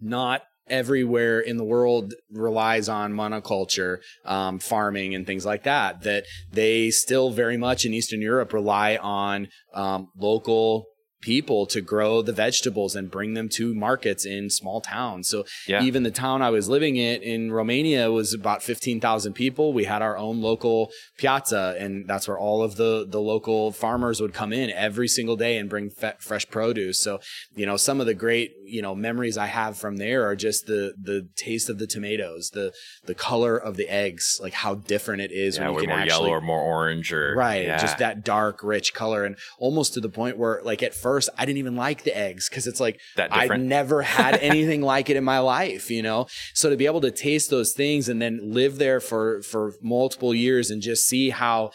not 0.00 0.42
everywhere 0.70 1.40
in 1.40 1.56
the 1.56 1.64
world 1.64 2.14
relies 2.30 2.88
on 2.88 3.12
monoculture, 3.14 3.98
um, 4.24 4.58
farming 4.58 5.14
and 5.14 5.26
things 5.26 5.46
like 5.46 5.62
that, 5.64 6.02
that 6.02 6.24
they 6.52 6.90
still 6.90 7.30
very 7.30 7.56
much 7.56 7.84
in 7.84 7.94
Eastern 7.94 8.20
Europe 8.20 8.52
rely 8.52 8.96
on, 8.96 9.48
um, 9.74 10.08
local 10.16 10.86
people 11.20 11.66
to 11.66 11.80
grow 11.80 12.22
the 12.22 12.32
vegetables 12.32 12.94
and 12.94 13.10
bring 13.10 13.34
them 13.34 13.48
to 13.48 13.74
markets 13.74 14.24
in 14.24 14.50
small 14.50 14.80
towns. 14.80 15.28
So 15.28 15.44
Yeah. 15.66 15.82
even 15.82 16.02
the 16.02 16.10
town 16.10 16.42
I 16.42 16.50
was 16.50 16.68
living 16.68 16.96
in 16.96 17.22
in 17.22 17.52
Romania 17.52 18.10
was 18.12 18.32
about 18.32 18.62
15,000 18.62 19.32
people. 19.32 19.72
We 19.72 19.84
had 19.84 20.02
our 20.02 20.16
own 20.16 20.40
local 20.40 20.90
piazza 21.18 21.76
and 21.78 22.06
that's 22.08 22.28
where 22.28 22.38
all 22.38 22.62
of 22.62 22.76
the, 22.76 23.04
the 23.08 23.20
local 23.20 23.72
farmers 23.72 24.20
would 24.20 24.32
come 24.32 24.52
in 24.52 24.70
every 24.70 25.08
single 25.08 25.36
day 25.36 25.56
and 25.58 25.68
bring 25.68 25.90
fe- 25.90 26.14
fresh 26.20 26.48
produce. 26.48 26.98
So, 27.00 27.20
you 27.54 27.66
know, 27.66 27.76
some 27.76 28.00
of 28.00 28.06
the 28.06 28.14
great, 28.14 28.52
you 28.68 28.82
know, 28.82 28.94
memories 28.94 29.36
I 29.36 29.46
have 29.46 29.76
from 29.76 29.96
there 29.96 30.26
are 30.28 30.36
just 30.36 30.66
the, 30.66 30.94
the 31.00 31.28
taste 31.36 31.68
of 31.68 31.78
the 31.78 31.86
tomatoes, 31.86 32.50
the, 32.50 32.72
the 33.04 33.14
color 33.14 33.56
of 33.56 33.76
the 33.76 33.88
eggs, 33.88 34.38
like 34.42 34.52
how 34.52 34.74
different 34.74 35.22
it 35.22 35.32
is 35.32 35.56
Yeah, 35.56 35.70
when 35.70 35.74
you 35.74 35.80
can 35.80 35.88
more 35.90 35.98
actually 35.98 36.28
yellow 36.28 36.30
or 36.30 36.40
more 36.40 36.60
orange 36.60 37.12
or 37.12 37.34
Right. 37.34 37.64
Yeah. 37.64 37.78
Just 37.78 37.98
that 37.98 38.24
dark, 38.24 38.62
rich 38.62 38.94
color. 38.94 39.24
And 39.24 39.36
almost 39.58 39.94
to 39.94 40.00
the 40.00 40.08
point 40.08 40.38
where, 40.38 40.60
like, 40.62 40.82
at 40.82 40.94
first, 40.94 41.28
I 41.36 41.44
didn't 41.44 41.58
even 41.58 41.76
like 41.76 42.04
the 42.04 42.16
eggs 42.16 42.48
because 42.48 42.66
it's 42.66 42.80
like, 42.80 43.00
That 43.16 43.34
I've 43.34 43.60
never 43.60 44.02
had 44.02 44.34
anything 44.40 44.82
like 44.82 45.10
it 45.10 45.16
in 45.16 45.24
my 45.24 45.38
life, 45.38 45.90
you 45.90 46.02
know? 46.02 46.26
So 46.54 46.70
to 46.70 46.76
be 46.76 46.86
able 46.86 47.00
to 47.02 47.10
taste 47.10 47.50
those 47.50 47.72
things 47.72 48.08
and 48.08 48.20
then 48.20 48.40
live 48.42 48.78
there 48.78 49.00
for, 49.00 49.42
for 49.42 49.74
multiple 49.82 50.34
years 50.34 50.70
and 50.70 50.82
just 50.82 51.06
see 51.06 51.30
how 51.30 51.70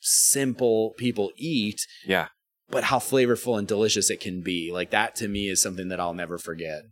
simple 0.00 0.94
people 0.96 1.32
eat, 1.36 1.86
yeah. 2.04 2.28
But 2.70 2.84
how 2.84 2.98
flavorful 2.98 3.58
and 3.58 3.66
delicious 3.66 4.10
it 4.10 4.20
can 4.20 4.42
be. 4.42 4.70
Like, 4.72 4.90
that 4.90 5.14
to 5.16 5.28
me 5.28 5.48
is 5.48 5.62
something 5.62 5.88
that 5.88 6.00
I'll 6.00 6.14
never 6.14 6.38
forget. 6.38 6.82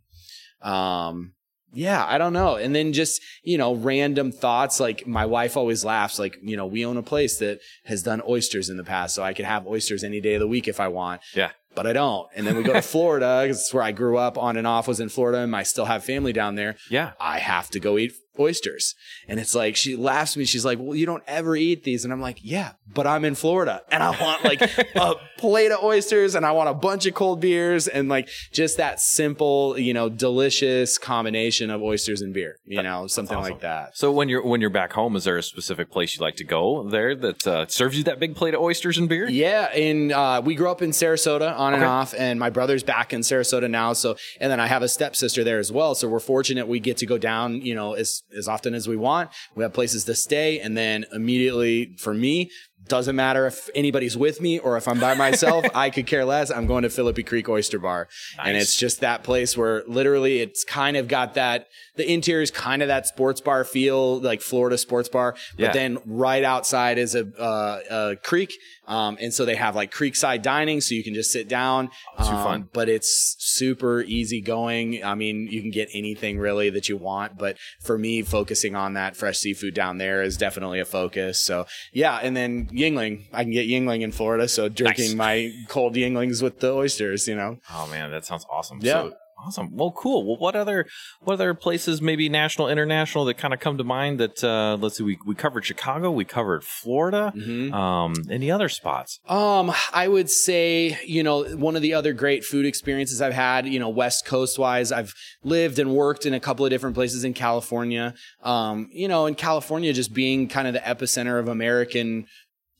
Um, 0.61 1.33
yeah, 1.75 2.05
I 2.05 2.17
don't 2.17 2.33
know. 2.33 2.55
And 2.55 2.73
then 2.73 2.93
just, 2.93 3.21
you 3.43 3.57
know, 3.57 3.75
random 3.75 4.31
thoughts. 4.31 4.79
Like 4.79 5.05
my 5.05 5.25
wife 5.25 5.57
always 5.57 5.83
laughs, 5.83 6.17
like, 6.17 6.37
you 6.41 6.55
know, 6.55 6.65
we 6.65 6.85
own 6.85 6.97
a 6.97 7.03
place 7.03 7.37
that 7.39 7.59
has 7.83 8.01
done 8.01 8.21
oysters 8.27 8.69
in 8.69 8.77
the 8.77 8.83
past. 8.83 9.13
So 9.13 9.23
I 9.23 9.33
could 9.33 9.45
have 9.45 9.67
oysters 9.67 10.03
any 10.03 10.21
day 10.21 10.35
of 10.35 10.39
the 10.39 10.47
week 10.47 10.67
if 10.67 10.79
I 10.79 10.87
want. 10.87 11.21
Yeah. 11.35 11.51
But 11.75 11.85
I 11.85 11.93
don't. 11.93 12.27
And 12.33 12.47
then 12.47 12.55
we 12.55 12.63
go 12.63 12.73
to 12.73 12.81
Florida 12.81 13.41
because 13.43 13.59
it's 13.59 13.73
where 13.73 13.83
I 13.83 13.91
grew 13.91 14.17
up 14.17 14.37
on 14.37 14.55
and 14.55 14.65
off 14.65 14.87
was 14.87 15.01
in 15.01 15.09
Florida 15.09 15.39
and 15.39 15.53
I 15.53 15.63
still 15.63 15.85
have 15.85 16.05
family 16.05 16.31
down 16.31 16.55
there. 16.55 16.77
Yeah. 16.89 17.11
I 17.19 17.39
have 17.39 17.69
to 17.71 17.79
go 17.81 17.97
eat 17.97 18.13
oysters. 18.39 18.95
And 19.27 19.39
it's 19.39 19.55
like, 19.55 19.75
she 19.75 19.95
laughs 19.95 20.33
at 20.33 20.37
me. 20.37 20.45
She's 20.45 20.65
like, 20.65 20.79
well, 20.79 20.95
you 20.95 21.05
don't 21.05 21.23
ever 21.27 21.55
eat 21.55 21.83
these. 21.83 22.03
And 22.03 22.13
I'm 22.13 22.21
like, 22.21 22.39
yeah, 22.41 22.73
but 22.93 23.07
I'm 23.07 23.25
in 23.25 23.35
Florida 23.35 23.81
and 23.91 24.01
I 24.01 24.19
want 24.21 24.43
like 24.43 24.61
a 24.95 25.15
plate 25.37 25.71
of 25.71 25.83
oysters 25.83 26.35
and 26.35 26.45
I 26.45 26.51
want 26.51 26.69
a 26.69 26.73
bunch 26.73 27.05
of 27.05 27.13
cold 27.13 27.41
beers 27.41 27.87
and 27.87 28.09
like 28.09 28.29
just 28.51 28.77
that 28.77 28.99
simple, 28.99 29.77
you 29.77 29.93
know, 29.93 30.09
delicious 30.09 30.97
combination 30.97 31.69
of 31.69 31.81
oysters 31.81 32.21
and 32.21 32.33
beer, 32.33 32.57
you 32.65 32.81
know, 32.81 33.07
something 33.07 33.37
awesome. 33.37 33.53
like 33.53 33.61
that. 33.61 33.97
So 33.97 34.11
when 34.11 34.29
you're 34.29 34.45
when 34.45 34.61
you're 34.61 34.69
back 34.69 34.93
home, 34.93 35.15
is 35.15 35.23
there 35.23 35.37
a 35.37 35.43
specific 35.43 35.91
place 35.91 36.15
you 36.15 36.21
like 36.21 36.35
to 36.37 36.43
go 36.43 36.87
there 36.89 37.15
that 37.15 37.47
uh, 37.47 37.67
serves 37.67 37.97
you 37.97 38.03
that 38.05 38.19
big 38.19 38.35
plate 38.35 38.53
of 38.53 38.61
oysters 38.61 38.97
and 38.97 39.09
beer? 39.09 39.27
Yeah, 39.29 39.65
and 39.73 40.11
uh, 40.11 40.41
we 40.43 40.55
grew 40.55 40.69
up 40.69 40.81
in 40.81 40.91
Sarasota 40.91 41.57
on 41.57 41.73
and 41.73 41.83
off, 41.83 42.13
and 42.17 42.39
my 42.39 42.49
brother's 42.49 42.83
back 42.83 43.13
in 43.13 43.21
Sarasota 43.21 43.69
now. 43.69 43.93
So, 43.93 44.15
and 44.39 44.51
then 44.51 44.59
I 44.59 44.67
have 44.67 44.83
a 44.83 44.87
stepsister 44.87 45.43
there 45.43 45.59
as 45.59 45.71
well. 45.71 45.95
So 45.95 46.07
we're 46.07 46.19
fortunate 46.19 46.67
we 46.67 46.79
get 46.79 46.97
to 46.97 47.05
go 47.05 47.17
down, 47.17 47.61
you 47.61 47.75
know, 47.75 47.93
as 47.93 48.23
as 48.37 48.47
often 48.47 48.73
as 48.73 48.87
we 48.87 48.95
want. 48.97 49.29
We 49.55 49.63
have 49.63 49.73
places 49.73 50.03
to 50.05 50.15
stay, 50.15 50.59
and 50.59 50.77
then 50.77 51.05
immediately 51.13 51.95
for 51.97 52.13
me. 52.13 52.49
Doesn't 52.87 53.15
matter 53.15 53.47
if 53.47 53.67
anybody's 53.73 54.15
with 54.15 54.39
me 54.41 54.59
or 54.59 54.77
if 54.77 54.87
I'm 54.87 54.99
by 54.99 55.15
myself. 55.15 55.65
I 55.73 55.89
could 55.89 56.05
care 56.05 56.23
less. 56.23 56.51
I'm 56.51 56.67
going 56.67 56.83
to 56.83 56.89
Philippi 56.91 57.23
Creek 57.23 57.49
Oyster 57.49 57.79
Bar, 57.79 58.07
and 58.43 58.55
it's 58.55 58.77
just 58.77 58.99
that 59.01 59.23
place 59.23 59.57
where 59.57 59.81
literally 59.87 60.39
it's 60.39 60.63
kind 60.63 60.95
of 60.95 61.07
got 61.07 61.33
that. 61.33 61.65
The 61.95 62.07
interior 62.07 62.43
is 62.43 62.51
kind 62.51 62.83
of 62.83 62.87
that 62.89 63.07
sports 63.07 63.41
bar 63.41 63.63
feel, 63.63 64.19
like 64.19 64.41
Florida 64.41 64.77
sports 64.77 65.09
bar. 65.09 65.33
But 65.57 65.63
Yeah. 65.63 65.71
then 65.71 65.97
right 66.05 66.43
outside 66.43 66.99
is 66.99 67.15
a, 67.15 67.25
uh, 67.39 67.79
a 67.89 68.15
creek. 68.17 68.53
Um, 68.87 69.17
and 69.19 69.33
so 69.33 69.45
they 69.45 69.55
have 69.55 69.75
like 69.75 69.91
creekside 69.93 70.41
dining, 70.41 70.81
so 70.81 70.95
you 70.95 71.03
can 71.03 71.13
just 71.13 71.31
sit 71.31 71.47
down. 71.47 71.87
Too 72.19 72.23
Um, 72.25 72.43
fun. 72.43 72.69
But 72.73 72.89
it's 72.89 73.35
super 73.39 74.01
easy 74.01 74.41
going. 74.41 75.03
I 75.03 75.15
mean, 75.15 75.47
you 75.49 75.61
can 75.61 75.71
get 75.71 75.89
anything 75.93 76.37
really 76.37 76.69
that 76.69 76.87
you 76.89 76.97
want. 76.97 77.37
But 77.37 77.57
for 77.81 77.97
me, 77.97 78.21
focusing 78.21 78.75
on 78.75 78.93
that 78.93 79.15
fresh 79.15 79.39
seafood 79.39 79.73
down 79.73 79.97
there 79.97 80.21
is 80.21 80.37
definitely 80.37 80.79
a 80.79 80.85
focus. 80.85 81.41
So 81.41 81.65
yeah. 81.93 82.19
And 82.21 82.35
then 82.35 82.67
Yuengling, 82.67 83.25
I 83.33 83.43
can 83.43 83.51
get 83.51 83.67
Yuengling 83.67 84.01
in 84.01 84.11
Florida. 84.11 84.47
So 84.47 84.69
drinking 84.69 85.17
my 85.17 85.51
cold 85.67 85.95
Yuenglings 85.95 86.41
with 86.41 86.59
the 86.59 86.73
oysters, 86.73 87.27
you 87.27 87.35
know? 87.35 87.57
Oh 87.73 87.87
man, 87.87 88.11
that 88.11 88.25
sounds 88.25 88.45
awesome. 88.51 88.79
Yeah. 88.81 88.93
So, 88.93 89.13
awesome. 89.37 89.75
Well, 89.75 89.91
cool. 89.91 90.25
Well, 90.25 90.37
what 90.37 90.55
other 90.55 90.85
what 91.21 91.33
other 91.33 91.53
places, 91.53 92.01
maybe 92.01 92.29
national, 92.29 92.69
international, 92.69 93.25
that 93.25 93.35
kind 93.37 93.53
of 93.53 93.59
come 93.59 93.77
to 93.77 93.83
mind? 93.83 94.19
That 94.19 94.43
uh, 94.43 94.77
let's 94.79 94.97
see, 94.97 95.03
we 95.03 95.17
we 95.25 95.35
covered 95.35 95.65
Chicago, 95.65 96.11
we 96.11 96.25
covered 96.25 96.63
Florida. 96.63 97.33
Mhm. 97.35 97.73
Um, 97.73 98.13
any 98.29 98.51
other 98.51 98.69
spots? 98.69 99.19
Um, 99.27 99.73
I 99.93 100.07
would 100.07 100.29
say, 100.29 100.97
you 101.05 101.23
know, 101.23 101.43
one 101.55 101.75
of 101.75 101.81
the 101.81 101.93
other 101.93 102.13
great 102.13 102.43
food 102.43 102.65
experiences 102.65 103.21
I've 103.21 103.33
had, 103.33 103.67
you 103.67 103.79
know, 103.79 103.89
West 103.89 104.25
Coast 104.25 104.57
wise, 104.59 104.91
I've 104.91 105.13
lived 105.43 105.79
and 105.79 105.93
worked 105.93 106.25
in 106.25 106.33
a 106.33 106.39
couple 106.39 106.65
of 106.65 106.69
different 106.69 106.95
places 106.95 107.23
in 107.23 107.33
California. 107.33 108.13
Um, 108.43 108.89
you 108.91 109.07
know, 109.07 109.25
in 109.25 109.35
California, 109.35 109.93
just 109.93 110.13
being 110.13 110.47
kind 110.47 110.67
of 110.67 110.73
the 110.73 110.79
epicenter 110.79 111.39
of 111.39 111.47
American 111.47 112.25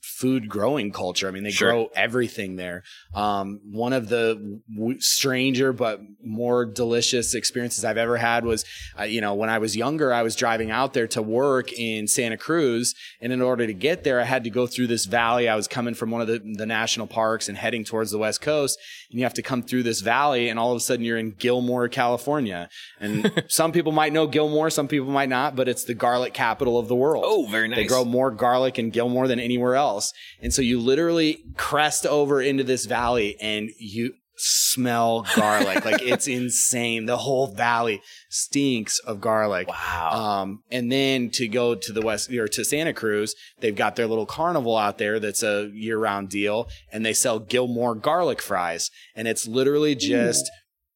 food 0.06 0.48
growing 0.48 0.92
culture. 0.92 1.26
I 1.26 1.30
mean, 1.32 1.42
they 1.42 1.50
Sure. 1.50 1.70
grow 1.70 1.88
everything 1.96 2.56
there. 2.56 2.84
Um, 3.14 3.60
one 3.70 3.92
of 3.92 4.08
the 4.08 4.60
w- 4.74 5.00
stranger 5.00 5.72
but 5.72 6.00
more 6.24 6.64
delicious 6.64 7.34
experiences 7.34 7.84
I've 7.84 7.96
ever 7.96 8.16
had 8.16 8.44
was, 8.44 8.64
uh, 8.98 9.02
you 9.02 9.20
know, 9.20 9.34
when 9.34 9.50
I 9.50 9.58
was 9.58 9.76
younger, 9.76 10.12
I 10.12 10.22
was 10.22 10.36
driving 10.36 10.70
out 10.70 10.94
there 10.94 11.08
to 11.08 11.20
work 11.22 11.72
in 11.72 12.06
Santa 12.06 12.36
Cruz, 12.36 12.94
and 13.20 13.32
in 13.32 13.42
order 13.42 13.66
to 13.66 13.72
get 13.74 14.04
there, 14.04 14.20
I 14.20 14.24
had 14.24 14.44
to 14.44 14.50
go 14.50 14.66
through 14.66 14.86
this 14.86 15.06
valley. 15.06 15.48
I 15.48 15.56
was 15.56 15.66
coming 15.66 15.94
from 15.94 16.10
one 16.10 16.20
of 16.20 16.28
the, 16.28 16.38
the 16.54 16.66
national 16.66 17.08
parks 17.08 17.48
and 17.48 17.58
heading 17.58 17.84
towards 17.84 18.10
the 18.12 18.18
west 18.18 18.40
coast, 18.40 18.78
and 19.10 19.18
you 19.18 19.24
have 19.24 19.34
to 19.34 19.42
come 19.42 19.62
through 19.62 19.82
this 19.82 20.00
valley, 20.00 20.48
and 20.48 20.58
all 20.58 20.72
of 20.72 20.76
a 20.76 20.80
sudden 20.80 21.04
you're 21.04 21.18
in 21.18 21.32
Gilmore, 21.32 21.88
California. 21.88 22.68
And 23.00 23.44
some 23.48 23.72
people 23.72 23.92
might 23.92 24.12
know 24.12 24.26
Gilmore, 24.26 24.70
some 24.70 24.88
people 24.88 25.10
might 25.10 25.28
not, 25.28 25.56
but 25.56 25.68
it's 25.68 25.84
the 25.84 25.94
garlic 25.94 26.34
capital 26.34 26.78
of 26.78 26.88
the 26.88 26.96
world. 26.96 27.24
Oh, 27.26 27.46
very 27.46 27.68
nice. 27.68 27.78
They 27.78 27.86
grow 27.86 28.04
more 28.04 28.30
garlic 28.30 28.78
in 28.78 28.90
Gilmore 28.90 29.28
than 29.28 29.40
anywhere 29.40 29.74
else. 29.74 30.12
And 30.40 30.52
so 30.52 30.62
you 30.62 30.80
literally 30.80 31.44
crest 31.56 32.06
over 32.06 32.40
into 32.40 32.64
this 32.64 32.86
valley 32.86 33.36
and 33.40 33.70
you 33.78 34.14
smell 34.36 35.26
garlic. 35.36 35.84
like 35.84 36.02
it's 36.02 36.26
insane. 36.28 37.06
The 37.06 37.16
whole 37.16 37.46
valley 37.48 38.02
stinks 38.30 38.98
of 39.00 39.20
garlic. 39.20 39.68
Wow. 39.68 40.10
Um, 40.42 40.62
and 40.70 40.90
then 40.92 41.30
to 41.30 41.48
go 41.48 41.74
to 41.74 41.92
the 41.92 42.02
west 42.02 42.30
or 42.30 42.48
to 42.48 42.64
Santa 42.64 42.92
Cruz, 42.92 43.34
they've 43.60 43.74
got 43.74 43.96
their 43.96 44.06
little 44.06 44.26
carnival 44.26 44.76
out 44.76 44.98
there 44.98 45.18
that's 45.18 45.42
a 45.42 45.70
year 45.72 45.98
round 45.98 46.28
deal 46.28 46.68
and 46.92 47.04
they 47.04 47.12
sell 47.12 47.38
Gilmore 47.38 47.94
garlic 47.94 48.42
fries. 48.42 48.90
And 49.14 49.26
it's 49.26 49.46
literally 49.48 49.94
just, 49.94 50.50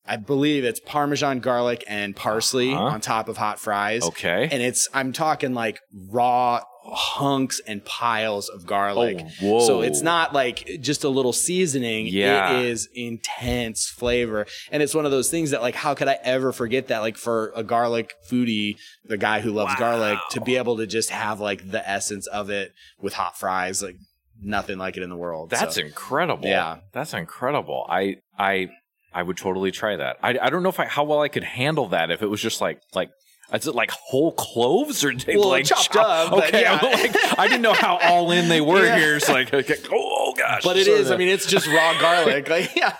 I 0.06 0.16
believe 0.16 0.64
it's 0.64 0.80
Parmesan 0.80 1.40
garlic 1.40 1.84
and 1.86 2.14
parsley 2.16 2.72
Uh-huh. 2.72 2.82
on 2.84 3.00
top 3.00 3.28
of 3.28 3.36
hot 3.36 3.58
fries. 3.58 4.02
okay. 4.04 4.48
And 4.50 4.62
it's, 4.62 4.88
I'm 4.92 5.12
talking 5.12 5.54
like 5.54 5.80
raw 6.10 6.60
hunks 6.92 7.60
and 7.66 7.84
piles 7.84 8.48
of 8.48 8.66
garlic. 8.66 9.18
Oh, 9.42 9.46
whoa. 9.46 9.66
So 9.66 9.80
it's 9.82 10.02
not 10.02 10.32
like 10.32 10.78
just 10.80 11.04
a 11.04 11.08
little 11.08 11.32
seasoning. 11.32 12.06
Yeah. 12.06 12.58
It 12.58 12.66
is 12.66 12.88
intense 12.94 13.88
flavor. 13.88 14.46
And 14.70 14.82
it's 14.82 14.94
one 14.94 15.04
of 15.04 15.10
those 15.10 15.30
things 15.30 15.50
that 15.50 15.62
like, 15.62 15.74
how 15.74 15.94
could 15.94 16.08
I 16.08 16.18
ever 16.22 16.52
forget 16.52 16.88
that? 16.88 16.98
Like 16.98 17.16
for 17.16 17.52
a 17.54 17.62
garlic 17.62 18.14
foodie, 18.28 18.76
the 19.04 19.16
guy 19.16 19.40
who 19.40 19.52
loves 19.52 19.74
garlic 19.76 20.18
to 20.30 20.40
be 20.40 20.56
able 20.56 20.76
to 20.78 20.86
just 20.86 21.10
have 21.10 21.40
like 21.40 21.70
the 21.70 21.88
essence 21.88 22.26
of 22.26 22.50
it 22.50 22.72
with 23.00 23.14
hot 23.14 23.38
fries, 23.38 23.82
like 23.82 23.96
nothing 24.42 24.78
like 24.78 24.96
it 24.96 25.02
in 25.02 25.10
the 25.10 25.16
world. 25.16 25.50
That's 25.50 25.76
So, 25.76 25.82
incredible. 25.82 26.48
Yeah. 26.48 26.78
That's 26.92 27.14
incredible. 27.14 27.86
I 27.88 28.16
I 28.38 28.70
I 29.12 29.22
would 29.22 29.36
totally 29.36 29.70
try 29.70 29.96
that. 29.96 30.18
I, 30.22 30.38
I 30.40 30.50
don't 30.50 30.62
know 30.62 30.68
if 30.68 30.80
I 30.80 30.86
how 30.86 31.04
well 31.04 31.20
I 31.20 31.28
could 31.28 31.44
handle 31.44 31.88
that 31.88 32.10
if 32.10 32.22
it 32.22 32.26
was 32.28 32.40
just 32.40 32.60
like 32.60 32.80
like 32.94 33.10
is 33.52 33.66
it 33.66 33.74
like 33.74 33.90
whole 33.90 34.32
cloves 34.32 35.04
or 35.04 35.12
Well, 35.28 35.48
like 35.48 35.64
chopped 35.64 35.92
chop- 35.92 36.32
up, 36.32 36.32
Okay, 36.44 36.62
yeah. 36.62 36.78
Like, 36.82 37.38
I 37.38 37.46
didn't 37.48 37.62
know 37.62 37.72
how 37.72 37.98
all 38.02 38.30
in 38.32 38.48
they 38.48 38.60
were 38.60 38.84
Yeah. 38.84 38.98
here. 38.98 39.16
It's 39.16 39.28
like 39.28 39.52
okay, 39.54 39.76
oh 39.92 40.34
gosh, 40.36 40.62
but 40.64 40.76
it 40.76 40.86
So 40.86 40.92
is, 40.94 41.10
I 41.10 41.16
mean, 41.16 41.28
it's 41.28 41.46
just 41.46 41.66
raw 41.66 41.98
garlic. 42.00 42.48
Like, 42.48 42.74
yeah. 42.76 42.94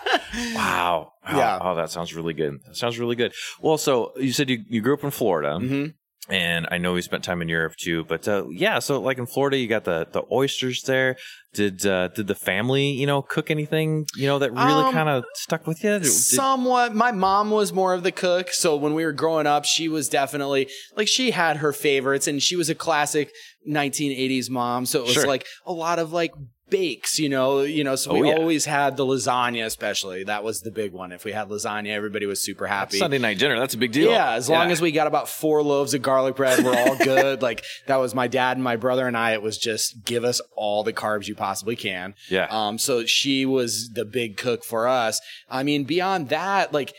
wow, 0.55 1.13
Wow. 1.23 1.37
Yeah. 1.37 1.59
Oh, 1.61 1.75
that 1.75 1.89
sounds 1.91 2.13
really 2.15 2.33
good. 2.33 2.59
That 2.65 2.75
sounds 2.75 2.97
really 2.99 3.15
good. 3.15 3.33
Well, 3.61 3.77
so 3.77 4.11
you 4.17 4.31
said 4.33 4.49
you, 4.49 4.63
you 4.67 4.81
grew 4.81 4.93
up 4.95 5.03
in 5.03 5.11
Florida. 5.11 5.57
hmm 5.59 5.85
and 6.29 6.67
I 6.71 6.77
know 6.77 6.93
we 6.93 7.01
spent 7.01 7.23
time 7.23 7.41
in 7.41 7.49
Europe 7.49 7.75
too. 7.77 8.03
But 8.05 8.27
uh, 8.27 8.47
yeah, 8.49 8.79
so 8.79 8.99
like 9.01 9.17
in 9.17 9.25
Florida, 9.25 9.57
you 9.57 9.67
got 9.67 9.83
the 9.85 10.07
the 10.11 10.23
oysters 10.31 10.83
there. 10.83 11.17
Did 11.53 11.85
uh, 11.85 12.07
did 12.09 12.27
the 12.27 12.35
family 12.35 12.91
you 12.91 13.05
know 13.05 13.21
cook 13.21 13.51
anything 13.51 14.05
you 14.15 14.27
know 14.27 14.39
that 14.39 14.51
really 14.53 14.83
Um, 14.85 14.93
kind 14.93 15.09
of 15.09 15.25
stuck 15.35 15.67
with 15.67 15.83
you? 15.83 15.99
Did- 15.99 16.05
Somewhat. 16.05 16.95
My 16.95 17.11
mom 17.11 17.49
was 17.51 17.73
more 17.73 17.93
of 17.93 18.03
the 18.03 18.11
cook. 18.11 18.49
So 18.53 18.75
when 18.77 18.93
we 18.93 19.03
were 19.03 19.11
growing 19.11 19.47
up, 19.47 19.65
she 19.65 19.89
was 19.89 20.07
definitely 20.07 20.69
like 20.95 21.07
she 21.09 21.31
had 21.31 21.57
her 21.57 21.73
favorites 21.73 22.27
and 22.27 22.41
she 22.41 22.55
was 22.55 22.69
a 22.69 22.75
classic 22.75 23.31
1980s 23.67 24.49
mom. 24.49 24.85
So 24.85 24.99
it 24.99 25.03
was 25.05 25.13
Sure. 25.13 25.27
like 25.27 25.45
a 25.65 25.73
lot 25.73 25.99
of 25.99 26.13
like 26.13 26.31
bakes, 26.71 27.19
you 27.19 27.29
know, 27.29 27.61
you 27.61 27.83
know, 27.83 27.95
so 27.95 28.11
Oh, 28.11 28.19
we 28.19 28.29
yeah. 28.29 28.35
always 28.37 28.65
had 28.65 28.97
the 28.97 29.05
lasagna, 29.05 29.65
especially. 29.65 30.23
That 30.23 30.43
was 30.43 30.61
the 30.61 30.71
big 30.71 30.91
one. 30.93 31.11
If 31.11 31.23
we 31.25 31.31
had 31.33 31.49
lasagna, 31.49 31.89
everybody 31.89 32.25
was 32.25 32.41
super 32.41 32.65
happy. 32.65 32.97
Sunday 32.97 33.19
night 33.19 33.37
dinner. 33.37 33.59
That's 33.59 33.75
a 33.75 33.77
big 33.77 33.91
deal. 33.91 34.09
Yeah, 34.09 34.31
as 34.31 34.49
long 34.49 34.71
as 34.71 34.81
we 34.81 34.91
got 34.91 35.05
about 35.05 35.29
four 35.29 35.61
loaves 35.61 35.93
of 35.93 36.01
garlic 36.01 36.35
bread, 36.35 36.63
we're 36.65 36.75
all 36.75 36.95
good. 37.03 37.43
like 37.43 37.63
that 37.85 37.97
was 37.97 38.15
my 38.15 38.27
dad 38.27 38.57
and 38.57 38.63
my 38.63 38.77
brother 38.77 39.05
and 39.07 39.15
I. 39.15 39.33
It 39.33 39.43
was 39.43 39.59
just 39.59 40.03
give 40.03 40.23
us 40.23 40.41
all 40.55 40.83
the 40.83 40.93
carbs 40.93 41.27
you 41.27 41.35
possibly 41.35 41.75
can. 41.75 42.15
Yeah. 42.29 42.47
Um. 42.49 42.79
So 42.79 43.05
she 43.05 43.45
was 43.45 43.91
the 43.93 44.05
big 44.05 44.37
cook 44.37 44.63
for 44.63 44.87
us. 44.87 45.21
I 45.49 45.61
mean, 45.61 45.83
beyond 45.83 46.29
that, 46.29 46.73
like 46.73 46.95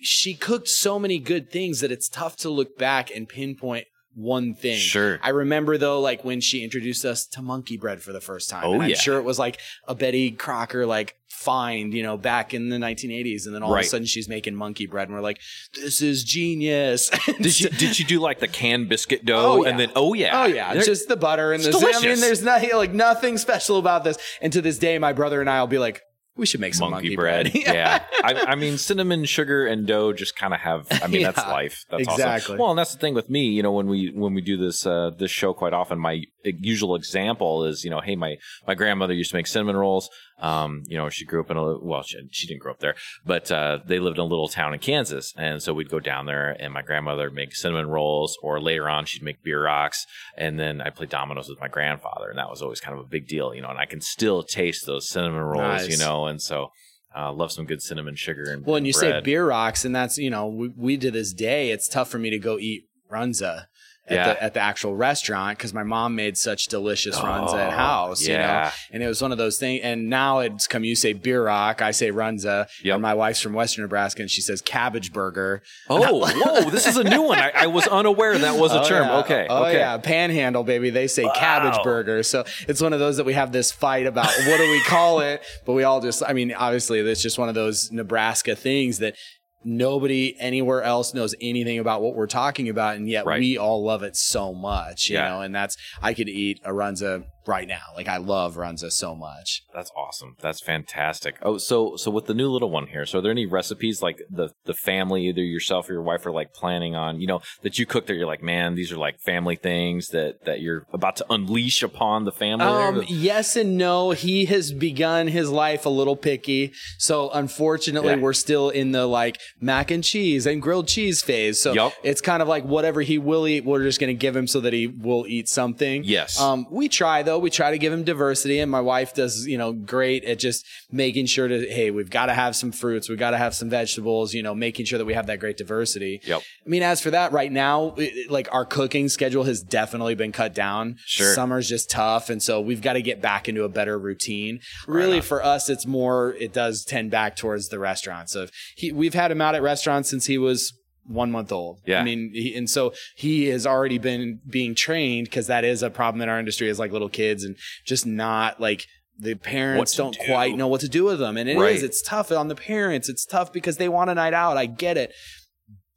she 0.00 0.34
cooked 0.34 0.68
so 0.68 0.98
many 0.98 1.18
good 1.18 1.50
things 1.50 1.80
that 1.80 1.90
it's 1.90 2.08
tough 2.08 2.36
to 2.36 2.48
look 2.50 2.78
back 2.78 3.10
and 3.14 3.28
pinpoint 3.28 3.86
one 4.18 4.54
thing. 4.54 4.78
Sure. 4.78 5.20
I 5.22 5.28
remember 5.28 5.76
though, 5.76 6.00
like 6.00 6.24
when 6.24 6.40
she 6.40 6.64
introduced 6.64 7.04
us 7.04 7.26
to 7.28 7.42
monkey 7.42 7.76
bread 7.76 8.00
for 8.02 8.12
the 8.12 8.20
first 8.20 8.48
time. 8.48 8.62
Oh, 8.64 8.80
I'm 8.80 8.88
yeah. 8.88 8.96
sure 8.96 9.18
it 9.18 9.24
was 9.24 9.38
like 9.38 9.60
a 9.86 9.94
Betty 9.94 10.30
Crocker 10.30 10.86
like 10.86 11.16
find, 11.28 11.92
you 11.92 12.02
know, 12.02 12.16
back 12.16 12.54
in 12.54 12.70
the 12.70 12.76
1980s, 12.78 13.44
and 13.44 13.54
then 13.54 13.62
all 13.62 13.70
Right. 13.72 13.80
of 13.80 13.86
a 13.86 13.88
sudden 13.90 14.06
she's 14.06 14.26
making 14.26 14.54
monkey 14.54 14.86
bread, 14.86 15.08
and 15.08 15.14
we're 15.14 15.22
like, 15.22 15.38
this 15.74 16.00
is 16.00 16.24
genius. 16.24 17.10
Did 17.26 17.52
she 17.52 17.68
did 17.68 17.98
you 17.98 18.06
do 18.06 18.18
like 18.20 18.40
the 18.40 18.48
canned 18.48 18.88
biscuit 18.88 19.26
dough 19.26 19.58
Oh, 19.60 19.62
yeah. 19.64 19.70
and 19.70 19.78
then 19.78 19.90
oh 19.94 20.14
yeah 20.14 20.42
Oh 20.42 20.46
yeah, 20.46 20.72
There- 20.72 20.82
just 20.82 21.08
the 21.08 21.16
butter 21.16 21.52
and 21.52 21.62
the. 21.62 21.76
I 21.76 22.00
mean, 22.06 22.20
there's 22.20 22.42
not 22.42 22.62
like 22.74 22.94
nothing 22.94 23.36
special 23.36 23.76
about 23.78 24.02
this. 24.02 24.16
And 24.40 24.50
to 24.54 24.62
this 24.62 24.78
day, 24.78 24.98
my 24.98 25.12
brother 25.12 25.40
and 25.42 25.50
I 25.50 25.60
will 25.60 25.66
be 25.68 25.78
like, 25.78 26.00
we 26.36 26.46
should 26.46 26.60
make 26.60 26.74
some 26.74 26.90
monkey, 26.90 27.08
monkey, 27.08 27.16
bread. 27.16 27.52
bread. 27.52 27.64
yeah, 27.74 28.04
I, 28.22 28.34
I 28.48 28.54
mean 28.54 28.78
cinnamon, 28.78 29.24
sugar, 29.24 29.66
and 29.66 29.86
dough 29.86 30.12
just 30.12 30.36
kind 30.36 30.52
of 30.52 30.60
have. 30.60 30.86
I 30.90 31.06
mean 31.06 31.22
that's 31.22 31.38
life. 31.46 31.84
That's 31.90 32.02
exactly. 32.02 32.54
Awesome. 32.54 32.58
Well, 32.58 32.70
and 32.70 32.78
that's 32.78 32.92
the 32.92 32.98
thing 32.98 33.14
with 33.14 33.30
me. 33.30 33.46
You 33.46 33.62
know, 33.62 33.72
when 33.72 33.86
we 33.86 34.12
when 34.14 34.34
we 34.34 34.42
do 34.42 34.56
this 34.56 34.86
uh, 34.86 35.10
this 35.18 35.30
show 35.30 35.52
quite 35.52 35.72
often, 35.72 35.98
my 35.98 36.22
usual 36.44 36.94
example 36.94 37.64
is 37.64 37.84
you 37.84 37.90
know, 37.90 38.00
hey, 38.00 38.16
my 38.16 38.36
my 38.66 38.74
grandmother 38.74 39.14
used 39.14 39.30
to 39.30 39.36
make 39.36 39.46
cinnamon 39.46 39.76
rolls. 39.76 40.08
Um, 40.38 40.82
you 40.86 40.98
know, 40.98 41.08
she 41.08 41.24
grew 41.24 41.40
up 41.40 41.50
in 41.50 41.56
a 41.56 41.78
well, 41.78 42.02
she, 42.02 42.18
she 42.30 42.46
didn't 42.46 42.60
grow 42.60 42.72
up 42.72 42.80
there, 42.80 42.94
but 43.24 43.50
uh, 43.50 43.78
they 43.86 43.98
lived 43.98 44.18
in 44.18 44.22
a 44.22 44.26
little 44.26 44.48
town 44.48 44.74
in 44.74 44.80
Kansas, 44.80 45.32
and 45.36 45.62
so 45.62 45.72
we'd 45.72 45.88
go 45.88 45.98
down 45.98 46.26
there, 46.26 46.54
and 46.60 46.74
my 46.74 46.82
grandmother 46.82 47.30
make 47.30 47.54
cinnamon 47.54 47.88
rolls, 47.88 48.36
or 48.42 48.60
later 48.60 48.88
on 48.88 49.06
she'd 49.06 49.22
make 49.22 49.42
bierocks, 49.42 50.00
and 50.36 50.60
then 50.60 50.82
I 50.82 50.90
played 50.90 51.08
dominoes 51.08 51.48
with 51.48 51.58
my 51.60 51.68
grandfather, 51.68 52.28
and 52.28 52.38
that 52.38 52.50
was 52.50 52.60
always 52.60 52.80
kind 52.80 52.98
of 52.98 53.04
a 53.04 53.08
big 53.08 53.26
deal, 53.26 53.54
you 53.54 53.62
know. 53.62 53.68
And 53.68 53.78
I 53.78 53.86
can 53.86 54.02
still 54.02 54.42
taste 54.42 54.84
those 54.84 55.08
cinnamon 55.08 55.40
rolls, 55.40 55.88
you 55.88 55.96
know, 55.96 56.25
and 56.26 56.40
so. 56.40 56.70
Uh, 57.18 57.32
love 57.32 57.50
some 57.50 57.64
good 57.64 57.80
cinnamon 57.80 58.14
sugar 58.14 58.50
and 58.50 58.66
Well, 58.66 58.76
and 58.76 58.86
you 58.86 58.92
say 58.92 59.10
bierocks, 59.22 59.86
and 59.86 59.96
that's 59.96 60.18
you 60.18 60.28
know, 60.28 60.48
we, 60.48 60.68
we 60.76 60.96
to 60.98 61.10
this 61.10 61.32
day, 61.32 61.70
it's 61.70 61.88
tough 61.88 62.10
for 62.10 62.18
me 62.18 62.28
to 62.28 62.38
go 62.38 62.58
eat 62.58 62.90
runza. 63.10 63.68
At, 64.08 64.14
Yeah. 64.14 64.24
the, 64.34 64.42
at 64.44 64.54
the 64.54 64.60
actual 64.60 64.94
restaurant 64.94 65.58
because 65.58 65.74
my 65.74 65.82
mom 65.82 66.14
made 66.14 66.38
such 66.38 66.66
delicious 66.66 67.20
runs 67.20 67.50
Oh, 67.52 67.58
at 67.58 67.72
house, 67.72 68.22
you 68.24 68.34
know, 68.38 68.70
and 68.92 69.02
it 69.02 69.08
was 69.08 69.20
one 69.20 69.32
of 69.32 69.38
those 69.38 69.58
things. 69.58 69.80
And 69.82 70.08
now 70.08 70.38
it's 70.38 70.68
come, 70.68 70.84
you 70.84 70.94
say 70.94 71.12
bierock, 71.12 71.82
I 71.82 71.90
say 71.90 72.12
runza, 72.12 72.68
Yep. 72.84 72.94
and 72.94 73.02
my 73.02 73.14
wife's 73.14 73.40
from 73.40 73.52
Western 73.52 73.82
Nebraska, 73.82 74.22
and 74.22 74.30
she 74.30 74.40
says 74.42 74.62
cabbage 74.62 75.12
burger. 75.12 75.60
Oh, 75.88 76.24
whoa! 76.24 76.70
This 76.76 76.86
is 76.86 76.96
a 76.96 77.02
new 77.04 77.22
one. 77.22 77.38
I, 77.40 77.50
I 77.54 77.66
was 77.66 77.88
unaware 77.88 78.38
that 78.38 78.56
was 78.60 78.72
a 78.72 78.82
Oh, 78.82 78.88
term. 78.88 79.08
yeah. 79.08 79.18
Okay, 79.18 79.46
Oh 79.50 79.64
okay. 79.64 79.78
yeah, 79.78 79.98
panhandle 79.98 80.62
baby. 80.62 80.90
They 80.90 81.08
say 81.08 81.24
Wow. 81.24 81.32
cabbage 81.34 81.82
burger. 81.82 82.22
So 82.22 82.44
it's 82.68 82.80
one 82.80 82.92
of 82.92 83.00
those 83.00 83.16
that 83.16 83.24
we 83.26 83.32
have 83.32 83.50
this 83.50 83.72
fight 83.72 84.06
about 84.06 84.26
what 84.28 84.56
do 84.58 84.70
we 84.70 84.82
call 84.84 85.18
it? 85.18 85.42
But 85.64 85.72
we 85.72 85.82
all 85.82 86.00
just 86.00 86.22
I 86.24 86.32
mean, 86.32 86.52
obviously 86.52 87.00
it's 87.00 87.22
just 87.22 87.38
one 87.38 87.48
of 87.48 87.56
those 87.56 87.90
Nebraska 87.90 88.54
things 88.54 88.98
that 89.00 89.16
nobody 89.64 90.36
anywhere 90.38 90.82
else 90.82 91.12
knows 91.14 91.34
anything 91.40 91.78
about 91.78 92.02
what 92.02 92.14
we're 92.14 92.26
talking 92.26 92.68
about 92.68 92.96
and 92.96 93.08
yet 93.08 93.26
Right. 93.26 93.40
we 93.40 93.58
all 93.58 93.84
love 93.84 94.02
it 94.02 94.16
so 94.16 94.52
much, 94.54 95.08
you 95.10 95.16
Yeah. 95.16 95.28
know, 95.28 95.40
and 95.40 95.54
that's 95.54 95.76
I 96.02 96.14
could 96.14 96.28
eat 96.28 96.60
a 96.64 96.70
runza 96.70 97.24
right 97.46 97.68
now. 97.68 97.82
Like 97.94 98.08
I 98.08 98.16
love 98.18 98.56
runza 98.56 98.90
so 98.92 99.14
much. 99.14 99.62
That's 99.74 99.90
awesome. 99.96 100.36
That's 100.40 100.60
fantastic. 100.60 101.36
Oh, 101.42 101.58
so 101.58 101.96
so 101.96 102.10
with 102.10 102.26
the 102.26 102.34
new 102.34 102.48
little 102.50 102.70
one 102.70 102.86
here, 102.88 103.06
so 103.06 103.18
are 103.18 103.22
there 103.22 103.30
any 103.30 103.46
recipes 103.46 104.02
like 104.02 104.20
the 104.30 104.50
the 104.64 104.74
family, 104.74 105.26
either 105.28 105.42
yourself 105.42 105.88
or 105.88 105.92
your 105.94 106.02
wife, 106.02 106.26
are 106.26 106.32
like 106.32 106.52
planning 106.52 106.94
on, 106.94 107.20
you 107.20 107.26
know, 107.26 107.40
that 107.62 107.78
you 107.78 107.86
cook 107.86 108.06
that 108.06 108.14
you're 108.14 108.26
like, 108.26 108.42
man, 108.42 108.74
these 108.74 108.92
are 108.92 108.96
like 108.98 109.18
family 109.20 109.56
things 109.56 110.08
that 110.08 110.44
that 110.44 110.60
you're 110.60 110.84
about 110.92 111.16
to 111.16 111.26
unleash 111.30 111.82
upon 111.82 112.24
the 112.24 112.32
family? 112.32 112.66
Um, 112.66 113.04
yes 113.08 113.56
and 113.56 113.76
no. 113.76 114.10
He 114.10 114.46
has 114.46 114.72
begun 114.72 115.28
his 115.28 115.50
life 115.50 115.86
a 115.86 115.90
little 115.90 116.16
picky. 116.16 116.72
So 116.98 117.30
unfortunately, 117.30 118.10
Yeah. 118.14 118.16
we're 118.20 118.32
still 118.32 118.70
in 118.70 118.92
the 118.92 119.06
like 119.06 119.40
mac 119.60 119.90
and 119.90 120.02
cheese 120.02 120.46
and 120.46 120.60
grilled 120.60 120.88
cheese 120.88 121.22
phase. 121.22 121.60
So 121.60 121.72
Yup. 121.72 121.92
it's 122.02 122.20
kind 122.20 122.42
of 122.42 122.48
like 122.48 122.64
whatever 122.64 123.02
he 123.02 123.18
will 123.18 123.46
eat, 123.46 123.64
we're 123.64 123.82
just 123.82 124.00
going 124.00 124.08
to 124.08 124.18
give 124.18 124.34
him 124.36 124.46
so 124.46 124.60
that 124.60 124.72
he 124.72 124.86
will 124.86 125.26
eat 125.26 125.48
something. 125.48 126.02
Yes. 126.04 126.40
Um, 126.40 126.66
we 126.70 126.88
try 126.88 127.22
though. 127.22 127.35
We 127.38 127.50
try 127.50 127.70
to 127.70 127.78
give 127.78 127.92
him 127.92 128.04
diversity 128.04 128.58
and 128.60 128.70
my 128.70 128.80
wife 128.80 129.14
does, 129.14 129.46
you 129.46 129.58
know, 129.58 129.72
great 129.72 130.24
at 130.24 130.38
just 130.38 130.64
making 130.90 131.26
sure 131.26 131.48
to, 131.48 131.66
Hey, 131.68 131.90
we've 131.90 132.10
got 132.10 132.26
to 132.26 132.34
have 132.34 132.56
some 132.56 132.72
fruits. 132.72 133.08
We've 133.08 133.18
got 133.18 133.30
to 133.32 133.38
have 133.38 133.54
some 133.54 133.68
vegetables, 133.70 134.34
you 134.34 134.42
know, 134.42 134.54
making 134.54 134.86
sure 134.86 134.98
that 134.98 135.04
we 135.04 135.14
have 135.14 135.26
that 135.26 135.40
great 135.40 135.56
diversity. 135.56 136.20
Yep. 136.24 136.42
I 136.64 136.68
mean, 136.68 136.82
as 136.82 137.00
for 137.00 137.10
that, 137.10 137.32
right 137.32 137.50
now, 137.52 137.94
it- 137.96 138.30
like 138.30 138.48
our 138.52 138.64
cooking 138.64 139.08
schedule 139.08 139.44
has 139.44 139.62
definitely 139.62 140.14
been 140.14 140.32
cut 140.32 140.54
down. 140.54 140.96
Sure. 141.04 141.34
Summer's 141.34 141.68
just 141.68 141.90
tough. 141.90 142.30
And 142.30 142.42
so 142.42 142.60
we've 142.60 142.82
got 142.82 142.94
to 142.94 143.02
get 143.02 143.20
back 143.20 143.48
into 143.48 143.64
a 143.64 143.68
better 143.68 143.98
routine. 143.98 144.60
Really, 144.86 145.16
on. 145.18 145.22
for 145.22 145.44
us, 145.44 145.68
it's 145.68 145.86
more, 145.86 146.34
it 146.40 146.52
does 146.52 146.84
tend 146.84 147.10
back 147.10 147.36
towards 147.36 147.68
the 147.68 147.78
restaurant. 147.78 148.30
So 148.30 148.46
he, 148.76 148.92
we've 148.92 149.14
had 149.14 149.30
him 149.30 149.40
out 149.40 149.54
at 149.54 149.62
restaurants 149.62 150.08
since 150.10 150.26
he 150.26 150.38
was 150.38 150.72
one 151.08 151.30
month 151.30 151.52
old. 151.52 151.80
Yeah. 151.86 152.00
I 152.00 152.04
mean, 152.04 152.30
he, 152.32 152.54
and 152.54 152.68
so 152.68 152.92
he 153.16 153.46
has 153.46 153.66
already 153.66 153.98
been 153.98 154.40
being 154.48 154.74
trained 154.74 155.26
because 155.26 155.46
that 155.46 155.64
is 155.64 155.82
a 155.82 155.90
problem 155.90 156.20
in 156.22 156.28
our 156.28 156.38
industry 156.38 156.68
is 156.68 156.78
like 156.78 156.92
little 156.92 157.08
kids 157.08 157.44
and 157.44 157.56
just 157.84 158.06
not 158.06 158.60
like, 158.60 158.86
the 159.18 159.34
parents 159.34 159.96
don't 159.96 160.12
do. 160.12 160.26
quite 160.26 160.54
know 160.56 160.68
what 160.68 160.82
to 160.82 160.90
do 160.90 161.04
with 161.04 161.18
them. 161.18 161.38
And 161.38 161.48
it 161.48 161.52
is, 161.52 161.58
Right. 161.58 161.82
it's 161.82 162.02
tough 162.02 162.30
on 162.30 162.48
the 162.48 162.54
parents. 162.54 163.08
It's 163.08 163.24
tough 163.24 163.50
because 163.50 163.78
they 163.78 163.88
want 163.88 164.10
a 164.10 164.14
night 164.14 164.34
out. 164.34 164.58
I 164.58 164.66
get 164.66 164.98
it 164.98 165.12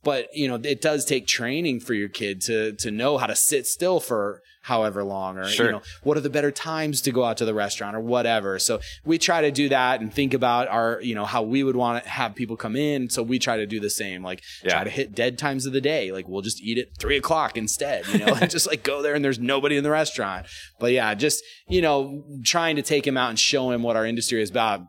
but 0.02 0.28
you 0.34 0.48
know 0.48 0.56
it 0.64 0.82
does 0.82 1.04
take 1.04 1.28
training 1.28 1.80
for 1.82 1.94
your 1.94 2.08
kid 2.08 2.40
to 2.40 2.72
to 2.74 2.90
know 2.90 3.18
how 3.18 3.28
to 3.28 3.36
sit 3.36 3.68
still 3.68 4.00
for 4.00 4.42
however 4.62 5.04
long 5.04 5.38
or 5.38 5.46
Sure. 5.48 5.66
you 5.68 5.72
know 5.72 5.82
what 6.04 6.18
are 6.18 6.22
the 6.22 6.30
better 6.30 6.52
times 6.52 7.02
to 7.02 7.12
go 7.12 7.24
out 7.24 7.38
to 7.38 7.46
the 7.46 7.54
restaurant 7.54 7.96
or 7.96 8.00
whatever. 8.02 8.60
So 8.60 8.80
we 9.06 9.18
try 9.18 9.42
to 9.42 9.52
do 9.52 9.70
that 9.70 10.02
and 10.02 10.14
think 10.14 10.34
about 10.34 10.68
our 10.68 11.00
you 11.02 11.16
know 11.16 11.26
how 11.26 11.44
we 11.44 11.64
would 11.64 11.76
want 11.78 12.04
to 12.04 12.10
have 12.10 12.36
people 12.36 12.58
come 12.58 12.76
in. 12.76 13.10
So 13.10 13.24
we 13.24 13.40
try 13.40 13.58
to 13.58 13.66
do 13.66 13.80
the 13.80 13.90
same 13.90 14.22
like 14.24 14.42
Yeah. 14.64 14.72
try 14.74 14.84
to 14.84 14.90
hit 14.90 15.16
dead 15.16 15.38
times 15.38 15.66
of 15.66 15.74
the 15.74 15.82
day. 15.82 16.12
Like 16.12 16.28
we'll 16.28 16.42
just 16.42 16.62
eat 16.62 16.78
at 16.78 16.88
three 17.00 17.18
o'clock 17.18 17.58
instead 17.58 18.06
you 18.08 18.20
know 18.20 18.34
and 18.40 18.50
just 18.58 18.68
like 18.68 18.84
go 18.84 19.02
there 19.02 19.14
and 19.16 19.24
there's 19.24 19.40
nobody 19.40 19.78
in 19.78 19.84
the 19.84 19.92
restaurant. 19.92 20.46
But 20.80 20.92
yeah 20.92 21.14
just 21.14 21.44
you 21.68 21.82
know 21.82 22.24
trying 22.44 22.76
to 22.76 22.82
take 22.82 23.08
him 23.08 23.18
out 23.18 23.30
and 23.30 23.40
show 23.40 23.72
him 23.72 23.82
what 23.82 23.96
our 23.96 24.06
industry 24.06 24.42
is 24.42 24.50
about. 24.50 24.82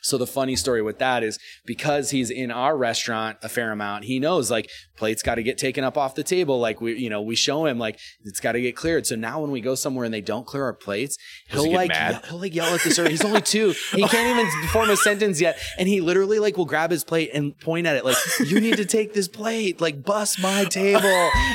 So 0.00 0.16
the 0.16 0.28
funny 0.28 0.54
story 0.54 0.80
with 0.80 1.00
that 1.00 1.24
is 1.24 1.40
because 1.66 2.10
he's 2.10 2.30
in 2.30 2.52
our 2.52 2.76
restaurant 2.78 3.38
a 3.42 3.48
fair 3.48 3.72
amount, 3.72 4.04
he 4.04 4.20
knows 4.20 4.48
like 4.48 4.70
plates 4.98 5.22
got 5.22 5.36
to 5.36 5.42
get 5.42 5.56
taken 5.58 5.84
up 5.84 5.96
off 5.96 6.14
the 6.14 6.22
table. 6.22 6.58
Like 6.60 6.80
we, 6.80 6.98
you 6.98 7.08
know, 7.08 7.22
we 7.22 7.36
show 7.36 7.64
him 7.66 7.78
like 7.78 7.98
it's 8.24 8.40
got 8.40 8.52
to 8.52 8.60
get 8.60 8.76
cleared. 8.76 9.06
So 9.06 9.16
now 9.16 9.40
when 9.40 9.50
we 9.50 9.60
go 9.60 9.74
somewhere 9.74 10.04
and 10.04 10.12
they 10.12 10.20
don't 10.20 10.46
clear 10.46 10.64
our 10.64 10.72
plates, 10.74 11.16
Does 11.50 11.62
he'll 11.62 11.70
he 11.70 11.76
like 11.76 11.88
mad? 11.90 12.12
yell- 12.12 12.22
he'll 12.30 12.38
like 12.40 12.54
yell 12.54 12.74
at 12.74 12.82
the 12.82 12.90
server. 12.90 13.08
He's 13.08 13.24
only 13.24 13.40
two. 13.54 13.74
He 13.92 14.02
can't 14.02 14.38
even 14.38 14.68
form 14.68 14.90
a 14.90 14.96
sentence 14.96 15.40
yet, 15.40 15.58
and 15.78 15.88
he 15.88 16.00
literally 16.00 16.38
like 16.38 16.56
will 16.56 16.64
grab 16.66 16.90
his 16.90 17.04
plate 17.04 17.30
and 17.32 17.58
point 17.60 17.86
at 17.86 17.96
it 17.96 18.04
like 18.04 18.16
you 18.44 18.60
need 18.60 18.76
to 18.76 18.84
take 18.84 19.14
this 19.14 19.28
plate, 19.28 19.80
like 19.80 20.04
bust 20.04 20.40
my 20.42 20.64
table. 20.64 21.00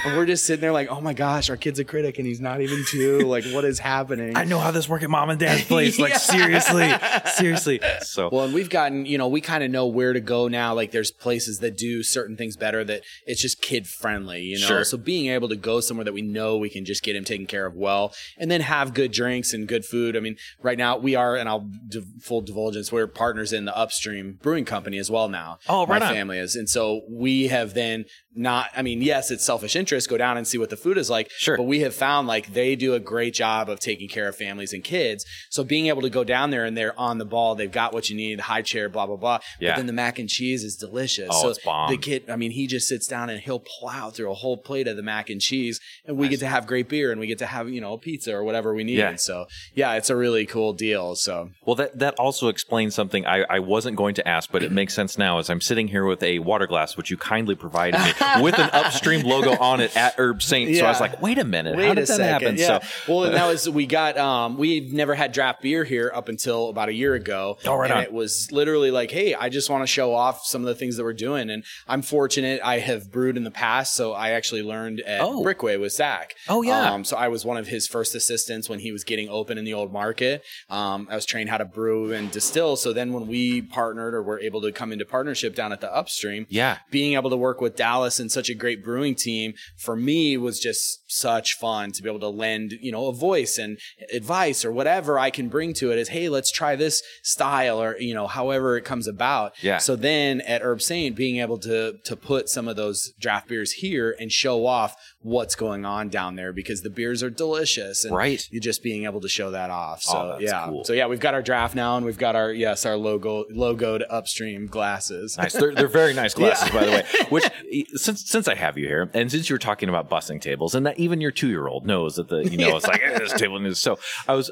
And 0.06 0.18
we're 0.18 0.26
just 0.26 0.46
sitting 0.46 0.62
there 0.62 0.72
like, 0.72 0.90
oh 0.90 1.02
my 1.02 1.14
gosh, 1.14 1.50
our 1.50 1.58
kid's 1.58 1.80
a 1.80 1.84
critic 1.84 2.18
and 2.18 2.26
he's 2.28 2.40
not 2.42 2.62
even 2.62 2.84
two. 2.88 3.20
Like 3.20 3.46
what 3.52 3.66
is 3.66 3.80
happening? 3.80 4.38
I 4.38 4.46
know 4.46 4.60
how 4.60 4.72
this 4.72 4.88
work 4.88 5.04
at 5.04 5.10
mom 5.10 5.30
and 5.30 5.40
dad's 5.40 5.64
place. 5.68 6.00
Like 6.00 6.12
Yeah. 6.14 6.18
seriously, 6.18 6.94
seriously. 7.36 7.80
So 8.02 8.30
Well, 8.32 8.46
and 8.46 8.54
we've 8.54 8.70
gotten, 8.70 9.06
you 9.06 9.18
know, 9.18 9.28
we 9.28 9.42
kind 9.42 9.64
of 9.64 9.72
know 9.72 9.88
where 9.88 10.14
to 10.14 10.20
go 10.22 10.48
now. 10.48 10.74
Like 10.74 10.92
there's 10.92 11.12
places 11.12 11.60
that 11.60 11.78
do 11.78 12.04
certain 12.04 12.38
things 12.38 12.56
better 12.56 12.84
that 12.84 13.02
it's 13.34 13.41
just 13.41 13.63
kid 13.63 13.88
friendly, 13.88 14.41
you 14.43 14.60
know? 14.60 14.67
Sure. 14.67 14.84
So 14.84 14.96
being 14.96 15.26
able 15.26 15.50
to 15.50 15.56
go 15.56 15.80
somewhere 15.80 16.04
that 16.06 16.13
we 16.13 16.22
know 16.22 16.56
we 16.56 16.69
can 16.69 16.86
just 16.86 17.02
get 17.02 17.15
him 17.15 17.24
taken 17.24 17.48
care 17.48 17.65
of 17.65 17.74
well 17.74 18.13
and 18.38 18.52
then 18.52 18.62
have 18.62 18.93
good 18.93 19.12
drinks 19.12 19.54
and 19.54 19.67
good 19.67 19.86
food. 19.86 20.15
I 20.15 20.19
mean, 20.19 20.38
right 20.62 20.78
now 20.78 20.98
we 20.98 21.15
are, 21.15 21.36
and 21.36 21.50
I'll 21.50 21.67
do 21.89 22.04
full 22.22 22.41
divulgence, 22.41 22.91
we're 22.91 23.08
partners 23.08 23.52
in 23.52 23.65
the 23.65 23.76
Upstream 23.76 24.38
Brewing 24.39 24.65
Company 24.65 25.00
as 25.00 25.10
well 25.10 25.30
now. 25.30 25.58
Oh, 25.67 25.88
right 25.88 26.00
My 26.00 26.10
on. 26.10 26.13
family 26.13 26.38
is. 26.38 26.56
And 26.56 26.69
so 26.69 27.02
we 27.10 27.48
have 27.48 27.74
then 27.74 28.06
not, 28.36 28.69
I 28.76 28.82
mean, 28.82 29.02
yes, 29.02 29.32
it's 29.32 29.46
selfish 29.46 29.76
interest, 29.76 30.10
go 30.10 30.17
down 30.17 30.38
and 30.38 30.48
see 30.48 30.58
what 30.58 30.69
the 30.69 30.78
food 30.78 30.98
is 30.98 31.10
like. 31.10 31.30
Sure. 31.38 31.58
But 31.58 31.63
we 31.63 31.82
have 31.82 31.93
found 31.93 32.28
like 32.28 32.54
they 32.54 32.76
do 32.76 32.93
a 32.93 33.00
great 33.00 33.34
job 33.34 33.69
of 33.69 33.80
taking 33.80 34.08
care 34.10 34.28
of 34.28 34.36
families 34.36 34.74
and 34.74 34.84
kids. 34.84 35.26
So 35.50 35.63
being 35.63 35.88
able 35.88 36.02
to 36.02 36.10
go 36.10 36.24
down 36.24 36.50
there 36.50 36.65
and 36.65 36.76
they're 36.76 36.98
on 37.00 37.17
the 37.17 37.26
ball, 37.26 37.56
they've 37.56 37.72
got 37.72 37.93
what 37.93 38.10
you 38.10 38.15
need 38.15 38.39
high 38.39 38.62
chair, 38.62 38.89
blah 38.89 39.06
blah 39.06 39.15
blah. 39.15 39.39
Yeah. 39.60 39.72
But 39.72 39.78
then 39.78 39.88
the 39.88 39.93
mac 39.93 40.19
and 40.19 40.30
cheese 40.30 40.63
is 40.63 40.76
delicious. 40.76 41.30
Oh, 41.32 41.43
so 41.43 41.50
it's 41.50 41.63
bomb. 41.63 41.89
the 41.89 41.98
kid, 41.98 42.30
I 42.30 42.36
mean, 42.36 42.52
he 42.52 42.67
just 42.67 42.88
sits 42.88 43.08
down 43.08 43.30
and 43.30 43.39
he'll 43.39 43.60
plow 43.60 44.10
through 44.10 44.32
a 44.32 44.36
whole 44.36 44.58
plate 44.58 44.88
of 44.88 44.96
the 44.96 45.04
mac 45.04 45.30
and 45.30 45.39
cheese, 45.39 45.80
and 46.06 46.17
we 46.17 46.28
get 46.28 46.39
to 46.39 46.48
have 46.48 46.67
great 46.67 46.89
beer 46.89 47.12
and 47.12 47.19
we 47.19 47.28
get 47.28 47.39
to 47.39 47.46
have 47.46 47.69
you 47.69 47.82
know 47.82 47.98
pizza 47.98 48.34
or 48.34 48.43
whatever 48.43 48.74
we 48.74 48.84
need. 48.84 48.98
Yeah. 48.98 49.15
So 49.15 49.46
yeah, 49.74 49.93
it's 49.93 50.10
a 50.10 50.15
really 50.15 50.46
cool 50.46 50.74
deal. 50.74 51.15
So 51.15 51.52
Well, 51.65 51.76
that 51.76 52.00
that 52.00 52.15
also 52.15 52.48
explains 52.48 52.96
something 52.96 53.26
I, 53.26 53.43
I 53.50 53.60
wasn't 53.60 53.96
going 53.96 54.15
to 54.15 54.28
ask, 54.28 54.52
but 54.52 54.63
it 54.63 54.72
makes 54.80 54.93
sense 54.93 55.17
now 55.17 55.39
as 55.39 55.50
I'm 55.50 55.62
sitting 55.62 55.88
here 55.88 56.06
with 56.06 56.24
a 56.24 56.39
water 56.39 56.67
glass, 56.67 56.98
which 56.98 57.10
you 57.10 57.17
kindly 57.17 57.56
provided 57.56 58.00
me 58.00 58.13
with 58.42 58.58
an 58.60 58.70
upstream 58.74 59.26
logo 59.26 59.52
on 59.58 59.80
it 59.82 59.96
at 59.96 60.16
Herbe 60.18 60.42
Sainte. 60.42 60.76
So 60.78 60.86
I 60.86 60.90
was 60.90 61.00
like, 61.00 61.22
wait 61.22 61.38
a 61.38 61.44
minute, 61.46 61.76
Wait 61.76 61.86
how 61.86 61.92
a 61.92 61.96
did 61.96 62.08
that 62.08 62.16
second. 62.18 62.28
happen? 62.28 62.58
Yeah. 62.58 62.80
So 62.80 63.14
well, 63.14 63.24
and 63.26 63.34
that 63.36 63.46
was 63.48 63.70
we 63.70 63.86
got. 63.86 64.18
Um, 64.18 64.58
we've 64.58 64.92
never 64.94 65.16
had 65.16 65.32
draft 65.32 65.62
beer 65.62 65.84
here 65.84 66.12
up 66.14 66.30
until 66.30 66.70
about 66.70 66.90
a 66.90 66.94
year 66.94 67.14
ago. 67.14 67.58
Oh, 67.66 67.76
right 67.76 67.90
and 67.90 67.98
on. 68.00 68.04
it 68.04 68.12
was 68.14 68.50
literally 68.52 68.92
like, 68.92 69.12
hey, 69.12 69.34
I 69.36 69.50
just 69.50 69.70
want 69.70 69.84
to 69.84 69.88
show 69.88 70.14
off 70.14 70.46
some 70.46 70.62
of 70.62 70.68
the 70.68 70.76
things 70.76 70.98
that 70.98 71.04
we're 71.04 71.14
doing, 71.14 71.50
and 71.50 71.64
I'm 71.88 72.02
fortunate. 72.02 72.62
I 72.64 72.80
have 72.80 73.12
brewed 73.12 73.38
in 73.38 73.44
the 73.44 73.52
past, 73.52 73.96
so 73.96 74.14
I 74.14 74.32
actually 74.32 74.64
learned 74.64 75.02
at 75.02 75.22
Oh. 75.22 75.44
Brickway 75.44 75.78
with 75.78 75.94
Zach. 75.94 76.36
Oh, 76.50 76.62
yeah. 76.62 76.91
Um, 76.91 77.04
so 77.04 77.16
I 77.18 77.28
was 77.28 77.45
one 77.45 77.58
of 77.58 77.68
his 77.68 77.88
first 77.88 78.16
assistants 78.16 78.70
when 78.70 78.80
he 78.80 78.91
was 78.91 79.04
getting 79.04 79.30
open 79.30 79.58
in 79.58 79.66
the 79.66 79.74
old 79.74 79.91
market. 79.93 80.43
Um, 80.70 81.08
I 81.10 81.16
was 81.16 81.26
trained 81.26 81.50
how 81.50 81.58
to 81.58 81.66
brew 81.66 82.12
and 82.14 82.30
distill. 82.32 82.76
So 82.76 82.93
then 82.93 83.14
when 83.14 83.28
we 83.28 83.62
partnered 83.62 84.14
or 84.14 84.22
were 84.24 84.39
able 84.39 84.62
to 84.62 84.72
come 84.72 84.91
into 84.91 85.06
partnership 85.06 85.56
down 85.56 85.72
at 85.72 85.82
the 85.82 85.93
upstream, 85.93 86.45
yeah, 86.50 86.78
being 86.91 87.14
able 87.14 87.30
to 87.30 87.38
work 87.38 87.62
with 87.62 87.76
Dallas 87.76 88.12
and 88.20 88.32
such 88.32 88.49
a 88.49 88.55
great 88.55 88.84
brewing 88.84 89.16
team 89.16 89.53
for 89.78 89.95
me 89.95 90.38
was 90.38 90.59
just 90.59 91.03
such 91.14 91.55
fun 91.57 91.91
to 91.93 92.01
be 92.03 92.09
able 92.09 92.20
to 92.20 92.28
lend, 92.30 92.74
you 92.82 92.91
know, 92.91 93.07
a 93.07 93.14
voice 93.14 93.57
and 93.57 93.78
advice 94.11 94.66
or 94.66 94.72
whatever 94.72 95.18
I 95.20 95.30
can 95.30 95.49
bring 95.49 95.74
to 95.76 95.91
it 95.91 95.97
is, 95.97 96.09
hey, 96.09 96.30
let's 96.30 96.51
try 96.51 96.76
this 96.76 97.01
style 97.22 97.82
or, 97.82 97.97
you 97.99 98.14
know, 98.14 98.28
however 98.28 98.78
it 98.78 98.86
comes 98.86 99.07
about. 99.07 99.53
Yeah. 99.61 99.78
So 99.78 99.95
then 99.95 100.41
at 100.41 100.61
Herbe 100.61 100.82
Sainte, 100.82 101.16
being 101.16 101.38
able 101.38 101.57
to 101.59 101.97
to 102.03 102.16
put 102.16 102.49
some 102.49 102.68
of 102.68 102.76
those 102.76 103.14
draft 103.20 103.47
beers 103.47 103.74
here 103.74 104.16
and 104.20 104.32
show 104.32 104.66
off 104.66 104.95
what's 105.22 105.55
going 105.55 105.86
on 105.86 106.09
down 106.09 106.36
there 106.36 106.51
because 106.51 106.82
the 106.82 106.89
beers 106.89 107.24
are 107.24 107.30
delicious 107.30 108.03
and 108.03 108.14
Right. 108.16 108.45
you 108.51 108.59
just 108.59 108.84
being 108.84 109.05
able 109.05 109.22
to 109.22 109.30
show 109.30 109.51
that 109.51 109.70
off. 109.70 110.03
Oh, 110.07 110.11
so 110.11 110.18
Oh, 110.34 110.38
yeah. 110.39 110.66
cool. 110.66 110.84
So 110.84 110.93
yeah, 110.93 111.07
we've 111.07 111.20
got 111.20 111.34
our 111.34 111.41
draft 111.41 111.76
now 111.76 111.95
and 111.97 112.05
we've 112.05 112.18
got 112.18 112.36
our 112.36 112.51
yes, 112.51 112.86
our 112.86 112.97
logo 112.97 113.45
logoed 113.53 114.03
upstream 114.09 114.68
glasses. 114.68 115.38
Nice. 115.38 115.53
They're, 115.53 115.74
they're 115.74 115.88
very 115.88 116.14
nice 116.14 116.34
glasses, 116.39 116.70
by 116.72 116.86
the 116.86 116.91
way. 116.91 117.05
Which, 117.30 117.45
since 117.95 118.30
since 118.30 118.47
I 118.47 118.55
have 118.55 118.78
you 118.78 118.88
here, 118.88 119.09
and 119.14 119.32
since 119.32 119.49
you 119.49 119.53
were 119.55 119.59
talking 119.59 119.89
about 119.89 120.09
bussing 120.09 120.41
tables, 120.41 120.76
and 120.76 120.86
that 120.86 120.99
even 121.04 121.22
your 121.22 121.32
two 121.32 121.49
year 121.49 121.68
old 121.68 121.86
knows 121.86 122.16
that 122.16 122.30
the 122.30 122.49
you 122.49 122.58
know 122.58 122.76
it's 122.78 122.88
like 122.88 123.01
eh, 123.04 123.20
this 123.20 123.34
table 123.34 123.60
needs. 123.60 123.80
So 123.80 123.99
I 124.28 124.34
was 124.34 124.51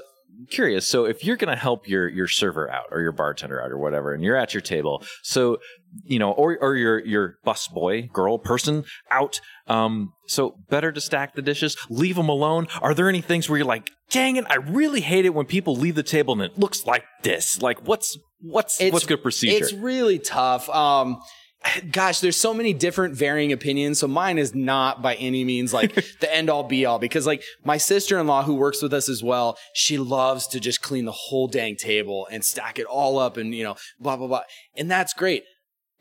curious. 0.50 0.88
So 0.88 1.06
if 1.06 1.24
you're 1.24 1.38
going 1.38 1.54
to 1.54 1.60
help 1.60 1.88
your 1.88 2.08
your 2.08 2.28
server 2.28 2.70
out 2.70 2.86
or 2.92 3.02
your 3.02 3.12
bartender 3.12 3.62
out 3.62 3.72
or 3.72 3.78
whatever, 3.78 4.14
and 4.14 4.24
you're 4.24 4.36
at 4.36 4.54
your 4.54 4.62
table, 4.62 5.04
so 5.24 5.58
you 6.04 6.20
know, 6.20 6.32
or 6.32 6.58
or 6.62 6.76
your 6.76 7.00
your 7.06 7.36
bus 7.44 7.68
boy, 7.68 8.10
girl, 8.14 8.38
person 8.38 8.84
out. 9.10 9.40
Um, 9.68 10.14
so 10.28 10.56
better 10.70 10.92
to 10.92 11.02
stack 11.02 11.36
the 11.36 11.42
dishes, 11.42 11.78
leave 11.90 12.16
them 12.16 12.30
alone. 12.30 12.68
Are 12.82 12.94
there 12.94 13.10
any 13.10 13.22
things 13.22 13.50
where 13.50 13.58
you're 13.58 13.68
like, 13.68 13.90
dang 14.12 14.36
it, 14.36 14.46
I 14.50 14.56
really 14.56 15.02
hate 15.02 15.26
it 15.26 15.34
when 15.34 15.46
people 15.46 15.76
leave 15.76 15.96
the 15.96 16.04
table 16.04 16.34
and 16.34 16.42
it 16.42 16.60
looks 16.60 16.86
like 16.86 17.04
this. 17.24 17.62
Like, 17.62 17.88
what's 17.88 18.18
what's 18.40 18.82
what's 18.82 19.06
good 19.06 19.24
procedure? 19.24 19.64
It's 19.64 19.74
really 19.74 20.20
tough. 20.20 20.70
Um, 20.70 21.22
gosh, 21.92 22.20
there's 22.20 22.38
so 22.38 22.54
many 22.54 22.74
different 22.74 23.16
varying 23.16 23.52
opinions. 23.52 24.00
So 24.00 24.08
mine 24.08 24.38
is 24.38 24.56
not 24.56 25.02
by 25.02 25.16
any 25.16 25.44
means 25.44 25.74
like 25.74 25.94
the 26.20 26.34
end 26.34 26.50
all 26.50 26.64
be 26.64 26.86
all 26.86 27.00
because 27.00 27.28
like 27.28 27.44
my 27.64 27.78
sister-in-law 27.78 28.44
who 28.44 28.56
works 28.56 28.82
with 28.82 28.94
us 28.94 29.10
as 29.10 29.24
well, 29.24 29.58
she 29.74 29.98
loves 29.98 30.48
to 30.48 30.60
just 30.60 30.82
clean 30.82 31.06
the 31.06 31.12
whole 31.12 31.48
dang 31.48 31.76
table 31.76 32.28
and 32.32 32.44
stack 32.44 32.80
it 32.80 32.86
all 32.86 33.20
up 33.20 33.38
and, 33.38 33.54
you 33.54 33.64
know, 33.64 33.76
blah, 34.00 34.18
blah, 34.18 34.28
blah. 34.28 34.44
And 34.76 34.90
that's 34.90 35.14
great. 35.14 35.44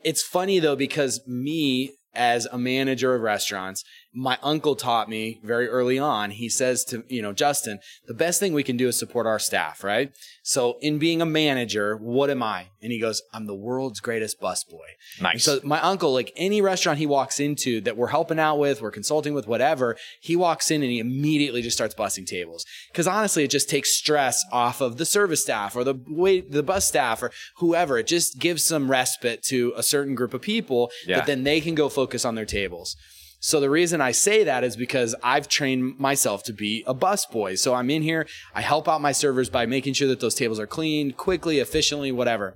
It's 0.03 0.23
funny 0.23 0.59
though, 0.59 0.75
because 0.75 1.21
me 1.27 1.91
as 2.13 2.45
a 2.47 2.57
manager 2.57 3.15
of 3.15 3.21
restaurants, 3.21 3.83
my 4.13 4.37
uncle 4.43 4.75
taught 4.75 5.07
me 5.07 5.39
very 5.43 5.67
early 5.69 5.97
on. 5.97 6.31
He 6.31 6.49
says 6.49 6.83
to, 6.85 7.03
you 7.07 7.21
know, 7.21 7.31
Justin, 7.31 7.79
the 8.07 8.13
best 8.13 8.39
thing 8.41 8.53
we 8.53 8.63
can 8.63 8.75
do 8.75 8.89
is 8.89 8.99
support 8.99 9.25
our 9.25 9.39
staff, 9.39 9.83
right? 9.85 10.11
So 10.43 10.77
in 10.81 10.97
being 10.99 11.21
a 11.21 11.25
manager, 11.25 11.95
what 11.95 12.29
am 12.29 12.43
I? 12.43 12.67
And 12.81 12.91
he 12.91 12.99
goes, 12.99 13.21
I'm 13.33 13.45
the 13.45 13.55
world's 13.55 14.01
greatest 14.01 14.41
busboy. 14.41 14.79
nice. 15.21 15.45
So 15.45 15.61
my 15.63 15.79
uncle, 15.79 16.11
like 16.13 16.33
any 16.35 16.61
restaurant 16.61 16.99
he 16.99 17.05
walks 17.05 17.39
into 17.39 17.79
that 17.81 17.95
we're 17.95 18.07
helping 18.07 18.37
out 18.39 18.59
with, 18.59 18.81
we're 18.81 18.91
consulting 18.91 19.33
with, 19.33 19.47
whatever, 19.47 19.95
he 20.19 20.35
walks 20.35 20.71
in 20.71 20.81
and 20.81 20.91
he 20.91 20.99
immediately 20.99 21.61
just 21.61 21.77
starts 21.77 21.95
bussing 21.95 22.25
tables. 22.25 22.65
Because 22.91 23.07
honestly, 23.07 23.45
it 23.45 23.51
just 23.51 23.69
takes 23.69 23.95
stress 23.95 24.43
off 24.51 24.81
of 24.81 24.97
the 24.97 25.05
service 25.05 25.41
staff 25.41 25.75
or 25.75 25.83
the 25.85 25.95
wait, 26.07 26.51
the 26.51 26.63
bus 26.63 26.85
staff 26.85 27.23
or 27.23 27.31
whoever. 27.57 27.97
It 27.97 28.07
just 28.07 28.39
gives 28.39 28.63
some 28.63 28.91
respite 28.91 29.41
to 29.43 29.71
a 29.77 29.83
certain 29.83 30.15
group 30.15 30.33
of 30.33 30.41
people 30.41 30.91
Yeah. 31.07 31.17
that 31.17 31.27
then 31.27 31.43
they 31.43 31.61
can 31.61 31.75
go 31.75 31.87
focus 31.87 32.25
on 32.25 32.35
their 32.35 32.45
tables. 32.45 32.97
So 33.43 33.59
the 33.59 33.71
reason 33.71 34.01
I 34.01 34.11
say 34.11 34.43
that 34.43 34.63
is 34.63 34.75
because 34.75 35.15
I've 35.23 35.47
trained 35.47 35.97
myself 35.99 36.43
to 36.43 36.53
be 36.53 36.83
a 36.85 36.93
bus 36.93 37.25
boy. 37.25 37.55
So 37.55 37.73
I'm 37.73 37.89
in 37.89 38.03
here, 38.03 38.27
I 38.53 38.61
help 38.61 38.87
out 38.87 39.01
my 39.01 39.11
servers 39.11 39.49
by 39.49 39.65
making 39.65 39.95
sure 39.95 40.07
that 40.09 40.19
those 40.19 40.35
tables 40.35 40.59
are 40.59 40.67
cleaned 40.67 41.17
quickly, 41.17 41.57
efficiently, 41.57 42.11
whatever. 42.11 42.55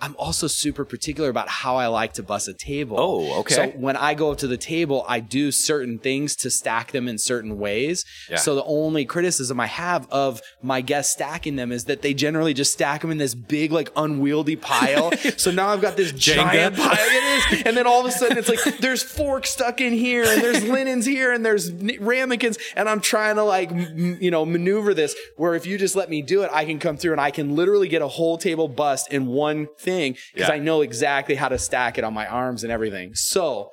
I'm 0.00 0.14
also 0.16 0.46
super 0.46 0.84
particular 0.84 1.28
about 1.28 1.48
how 1.48 1.76
I 1.76 1.88
like 1.88 2.12
to 2.14 2.22
bus 2.22 2.46
a 2.46 2.54
table. 2.54 2.96
Oh, 2.98 3.40
okay. 3.40 3.54
So 3.54 3.66
when 3.70 3.96
I 3.96 4.14
go 4.14 4.30
up 4.30 4.38
to 4.38 4.46
the 4.46 4.56
table, 4.56 5.04
I 5.08 5.20
do 5.20 5.50
certain 5.50 5.98
things 5.98 6.36
to 6.36 6.50
stack 6.50 6.92
them 6.92 7.08
in 7.08 7.18
certain 7.18 7.58
ways. 7.58 8.04
Yeah. 8.30 8.36
So 8.36 8.54
the 8.54 8.64
only 8.64 9.04
criticism 9.04 9.58
I 9.58 9.66
have 9.66 10.08
of 10.10 10.40
my 10.62 10.80
guests 10.82 11.12
stacking 11.12 11.56
them 11.56 11.72
is 11.72 11.86
that 11.86 12.02
they 12.02 12.14
generally 12.14 12.54
just 12.54 12.72
stack 12.72 13.00
them 13.00 13.10
in 13.10 13.18
this 13.18 13.34
big, 13.34 13.72
like 13.72 13.90
unwieldy 13.96 14.56
pile. 14.56 15.10
so 15.36 15.50
now 15.50 15.68
I've 15.68 15.80
got 15.82 15.96
this 15.96 16.12
giant 16.12 16.76
pile. 16.76 16.96
It 16.96 17.52
is. 17.52 17.62
And 17.66 17.76
then 17.76 17.86
all 17.86 18.00
of 18.00 18.06
a 18.06 18.12
sudden 18.12 18.38
it's 18.38 18.48
like 18.48 18.78
there's 18.80 19.02
forks 19.02 19.50
stuck 19.50 19.80
in 19.80 19.92
here 19.92 20.24
and 20.24 20.40
there's 20.42 20.62
linens 20.62 21.06
here 21.06 21.32
and 21.32 21.44
there's 21.44 21.72
ramekins. 21.72 22.56
And 22.76 22.88
I'm 22.88 23.00
trying 23.00 23.34
to 23.36 23.42
like, 23.42 23.72
m- 23.72 24.18
you 24.20 24.30
know, 24.30 24.44
maneuver 24.46 24.94
this 24.94 25.16
where 25.36 25.54
if 25.54 25.66
you 25.66 25.76
just 25.76 25.96
let 25.96 26.08
me 26.08 26.22
do 26.22 26.42
it, 26.42 26.50
I 26.52 26.64
can 26.64 26.78
come 26.78 26.96
through 26.96 27.12
and 27.12 27.20
I 27.20 27.32
can 27.32 27.56
literally 27.56 27.88
get 27.88 28.00
a 28.00 28.08
whole 28.08 28.38
table 28.38 28.68
bust 28.68 29.12
in 29.12 29.26
one 29.26 29.66
thing 29.76 29.87
because 29.92 30.48
Yeah. 30.48 30.54
I 30.54 30.58
know 30.58 30.82
exactly 30.82 31.34
how 31.34 31.48
to 31.48 31.58
stack 31.58 31.98
it 31.98 32.04
on 32.04 32.14
my 32.14 32.26
arms 32.26 32.62
and 32.64 32.72
everything. 32.72 33.14
So 33.14 33.70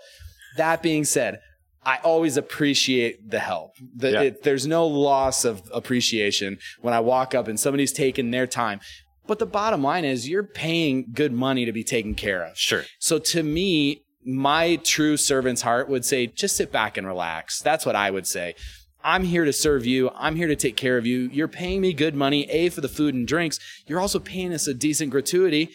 that 0.57 0.81
being 0.81 1.03
said, 1.03 1.39
I 1.83 1.97
always 2.03 2.35
appreciate 2.37 3.29
the 3.29 3.39
help. 3.39 3.71
The, 3.95 4.11
Yeah. 4.11 4.21
it, 4.21 4.43
there's 4.43 4.65
no 4.65 4.87
loss 4.87 5.45
of 5.45 5.61
appreciation 5.73 6.57
when 6.81 6.93
I 6.93 6.99
walk 6.99 7.35
up 7.35 7.47
and 7.47 7.59
somebody's 7.59 7.91
taking 7.91 8.31
their 8.31 8.47
time. 8.47 8.79
But 9.27 9.39
the 9.39 9.45
bottom 9.45 9.83
line 9.83 10.05
is 10.05 10.27
you're 10.29 10.43
paying 10.43 11.07
good 11.13 11.31
money 11.31 11.65
to 11.65 11.71
be 11.71 11.83
taken 11.83 12.15
care 12.15 12.43
of. 12.43 12.57
Sure. 12.57 12.83
So 12.99 13.19
to 13.19 13.43
me, 13.43 14.01
my 14.23 14.77
true 14.77 15.17
servant's 15.17 15.61
heart 15.61 15.87
would 15.89 16.05
say, 16.05 16.25
just 16.27 16.55
sit 16.55 16.71
back 16.71 16.97
and 16.97 17.05
relax. 17.05 17.59
That's 17.61 17.85
what 17.85 17.95
I 17.95 18.09
would 18.11 18.25
say. 18.27 18.55
I'm 19.03 19.23
here 19.23 19.45
to 19.45 19.53
serve 19.53 19.85
you. 19.85 20.09
I'm 20.15 20.35
here 20.35 20.47
to 20.47 20.55
take 20.55 20.75
care 20.75 20.97
of 20.97 21.05
you. 21.05 21.29
You're 21.31 21.47
paying 21.47 21.81
me 21.81 21.93
good 21.93 22.15
money, 22.15 22.49
A, 22.49 22.69
for 22.69 22.81
the 22.81 22.87
food 22.87 23.13
and 23.13 23.27
drinks. 23.27 23.59
You're 23.85 23.99
also 23.99 24.17
paying 24.17 24.51
us 24.51 24.65
a 24.65 24.73
decent 24.73 25.11
gratuity. 25.11 25.69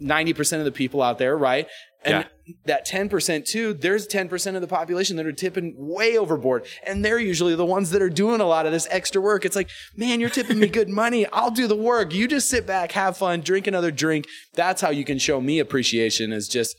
90% 0.00 0.58
of 0.58 0.64
the 0.64 0.72
people 0.72 1.02
out 1.02 1.18
there, 1.18 1.36
right? 1.36 1.66
And 2.04 2.24
that 2.66 2.86
10% 2.86 3.44
too, 3.44 3.74
there's 3.74 4.06
10% 4.06 4.54
of 4.54 4.60
the 4.60 4.68
population 4.68 5.16
that 5.16 5.26
are 5.26 5.32
tipping 5.32 5.74
way 5.76 6.16
overboard. 6.16 6.64
And 6.86 7.04
they're 7.04 7.18
usually 7.18 7.56
the 7.56 7.66
ones 7.66 7.90
that 7.90 8.00
are 8.00 8.08
doing 8.08 8.40
a 8.40 8.46
lot 8.46 8.64
of 8.64 8.70
this 8.70 8.86
extra 8.92 9.20
work. 9.20 9.44
It's 9.44 9.56
like, 9.56 9.68
man, 9.96 10.20
you're 10.20 10.30
tipping 10.30 10.60
me 10.60 10.68
good 10.68 10.88
money. 10.88 11.26
I'll 11.32 11.50
do 11.50 11.66
the 11.66 11.74
work. 11.74 12.14
You 12.14 12.28
just 12.28 12.48
sit 12.48 12.64
back, 12.64 12.92
have 12.92 13.16
fun, 13.16 13.40
drink 13.40 13.66
another 13.66 13.90
drink. 13.90 14.26
That's 14.54 14.80
how 14.80 14.90
you 14.90 15.04
can 15.04 15.18
show 15.18 15.40
me 15.40 15.58
appreciation 15.58 16.32
is 16.32 16.46
just, 16.46 16.76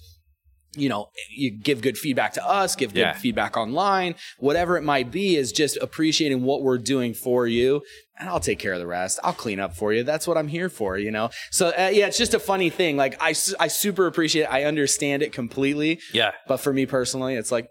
you 0.77 0.89
know, 0.89 1.09
you 1.29 1.51
give 1.51 1.81
good 1.81 1.97
feedback 1.97 2.33
to 2.33 2.47
us, 2.47 2.75
give 2.75 2.93
good 2.93 2.99
Yeah. 3.01 3.13
feedback 3.13 3.57
online, 3.57 4.15
whatever 4.37 4.77
it 4.77 4.83
might 4.83 5.11
be, 5.11 5.35
is 5.35 5.51
just 5.51 5.77
appreciating 5.77 6.43
what 6.43 6.61
we're 6.61 6.77
doing 6.77 7.13
for 7.13 7.47
you. 7.47 7.81
And 8.19 8.29
I'll 8.29 8.39
take 8.39 8.59
care 8.59 8.73
of 8.73 8.79
the 8.79 8.87
rest. 8.87 9.19
I'll 9.23 9.33
clean 9.33 9.59
up 9.59 9.75
for 9.75 9.93
you. 9.93 10.03
That's 10.03 10.27
what 10.27 10.37
I'm 10.37 10.47
here 10.47 10.69
for, 10.69 10.97
you 10.97 11.11
know? 11.11 11.29
So, 11.51 11.67
uh, 11.69 11.89
yeah, 11.93 12.07
it's 12.07 12.17
just 12.17 12.33
a 12.33 12.39
funny 12.39 12.69
thing. 12.69 12.97
Like, 12.97 13.15
I, 13.21 13.29
I 13.59 13.67
super 13.67 14.07
appreciate 14.07 14.43
it. 14.43 14.51
I 14.51 14.63
understand 14.63 15.21
it 15.23 15.33
completely. 15.33 15.99
Yeah. 16.13 16.31
But 16.47 16.57
for 16.57 16.73
me 16.73 16.85
personally, 16.85 17.35
it's 17.35 17.51
like, 17.51 17.67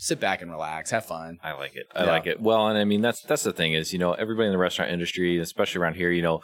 sit 0.00 0.20
back 0.20 0.40
and 0.42 0.50
relax, 0.50 0.90
have 0.92 1.04
fun. 1.04 1.38
I 1.42 1.54
like 1.54 1.74
it. 1.74 1.86
I 1.94 2.04
Yeah. 2.04 2.10
like 2.12 2.26
it. 2.28 2.40
Well, 2.40 2.68
and 2.68 2.78
I 2.78 2.84
mean 2.84 3.00
that's 3.00 3.20
that's 3.22 3.42
the 3.42 3.52
thing 3.52 3.72
is, 3.72 3.92
you 3.92 3.98
know, 3.98 4.12
everybody 4.12 4.46
in 4.46 4.52
the 4.52 4.58
restaurant 4.58 4.92
industry, 4.92 5.38
especially 5.38 5.80
around 5.80 5.94
here, 5.94 6.12
you 6.12 6.22
know, 6.22 6.40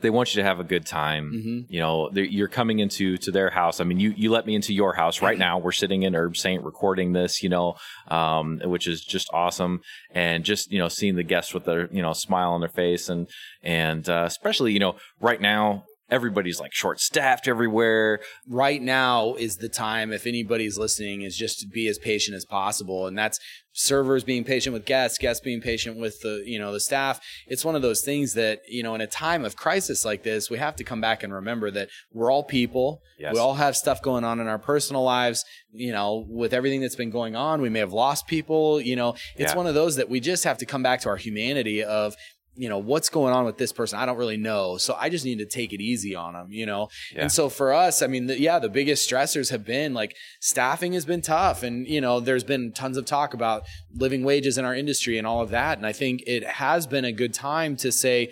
they 0.00 0.10
want 0.10 0.34
you 0.34 0.42
to 0.42 0.48
have 0.48 0.60
a 0.60 0.64
good 0.64 0.86
time. 0.86 1.32
Mhm. 1.32 1.66
You 1.68 1.80
know, 1.80 2.10
you're 2.12 2.48
coming 2.48 2.78
into 2.78 3.16
to 3.18 3.30
their 3.30 3.50
house. 3.50 3.80
I 3.80 3.84
mean, 3.84 4.00
you 4.00 4.12
you 4.16 4.30
let 4.30 4.46
me 4.46 4.54
into 4.54 4.72
your 4.72 4.94
house 4.94 5.22
right 5.22 5.38
now. 5.38 5.58
We're 5.58 5.72
sitting 5.72 6.02
in 6.02 6.12
Herbe 6.14 6.36
Sainte 6.36 6.64
recording 6.64 7.12
this, 7.12 7.42
you 7.42 7.48
know, 7.48 7.74
um, 8.08 8.60
which 8.64 8.86
is 8.86 9.02
just 9.02 9.28
awesome. 9.32 9.80
And 10.12 10.44
just 10.44 10.70
you 10.72 10.78
know, 10.78 10.88
seeing 10.88 11.16
the 11.16 11.22
guests 11.22 11.54
with 11.54 11.64
their 11.64 11.88
you 11.92 12.02
know 12.02 12.12
smile 12.12 12.52
on 12.52 12.60
their 12.60 12.68
face, 12.68 13.08
and 13.08 13.28
and 13.62 14.08
uh, 14.08 14.24
especially 14.26 14.72
you 14.72 14.78
know, 14.80 14.96
right 15.20 15.40
now 15.40 15.84
everybody's 16.10 16.60
like 16.60 16.72
short 16.72 17.00
staffed 17.00 17.46
everywhere. 17.48 18.20
right 18.48 18.82
now 18.82 19.34
is 19.34 19.56
the 19.58 19.68
time 19.68 20.12
if 20.12 20.26
anybody's 20.26 20.76
listening 20.78 21.22
is 21.22 21.36
just 21.36 21.60
to 21.60 21.66
be 21.66 21.86
as 21.88 21.98
patient 21.98 22.34
as 22.36 22.44
possible 22.44 23.06
and 23.06 23.16
that's 23.18 23.38
servers 23.72 24.24
being 24.24 24.42
patient 24.42 24.72
with 24.74 24.84
guests 24.84 25.16
guests 25.16 25.42
being 25.42 25.60
patient 25.60 25.96
with 25.96 26.20
the 26.22 26.42
you 26.44 26.58
know 26.58 26.72
the 26.72 26.80
staff 26.80 27.20
it's 27.46 27.64
one 27.64 27.76
of 27.76 27.82
those 27.82 28.00
things 28.00 28.34
that 28.34 28.58
you 28.68 28.82
know 28.82 28.94
in 28.96 29.00
a 29.00 29.06
time 29.06 29.44
of 29.44 29.54
crisis 29.56 30.04
like 30.04 30.24
this 30.24 30.50
we 30.50 30.58
have 30.58 30.74
to 30.74 30.82
come 30.82 31.00
back 31.00 31.22
and 31.22 31.32
remember 31.32 31.70
that 31.70 31.88
we're 32.12 32.30
all 32.30 32.42
people 32.42 33.00
Yes. 33.18 33.34
we 33.34 33.38
all 33.38 33.54
have 33.54 33.76
stuff 33.76 34.02
going 34.02 34.24
on 34.24 34.40
in 34.40 34.48
our 34.48 34.58
personal 34.58 35.04
lives 35.04 35.44
you 35.72 35.92
know 35.92 36.24
with 36.28 36.52
everything 36.52 36.80
that's 36.80 36.96
been 36.96 37.10
going 37.10 37.36
on 37.36 37.60
we 37.62 37.68
may 37.68 37.78
have 37.78 37.92
lost 37.92 38.26
people 38.26 38.80
you 38.80 38.96
know 38.96 39.10
it's 39.36 39.52
Yeah. 39.52 39.56
one 39.56 39.66
of 39.68 39.74
those 39.74 39.96
that 39.96 40.08
we 40.08 40.18
just 40.20 40.42
have 40.44 40.58
to 40.58 40.66
come 40.66 40.82
back 40.82 41.00
to 41.02 41.08
our 41.08 41.16
humanity 41.16 41.84
of 41.84 42.16
you 42.54 42.68
know 42.68 42.78
what's 42.78 43.08
going 43.08 43.32
on 43.32 43.44
with 43.44 43.58
this 43.58 43.72
person? 43.72 43.98
I 43.98 44.06
don't 44.06 44.18
really 44.18 44.36
know. 44.36 44.76
So 44.76 44.96
i 44.98 45.08
just 45.08 45.24
need 45.24 45.38
to 45.38 45.46
take 45.46 45.72
it 45.72 45.80
easy 45.80 46.14
on 46.14 46.34
them 46.34 46.48
you 46.50 46.66
know? 46.66 46.88
Yeah. 47.14 47.22
and 47.22 47.32
so 47.32 47.48
for 47.48 47.72
us 47.72 48.02
i 48.02 48.06
mean 48.06 48.26
the, 48.26 48.40
yeah 48.40 48.58
the 48.58 48.68
biggest 48.68 49.08
stressors 49.08 49.50
have 49.50 49.64
been 49.64 49.94
like 49.94 50.16
staffing 50.40 50.92
has 50.94 51.04
been 51.04 51.22
tough. 51.22 51.62
And 51.62 51.86
you 51.86 52.00
know 52.00 52.20
there's 52.20 52.44
been 52.44 52.72
tons 52.72 52.96
of 52.96 53.04
talk 53.04 53.34
about 53.34 53.62
living 53.94 54.24
wages 54.24 54.58
in 54.58 54.64
our 54.64 54.74
industry 54.74 55.18
and 55.18 55.26
all 55.26 55.42
of 55.42 55.50
that. 55.50 55.78
And 55.78 55.86
i 55.86 55.92
think 55.92 56.22
it 56.26 56.44
has 56.44 56.86
been 56.86 57.04
a 57.04 57.12
good 57.12 57.34
time 57.34 57.76
to 57.76 57.92
say 57.92 58.30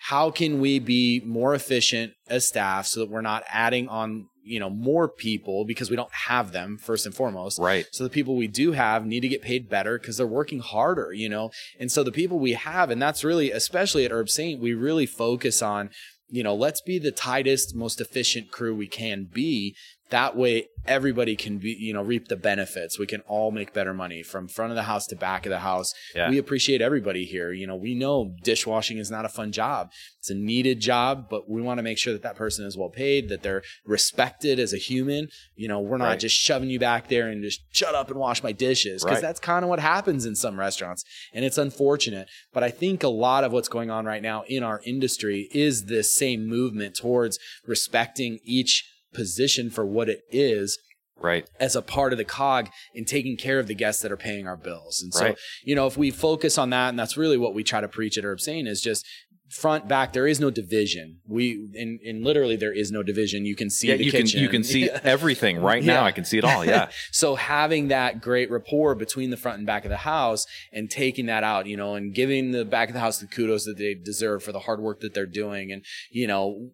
how 0.00 0.30
can 0.30 0.60
we 0.60 0.78
be 0.78 1.20
more 1.26 1.54
efficient 1.54 2.12
as 2.28 2.46
staff 2.46 2.86
so 2.86 3.00
that 3.00 3.10
we're 3.10 3.20
not 3.20 3.42
adding 3.48 3.88
on 3.88 4.28
you 4.48 4.58
know 4.58 4.70
more 4.70 5.08
people 5.08 5.64
because 5.64 5.90
we 5.90 5.96
don't 5.96 6.12
have 6.12 6.52
them 6.52 6.78
first 6.78 7.06
and 7.06 7.14
foremost 7.14 7.58
Right. 7.58 7.86
so 7.92 8.04
the 8.04 8.10
people 8.10 8.36
we 8.36 8.48
do 8.48 8.72
have 8.72 9.06
need 9.06 9.20
to 9.20 9.28
get 9.28 9.42
paid 9.42 9.68
better 9.68 9.98
because 9.98 10.16
they're 10.16 10.26
working 10.26 10.60
harder, 10.60 11.12
you 11.12 11.28
know? 11.28 11.50
And 11.78 11.90
so 11.92 12.02
the 12.02 12.12
people 12.12 12.38
we 12.38 12.52
have, 12.52 12.90
and 12.90 13.00
that's 13.00 13.24
really, 13.24 13.50
especially 13.50 14.04
at 14.04 14.10
Herbe 14.10 14.28
Sainte, 14.28 14.60
we 14.60 14.74
really 14.74 15.06
focus 15.06 15.62
on, 15.62 15.90
you 16.28 16.42
know, 16.42 16.54
let's 16.54 16.80
be 16.80 16.98
the 16.98 17.10
tightest, 17.12 17.74
most 17.74 18.00
efficient 18.00 18.50
crew 18.50 18.74
we 18.74 18.86
can 18.88 19.24
be. 19.32 19.74
That 20.10 20.36
way 20.36 20.68
everybody 20.86 21.36
can 21.36 21.58
be, 21.58 21.76
you 21.78 21.92
know, 21.92 22.02
reap 22.02 22.28
the 22.28 22.36
benefits. 22.36 22.98
We 22.98 23.06
can 23.06 23.20
all 23.22 23.50
make 23.50 23.74
better 23.74 23.92
money 23.92 24.22
from 24.22 24.48
front 24.48 24.70
of 24.72 24.76
the 24.76 24.84
house 24.84 25.06
to 25.08 25.16
back 25.16 25.44
of 25.44 25.50
the 25.50 25.58
house. 25.58 25.92
Yeah. 26.14 26.30
We 26.30 26.38
appreciate 26.38 26.80
everybody 26.80 27.26
here. 27.26 27.52
You 27.52 27.66
know, 27.66 27.76
we 27.76 27.94
know 27.94 28.34
dishwashing 28.42 28.96
is 28.96 29.10
not 29.10 29.26
a 29.26 29.28
fun 29.28 29.52
job. 29.52 29.90
It's 30.18 30.30
a 30.30 30.34
needed 30.34 30.80
job, 30.80 31.26
but 31.28 31.48
we 31.50 31.60
want 31.60 31.76
to 31.78 31.82
make 31.82 31.98
sure 31.98 32.14
that 32.14 32.22
that 32.22 32.36
person 32.36 32.64
is 32.64 32.74
well 32.74 32.88
paid, 32.88 33.28
that 33.28 33.42
they're 33.42 33.62
respected 33.84 34.58
as 34.58 34.72
a 34.72 34.78
human. 34.78 35.28
You 35.56 35.68
know, 35.68 35.80
we're 35.80 35.98
not 35.98 36.04
Right. 36.06 36.20
just 36.20 36.36
shoving 36.36 36.70
you 36.70 36.78
back 36.78 37.08
there 37.08 37.28
and 37.28 37.42
just 37.42 37.60
shut 37.72 37.94
up 37.94 38.10
and 38.10 38.18
wash 38.18 38.42
my 38.42 38.52
dishes 38.52 39.02
because 39.04 39.16
Right. 39.16 39.22
that's 39.22 39.40
kind 39.40 39.64
of 39.64 39.68
what 39.68 39.80
happens 39.80 40.24
in 40.24 40.34
some 40.36 40.58
restaurants 40.58 41.04
and 41.34 41.44
it's 41.44 41.58
unfortunate. 41.58 42.28
But 42.54 42.62
I 42.64 42.70
think 42.70 43.02
a 43.02 43.08
lot 43.08 43.44
of 43.44 43.52
what's 43.52 43.68
going 43.68 43.90
on 43.90 44.06
right 44.06 44.22
now 44.22 44.44
in 44.48 44.62
our 44.62 44.80
industry 44.86 45.48
is 45.52 45.84
this 45.84 46.14
same 46.14 46.46
movement 46.46 46.96
towards 46.96 47.38
respecting 47.66 48.38
each 48.42 48.84
position 49.12 49.70
for 49.70 49.84
what 49.86 50.08
it 50.08 50.20
is 50.30 50.78
Right. 51.20 51.48
as 51.58 51.74
a 51.74 51.82
part 51.82 52.12
of 52.12 52.18
the 52.18 52.24
cog 52.24 52.68
in 52.94 53.04
taking 53.04 53.36
care 53.36 53.58
of 53.58 53.66
the 53.66 53.74
guests 53.74 54.02
that 54.02 54.12
are 54.12 54.16
paying 54.16 54.46
our 54.46 54.56
bills. 54.56 55.00
And 55.02 55.12
so, 55.12 55.24
Right. 55.24 55.38
you 55.64 55.74
know, 55.74 55.86
if 55.88 55.96
we 55.96 56.10
focus 56.12 56.56
on 56.58 56.70
that, 56.70 56.90
and 56.90 56.98
that's 56.98 57.16
really 57.16 57.36
what 57.36 57.54
we 57.54 57.64
try 57.64 57.80
to 57.80 57.88
preach 57.88 58.16
at 58.16 58.24
Herbe 58.24 58.40
Sainte 58.40 58.68
is 58.68 58.80
just 58.80 59.04
front 59.50 59.88
back. 59.88 60.12
There 60.12 60.26
is 60.26 60.38
no 60.38 60.50
division. 60.50 61.20
We 61.26 61.70
and, 61.74 61.98
and 62.04 62.22
literally 62.22 62.54
there 62.54 62.72
is 62.72 62.92
no 62.92 63.02
division. 63.02 63.46
You 63.46 63.56
can 63.56 63.70
see 63.70 63.88
Yeah, 63.88 63.96
the 63.96 64.04
you 64.04 64.10
kitchen. 64.10 64.30
can 64.32 64.40
you 64.42 64.48
can 64.50 64.62
see 64.62 64.90
everything 65.02 65.58
right 65.62 65.82
now. 65.82 66.04
I 66.04 66.12
can 66.12 66.26
see 66.26 66.36
it 66.36 66.44
all. 66.44 66.66
Yeah. 66.66 66.90
so 67.12 67.34
having 67.34 67.88
that 67.88 68.20
great 68.20 68.50
rapport 68.50 68.94
between 68.94 69.30
the 69.30 69.38
front 69.38 69.56
and 69.56 69.66
back 69.66 69.86
of 69.86 69.88
the 69.90 69.96
house 69.96 70.44
and 70.70 70.90
taking 70.90 71.24
that 71.26 71.44
out, 71.44 71.64
you 71.66 71.78
know, 71.78 71.94
and 71.94 72.14
giving 72.14 72.50
the 72.50 72.66
back 72.66 72.88
of 72.90 72.92
the 72.94 73.00
house 73.00 73.20
the 73.20 73.26
kudos 73.26 73.64
that 73.64 73.78
they 73.78 73.94
deserve 73.94 74.42
for 74.42 74.52
the 74.52 74.60
hard 74.60 74.80
work 74.80 75.00
that 75.00 75.14
they're 75.14 75.24
doing. 75.24 75.72
And, 75.72 75.82
you 76.10 76.26
know, 76.26 76.68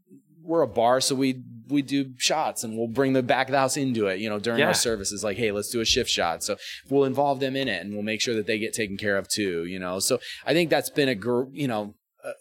we're 0.44 0.62
a 0.62 0.68
bar, 0.68 1.00
so 1.00 1.14
we 1.14 1.42
we 1.70 1.80
do 1.80 2.12
shots 2.18 2.62
and 2.62 2.76
we'll 2.76 2.86
bring 2.86 3.14
the 3.14 3.22
back 3.22 3.48
of 3.48 3.52
the 3.52 3.58
house 3.58 3.78
into 3.78 4.06
it, 4.06 4.20
you 4.20 4.28
know, 4.28 4.38
during 4.38 4.60
Yeah. 4.60 4.66
our 4.66 4.74
services. 4.74 5.24
Like, 5.24 5.38
hey, 5.38 5.50
let's 5.50 5.70
do 5.70 5.80
a 5.80 5.84
shift 5.86 6.10
shot. 6.10 6.44
So 6.44 6.56
we'll 6.90 7.04
involve 7.06 7.40
them 7.40 7.56
in 7.56 7.68
it 7.68 7.80
and 7.82 7.94
we'll 7.94 8.02
make 8.02 8.20
sure 8.20 8.34
that 8.34 8.46
they 8.46 8.58
get 8.58 8.74
taken 8.74 8.98
care 8.98 9.16
of 9.16 9.28
too, 9.28 9.64
you 9.64 9.78
know. 9.78 9.98
So 9.98 10.20
I 10.44 10.52
think 10.52 10.68
that's 10.68 10.90
been 10.90 11.08
a 11.08 11.14
gr- 11.14 11.44
you 11.54 11.66
know, 11.66 11.94
uh, 12.22 12.32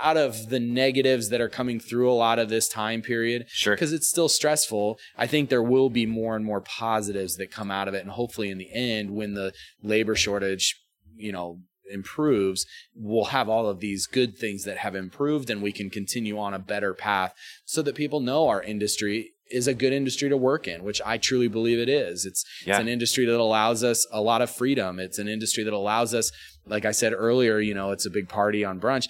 out 0.00 0.16
of 0.16 0.48
the 0.48 0.58
negatives 0.58 1.28
that 1.28 1.42
are 1.42 1.48
coming 1.50 1.78
through 1.78 2.10
a 2.10 2.14
lot 2.14 2.38
of 2.38 2.48
this 2.48 2.68
time 2.70 3.02
period, 3.02 3.44
Sure. 3.48 3.74
because 3.74 3.92
it's 3.92 4.08
still 4.08 4.30
stressful. 4.30 4.98
I 5.14 5.26
think 5.26 5.50
there 5.50 5.62
will 5.62 5.90
be 5.90 6.06
more 6.06 6.34
and 6.34 6.42
more 6.44 6.62
positives 6.62 7.36
that 7.36 7.50
come 7.50 7.70
out 7.70 7.86
of 7.86 7.92
it, 7.92 8.00
and 8.00 8.10
hopefully, 8.12 8.48
in 8.48 8.56
the 8.56 8.72
end, 8.72 9.10
when 9.10 9.34
the 9.34 9.52
labor 9.82 10.14
shortage, 10.16 10.80
you 11.16 11.32
know, 11.32 11.60
improves, 11.90 12.66
we'll 12.94 13.26
have 13.26 13.48
all 13.48 13.68
of 13.68 13.80
these 13.80 14.06
good 14.06 14.36
things 14.36 14.64
that 14.64 14.78
have 14.78 14.94
improved, 14.94 15.50
and 15.50 15.62
we 15.62 15.72
can 15.72 15.90
continue 15.90 16.38
on 16.38 16.54
a 16.54 16.58
better 16.58 16.94
path, 16.94 17.34
so 17.64 17.82
that 17.82 17.94
people 17.94 18.20
know 18.20 18.48
our 18.48 18.62
industry 18.62 19.32
is 19.50 19.66
a 19.66 19.74
good 19.74 19.92
industry 19.92 20.28
to 20.28 20.36
work 20.36 20.68
in, 20.68 20.84
which 20.84 21.00
I 21.04 21.18
truly 21.18 21.48
believe 21.48 21.78
it 21.80 21.88
is. 21.88 22.24
It's 22.24 22.44
Yeah. 22.64 22.74
it's 22.74 22.80
an 22.82 22.88
industry 22.88 23.26
that 23.26 23.40
allows 23.40 23.82
us 23.82 24.06
a 24.12 24.20
lot 24.20 24.42
of 24.42 24.50
freedom. 24.50 25.00
It's 25.00 25.18
an 25.18 25.26
industry 25.26 25.64
that 25.64 25.72
allows 25.72 26.14
us, 26.14 26.30
like 26.66 26.84
I 26.84 26.92
said 26.92 27.12
earlier, 27.12 27.58
you 27.58 27.74
know, 27.74 27.90
it's 27.90 28.06
a 28.06 28.10
big 28.10 28.28
party 28.28 28.64
on 28.64 28.80
brunch. 28.80 29.06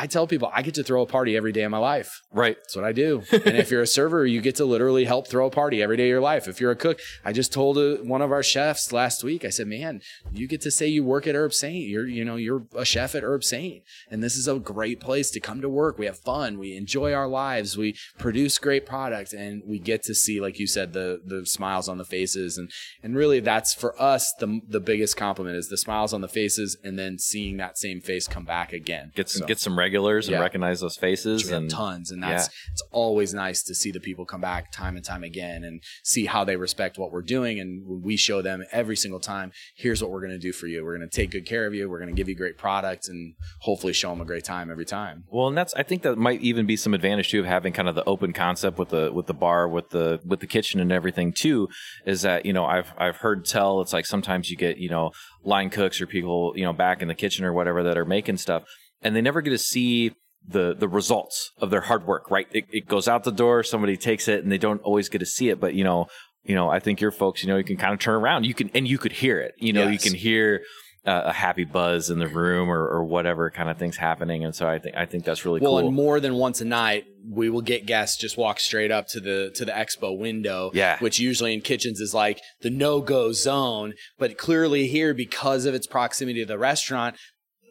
I 0.00 0.06
tell 0.06 0.26
people 0.26 0.50
I 0.54 0.62
get 0.62 0.74
to 0.74 0.84
throw 0.84 1.02
a 1.02 1.06
party 1.06 1.36
every 1.36 1.50
day 1.52 1.62
of 1.62 1.70
my 1.70 1.78
life. 1.78 2.20
Right. 2.32 2.56
That's 2.56 2.76
what 2.76 2.84
I 2.84 2.92
do. 2.92 3.22
and 3.32 3.56
if 3.56 3.70
you're 3.70 3.82
a 3.82 3.86
server, 3.86 4.24
you 4.24 4.40
get 4.40 4.54
to 4.56 4.64
literally 4.64 5.04
help 5.04 5.26
throw 5.26 5.46
a 5.46 5.50
party 5.50 5.82
every 5.82 5.96
day 5.96 6.04
of 6.04 6.08
your 6.10 6.20
life. 6.20 6.46
If 6.46 6.60
you're 6.60 6.70
a 6.70 6.76
cook, 6.76 7.00
I 7.24 7.32
just 7.32 7.52
told 7.52 7.76
uh 7.78 7.96
one 8.04 8.22
of 8.22 8.30
our 8.30 8.42
chefs 8.42 8.92
last 8.92 9.24
week. 9.24 9.44
I 9.44 9.50
said, 9.50 9.66
"Man, 9.66 10.00
you 10.32 10.46
get 10.46 10.60
to 10.62 10.70
say 10.70 10.86
you 10.86 11.02
work 11.04 11.26
at 11.26 11.34
Herbe 11.34 11.52
Sainte. 11.52 11.88
You're, 11.88 12.06
you 12.06 12.24
know, 12.24 12.36
you're 12.36 12.62
a 12.76 12.84
chef 12.84 13.14
at 13.14 13.22
Herbe 13.24 13.42
Sainte, 13.44 13.82
and 14.10 14.22
this 14.22 14.36
is 14.36 14.46
a 14.46 14.58
great 14.58 15.00
place 15.00 15.30
to 15.32 15.40
come 15.40 15.60
to 15.60 15.68
work. 15.68 15.98
We 15.98 16.06
have 16.06 16.18
fun. 16.18 16.58
We 16.58 16.76
enjoy 16.76 17.12
our 17.12 17.26
lives. 17.28 17.76
We 17.76 17.96
produce 18.18 18.58
great 18.58 18.86
product, 18.86 19.32
and 19.32 19.62
we 19.66 19.78
get 19.78 20.02
to 20.04 20.14
see, 20.14 20.40
like 20.40 20.58
you 20.58 20.66
said, 20.66 20.92
the 20.92 21.20
the 21.24 21.44
smiles 21.46 21.88
on 21.88 21.98
the 21.98 22.04
faces. 22.04 22.56
And 22.58 22.70
and 23.02 23.16
really, 23.16 23.40
that's 23.40 23.74
for 23.74 24.00
us 24.00 24.32
the 24.38 24.60
the 24.68 24.80
biggest 24.80 25.16
compliment 25.16 25.56
is 25.56 25.68
the 25.68 25.76
smiles 25.76 26.12
on 26.12 26.20
the 26.20 26.28
faces, 26.28 26.76
and 26.84 26.98
then 26.98 27.18
seeing 27.18 27.56
that 27.56 27.78
same 27.78 28.00
face 28.00 28.28
come 28.28 28.44
back 28.44 28.72
again. 28.72 29.12
Get 29.14 29.28
some 29.28 29.40
So- 29.40 29.46
get 29.46 29.58
some 29.58 29.78
regulars 29.88 30.26
and 30.28 30.34
Yeah. 30.34 30.40
recognize 30.40 30.80
those 30.80 30.96
faces 30.96 31.50
and 31.50 31.70
tons 31.70 32.10
and 32.10 32.22
that's 32.22 32.48
it's 32.72 32.82
always 32.92 33.32
nice 33.32 33.62
to 33.62 33.74
see 33.74 33.90
the 33.90 34.00
people 34.00 34.24
come 34.26 34.40
back 34.40 34.70
time 34.70 34.96
and 34.96 35.04
time 35.04 35.24
again 35.24 35.64
and 35.64 35.82
see 36.02 36.26
how 36.26 36.44
they 36.44 36.56
respect 36.56 36.98
what 36.98 37.10
we're 37.10 37.22
doing. 37.22 37.58
And 37.58 38.02
we 38.02 38.16
show 38.16 38.42
them 38.42 38.64
every 38.70 38.96
single 38.96 39.20
time 39.20 39.52
here's 39.76 40.02
what 40.02 40.10
we're 40.10 40.20
going 40.20 40.38
to 40.40 40.46
do 40.48 40.52
for 40.52 40.66
you. 40.66 40.84
We're 40.84 40.96
going 40.96 41.08
to 41.08 41.16
take 41.20 41.30
good 41.30 41.46
care 41.46 41.66
of 41.66 41.72
you. 41.74 41.88
We're 41.88 41.98
going 41.98 42.14
to 42.14 42.20
give 42.20 42.28
you 42.28 42.34
great 42.34 42.58
product 42.58 43.08
and 43.08 43.34
hopefully 43.60 43.92
show 43.92 44.10
them 44.10 44.20
a 44.20 44.24
great 44.24 44.44
time 44.44 44.70
every 44.70 44.84
time. 44.84 45.24
Well, 45.30 45.48
and 45.48 45.56
that's 45.56 45.72
I 45.74 45.82
think 45.82 46.02
that 46.02 46.16
might 46.16 46.40
even 46.42 46.66
be 46.66 46.76
some 46.76 46.92
advantage 46.94 47.30
too 47.30 47.40
of 47.40 47.46
having 47.46 47.72
kind 47.72 47.88
of 47.88 47.94
the 47.94 48.04
open 48.04 48.32
concept 48.32 48.78
with 48.78 48.90
the 48.90 49.10
with 49.12 49.26
the 49.26 49.34
bar 49.34 49.68
with 49.68 49.90
the 49.90 50.20
with 50.24 50.40
the 50.40 50.46
kitchen 50.46 50.80
and 50.80 50.92
everything 50.92 51.32
too 51.32 51.68
is 52.04 52.22
that 52.22 52.44
you 52.44 52.52
know 52.52 52.64
I've 52.66 52.92
I've 52.98 53.16
heard 53.16 53.44
tell 53.44 53.80
it's 53.80 53.92
like 53.92 54.06
sometimes 54.06 54.50
you 54.50 54.56
get 54.56 54.76
you 54.78 54.90
know 54.90 55.12
line 55.44 55.70
cooks 55.70 56.00
or 56.00 56.06
people 56.06 56.52
you 56.56 56.64
know 56.64 56.72
back 56.72 57.00
in 57.02 57.08
the 57.08 57.14
kitchen 57.14 57.44
or 57.44 57.52
whatever 57.52 57.82
that 57.84 57.96
are 57.96 58.04
making 58.04 58.36
stuff 58.36 58.64
and 59.02 59.14
they 59.14 59.20
never 59.20 59.40
get 59.40 59.50
to 59.50 59.58
see 59.58 60.12
the 60.46 60.74
the 60.78 60.88
results 60.88 61.52
of 61.58 61.70
their 61.70 61.82
hard 61.82 62.06
work 62.06 62.30
right? 62.30 62.46
It, 62.52 62.64
it 62.70 62.86
goes 62.86 63.08
out 63.08 63.24
the 63.24 63.32
door 63.32 63.62
somebody 63.62 63.96
takes 63.96 64.28
it 64.28 64.42
and 64.42 64.50
they 64.52 64.58
don't 64.58 64.80
always 64.82 65.08
get 65.08 65.18
to 65.18 65.26
see 65.26 65.48
it 65.50 65.60
but 65.60 65.74
you 65.74 65.84
know 65.84 66.06
you 66.44 66.54
know 66.54 66.68
I 66.70 66.78
think 66.78 67.00
your 67.00 67.10
folks 67.10 67.42
you 67.42 67.48
know 67.48 67.56
you 67.56 67.64
can 67.64 67.76
kind 67.76 67.92
of 67.92 67.98
turn 68.00 68.14
around. 68.14 68.44
You 68.44 68.54
can 68.54 68.70
and 68.74 68.86
you 68.88 68.98
could 68.98 69.12
hear 69.12 69.40
it. 69.40 69.52
You 69.58 69.72
know 69.72 69.88
you 69.88 69.98
can 69.98 70.14
hear 70.14 70.62
uh, 71.06 71.22
a 71.26 71.32
happy 71.32 71.64
buzz 71.64 72.10
in 72.10 72.18
the 72.18 72.26
room 72.28 72.68
or, 72.70 72.86
or 72.86 73.04
whatever 73.04 73.50
kind 73.50 73.70
of 73.70 73.78
things 73.78 73.96
happening 73.96 74.44
and 74.44 74.54
so 74.54 74.68
I 74.68 74.78
think 74.78 74.96
I 74.96 75.06
think 75.06 75.24
that's 75.24 75.44
really 75.44 75.60
well 75.60 75.70
cool. 75.70 75.76
Well, 75.76 75.86
and 75.86 75.94
more 75.96 76.20
than 76.20 76.34
once 76.34 76.60
a 76.60 76.64
night 76.66 77.04
we 77.30 77.48
will 77.48 77.62
get 77.62 77.86
guests 77.86 78.16
just 78.18 78.36
walk 78.36 78.60
straight 78.60 78.90
up 78.90 79.06
to 79.08 79.20
the 79.20 79.50
to 79.54 79.64
the 79.64 79.72
expo 79.72 80.18
window 80.18 80.70
Yeah. 80.74 80.98
which 80.98 81.18
usually 81.18 81.54
in 81.54 81.60
kitchens 81.62 82.00
is 82.00 82.12
like 82.14 82.40
the 82.62 82.68
no-go 82.70 83.32
zone 83.32 83.94
but 84.18 84.36
clearly 84.36 84.86
here 84.88 85.14
because 85.14 85.64
of 85.66 85.74
its 85.74 85.86
proximity 85.86 86.40
to 86.40 86.46
the 86.46 86.58
restaurant 86.58 87.16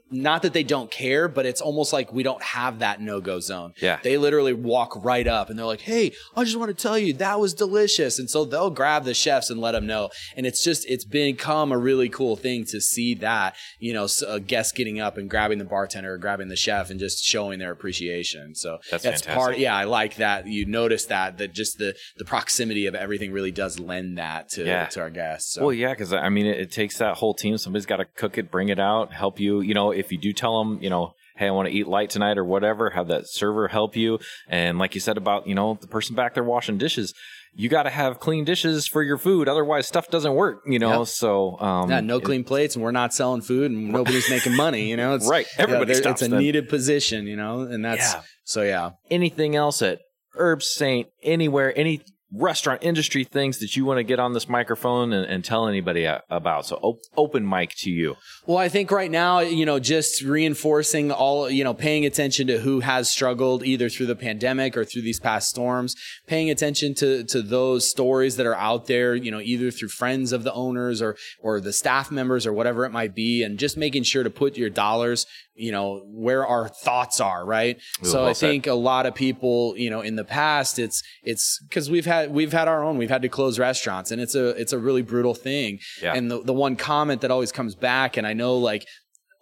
not 0.09 0.41
that 0.43 0.53
they 0.53 0.63
don't 0.63 0.89
care, 0.89 1.27
but 1.27 1.45
it's 1.45 1.59
almost 1.61 1.91
like 1.91 2.13
we 2.13 2.23
don't 2.23 2.41
have 2.41 2.79
that 2.79 3.01
no 3.01 3.19
go 3.19 3.39
zone. 3.39 3.73
Yeah. 3.81 3.99
They 4.01 4.17
literally 4.17 4.53
walk 4.53 5.03
right 5.03 5.27
up 5.27 5.49
and 5.49 5.59
they're 5.59 5.65
like, 5.65 5.81
Hey, 5.81 6.13
I 6.35 6.43
just 6.43 6.57
want 6.57 6.69
to 6.69 6.81
tell 6.81 6.97
you 6.97 7.13
that 7.13 7.39
was 7.39 7.53
delicious. 7.53 8.17
And 8.19 8.29
so 8.29 8.45
they'll 8.45 8.69
grab 8.69 9.03
the 9.03 9.13
chefs 9.13 9.49
and 9.49 9.59
let 9.59 9.73
them 9.73 9.85
know. 9.85 10.09
And 10.35 10.45
it's 10.45 10.63
just, 10.63 10.85
it's 10.89 11.03
become 11.05 11.71
a 11.71 11.77
really 11.77 12.09
cool 12.09 12.35
thing 12.35 12.63
to 12.65 12.79
see 12.79 13.15
that, 13.15 13.55
you 13.79 13.93
know, 13.93 14.07
a 14.27 14.39
guest 14.39 14.75
getting 14.75 14.99
up 14.99 15.17
and 15.17 15.29
grabbing 15.29 15.57
the 15.57 15.65
bartender 15.65 16.13
or 16.13 16.17
grabbing 16.17 16.47
the 16.47 16.55
chef 16.55 16.89
and 16.89 16.99
just 16.99 17.23
showing 17.23 17.59
their 17.59 17.71
appreciation. 17.71 18.55
So 18.55 18.77
That's 18.91 19.21
part. 19.23 19.57
Yeah. 19.57 19.75
I 19.75 19.83
like 19.83 20.15
that. 20.15 20.47
You 20.47 20.65
notice 20.65 21.05
that, 21.05 21.37
that 21.39 21.53
just 21.53 21.77
the, 21.77 21.95
the 22.17 22.25
proximity 22.25 22.85
of 22.85 22.95
everything 22.95 23.31
really 23.31 23.51
does 23.51 23.79
lend 23.79 24.17
that 24.17 24.49
to, 24.49 24.63
Yeah. 24.65 24.85
to 24.87 25.01
our 25.01 25.09
guests. 25.09 25.53
So. 25.53 25.63
Well, 25.63 25.73
yeah, 25.73 25.89
because 25.89 26.13
I 26.13 26.29
mean, 26.29 26.45
it, 26.45 26.59
it 26.59 26.71
takes 26.71 26.97
that 26.99 27.17
whole 27.17 27.33
team. 27.33 27.57
Somebody's 27.57 27.85
got 27.85 27.97
to 27.97 28.05
cook 28.05 28.37
it, 28.37 28.49
bring 28.51 28.69
it 28.69 28.79
out, 28.79 29.11
help 29.13 29.39
you. 29.39 29.61
You 29.61 29.73
know, 29.73 29.91
if 29.97 30.11
you 30.11 30.17
do 30.17 30.31
tell 30.33 30.59
them, 30.63 30.79
you 30.81 30.89
know, 30.89 31.13
hey, 31.37 31.47
I 31.47 31.51
want 31.51 31.67
to 31.67 31.73
eat 31.73 31.87
light 31.87 32.09
tonight 32.09 32.37
or 32.37 32.45
whatever, 32.45 32.89
have 32.91 33.07
that 33.09 33.27
server 33.27 33.67
help 33.67 33.95
you. 33.95 34.19
And 34.47 34.77
like 34.79 34.95
you 34.95 35.01
said 35.01 35.17
about, 35.17 35.47
you 35.47 35.55
know, 35.55 35.77
the 35.79 35.87
person 35.87 36.15
back 36.15 36.33
there 36.33 36.43
washing 36.43 36.77
dishes, 36.77 37.13
you 37.53 37.69
got 37.69 37.83
to 37.83 37.89
have 37.89 38.19
clean 38.19 38.43
dishes 38.45 38.87
for 38.87 39.01
your 39.01 39.17
food. 39.17 39.47
Otherwise, 39.47 39.87
stuff 39.87 40.09
doesn't 40.09 40.33
work, 40.35 40.61
you 40.67 40.77
know? 40.79 40.99
Yep. 40.99 41.07
So, 41.07 41.59
um, 41.59 41.89
Yeah, 41.89 42.01
no 42.01 42.19
clean 42.19 42.43
plates, 42.43 42.75
and 42.75 42.83
we're 42.83 42.91
not 42.91 43.13
selling 43.13 43.41
food, 43.41 43.71
and 43.71 43.91
nobody's 43.91 44.29
making 44.29 44.55
money. 44.55 44.89
You 44.89 44.97
know, 44.97 45.15
it's 45.15 45.27
Right. 45.27 45.47
Everybody 45.57 45.93
It's 45.93 46.21
a 46.21 46.27
then. 46.27 46.39
needed 46.39 46.69
position, 46.69 47.25
you 47.27 47.35
know, 47.35 47.61
and 47.61 47.83
that's 47.83 48.13
Yeah. 48.13 48.21
so. 48.43 48.61
Yeah, 48.63 48.91
anything 49.09 49.55
else 49.55 49.81
at 49.81 49.99
Herbe 50.37 50.61
Sainte, 50.61 51.07
anywhere, 51.23 51.73
any 51.75 52.01
restaurant 52.33 52.83
industry 52.83 53.23
things 53.23 53.59
that 53.59 53.77
you 53.77 53.85
want 53.85 53.99
to 53.99 54.03
get 54.03 54.19
on 54.19 54.33
this 54.33 54.49
microphone 54.49 55.13
and, 55.13 55.25
and 55.25 55.45
tell 55.45 55.67
anybody 55.67 56.05
about. 56.29 56.65
So 56.65 56.75
op- 56.81 56.99
open 57.15 57.47
mic 57.47 57.73
to 57.77 57.89
you. 57.89 58.17
Well, 58.45 58.57
I 58.57 58.67
think 58.67 58.91
right 58.91 59.09
now, 59.09 59.39
you 59.39 59.65
know, 59.65 59.79
just 59.79 60.21
reinforcing 60.21 61.09
all, 61.09 61.49
you 61.49 61.63
know, 61.63 61.73
paying 61.73 62.05
attention 62.05 62.47
to 62.47 62.59
who 62.59 62.81
has 62.81 63.09
struggled 63.09 63.63
either 63.63 63.87
through 63.87 64.07
the 64.07 64.15
pandemic 64.15 64.75
or 64.75 64.83
through 64.83 65.03
these 65.03 65.21
past 65.21 65.49
storms, 65.49 65.95
paying 66.27 66.49
attention 66.49 66.93
to, 66.95 67.23
to 67.23 67.41
those 67.41 67.89
stories 67.89 68.35
that 68.35 68.45
are 68.45 68.55
out 68.55 68.87
there, 68.87 69.15
you 69.15 69.31
know, 69.31 69.39
either 69.39 69.71
through 69.71 69.89
friends 69.89 70.33
of 70.33 70.43
the 70.43 70.53
owners 70.53 71.01
or, 71.01 71.15
or 71.39 71.61
the 71.61 71.71
staff 71.71 72.11
members 72.11 72.45
or 72.45 72.51
whatever 72.51 72.83
it 72.83 72.91
might 72.91 73.15
be. 73.15 73.41
And 73.41 73.57
just 73.57 73.77
making 73.77 74.03
sure 74.03 74.23
to 74.23 74.29
put 74.29 74.57
your 74.57 74.69
dollars, 74.69 75.25
you 75.55 75.71
know, 75.71 76.03
where 76.07 76.45
our 76.45 76.67
thoughts 76.67 77.21
are, 77.21 77.45
right? 77.45 77.77
Ooh, 78.03 78.05
so 78.05 78.19
well 78.19 78.29
I 78.29 78.33
said. 78.33 78.49
think 78.49 78.67
a 78.67 78.73
lot 78.73 79.05
of 79.05 79.15
people, 79.15 79.75
you 79.77 79.89
know, 79.89 80.01
in 80.01 80.17
the 80.17 80.25
past, 80.25 80.77
it's, 80.77 81.01
it's 81.23 81.63
cause 81.71 81.89
we've 81.89 82.05
had, 82.05 82.16
we've 82.25 82.53
had 82.53 82.67
our 82.67 82.83
own, 82.83 82.97
we've 82.97 83.09
had 83.09 83.21
to 83.21 83.29
close 83.29 83.59
restaurants 83.59 84.11
and 84.11 84.21
it's 84.21 84.35
a, 84.35 84.49
it's 84.49 84.73
a 84.73 84.79
really 84.79 85.01
brutal 85.01 85.33
thing. 85.33 85.79
Yeah. 86.01 86.13
And 86.13 86.29
the, 86.29 86.41
the 86.41 86.53
one 86.53 86.75
comment 86.75 87.21
that 87.21 87.31
always 87.31 87.51
comes 87.51 87.75
back, 87.75 88.17
and 88.17 88.25
I 88.25 88.33
know 88.33 88.57
like 88.57 88.85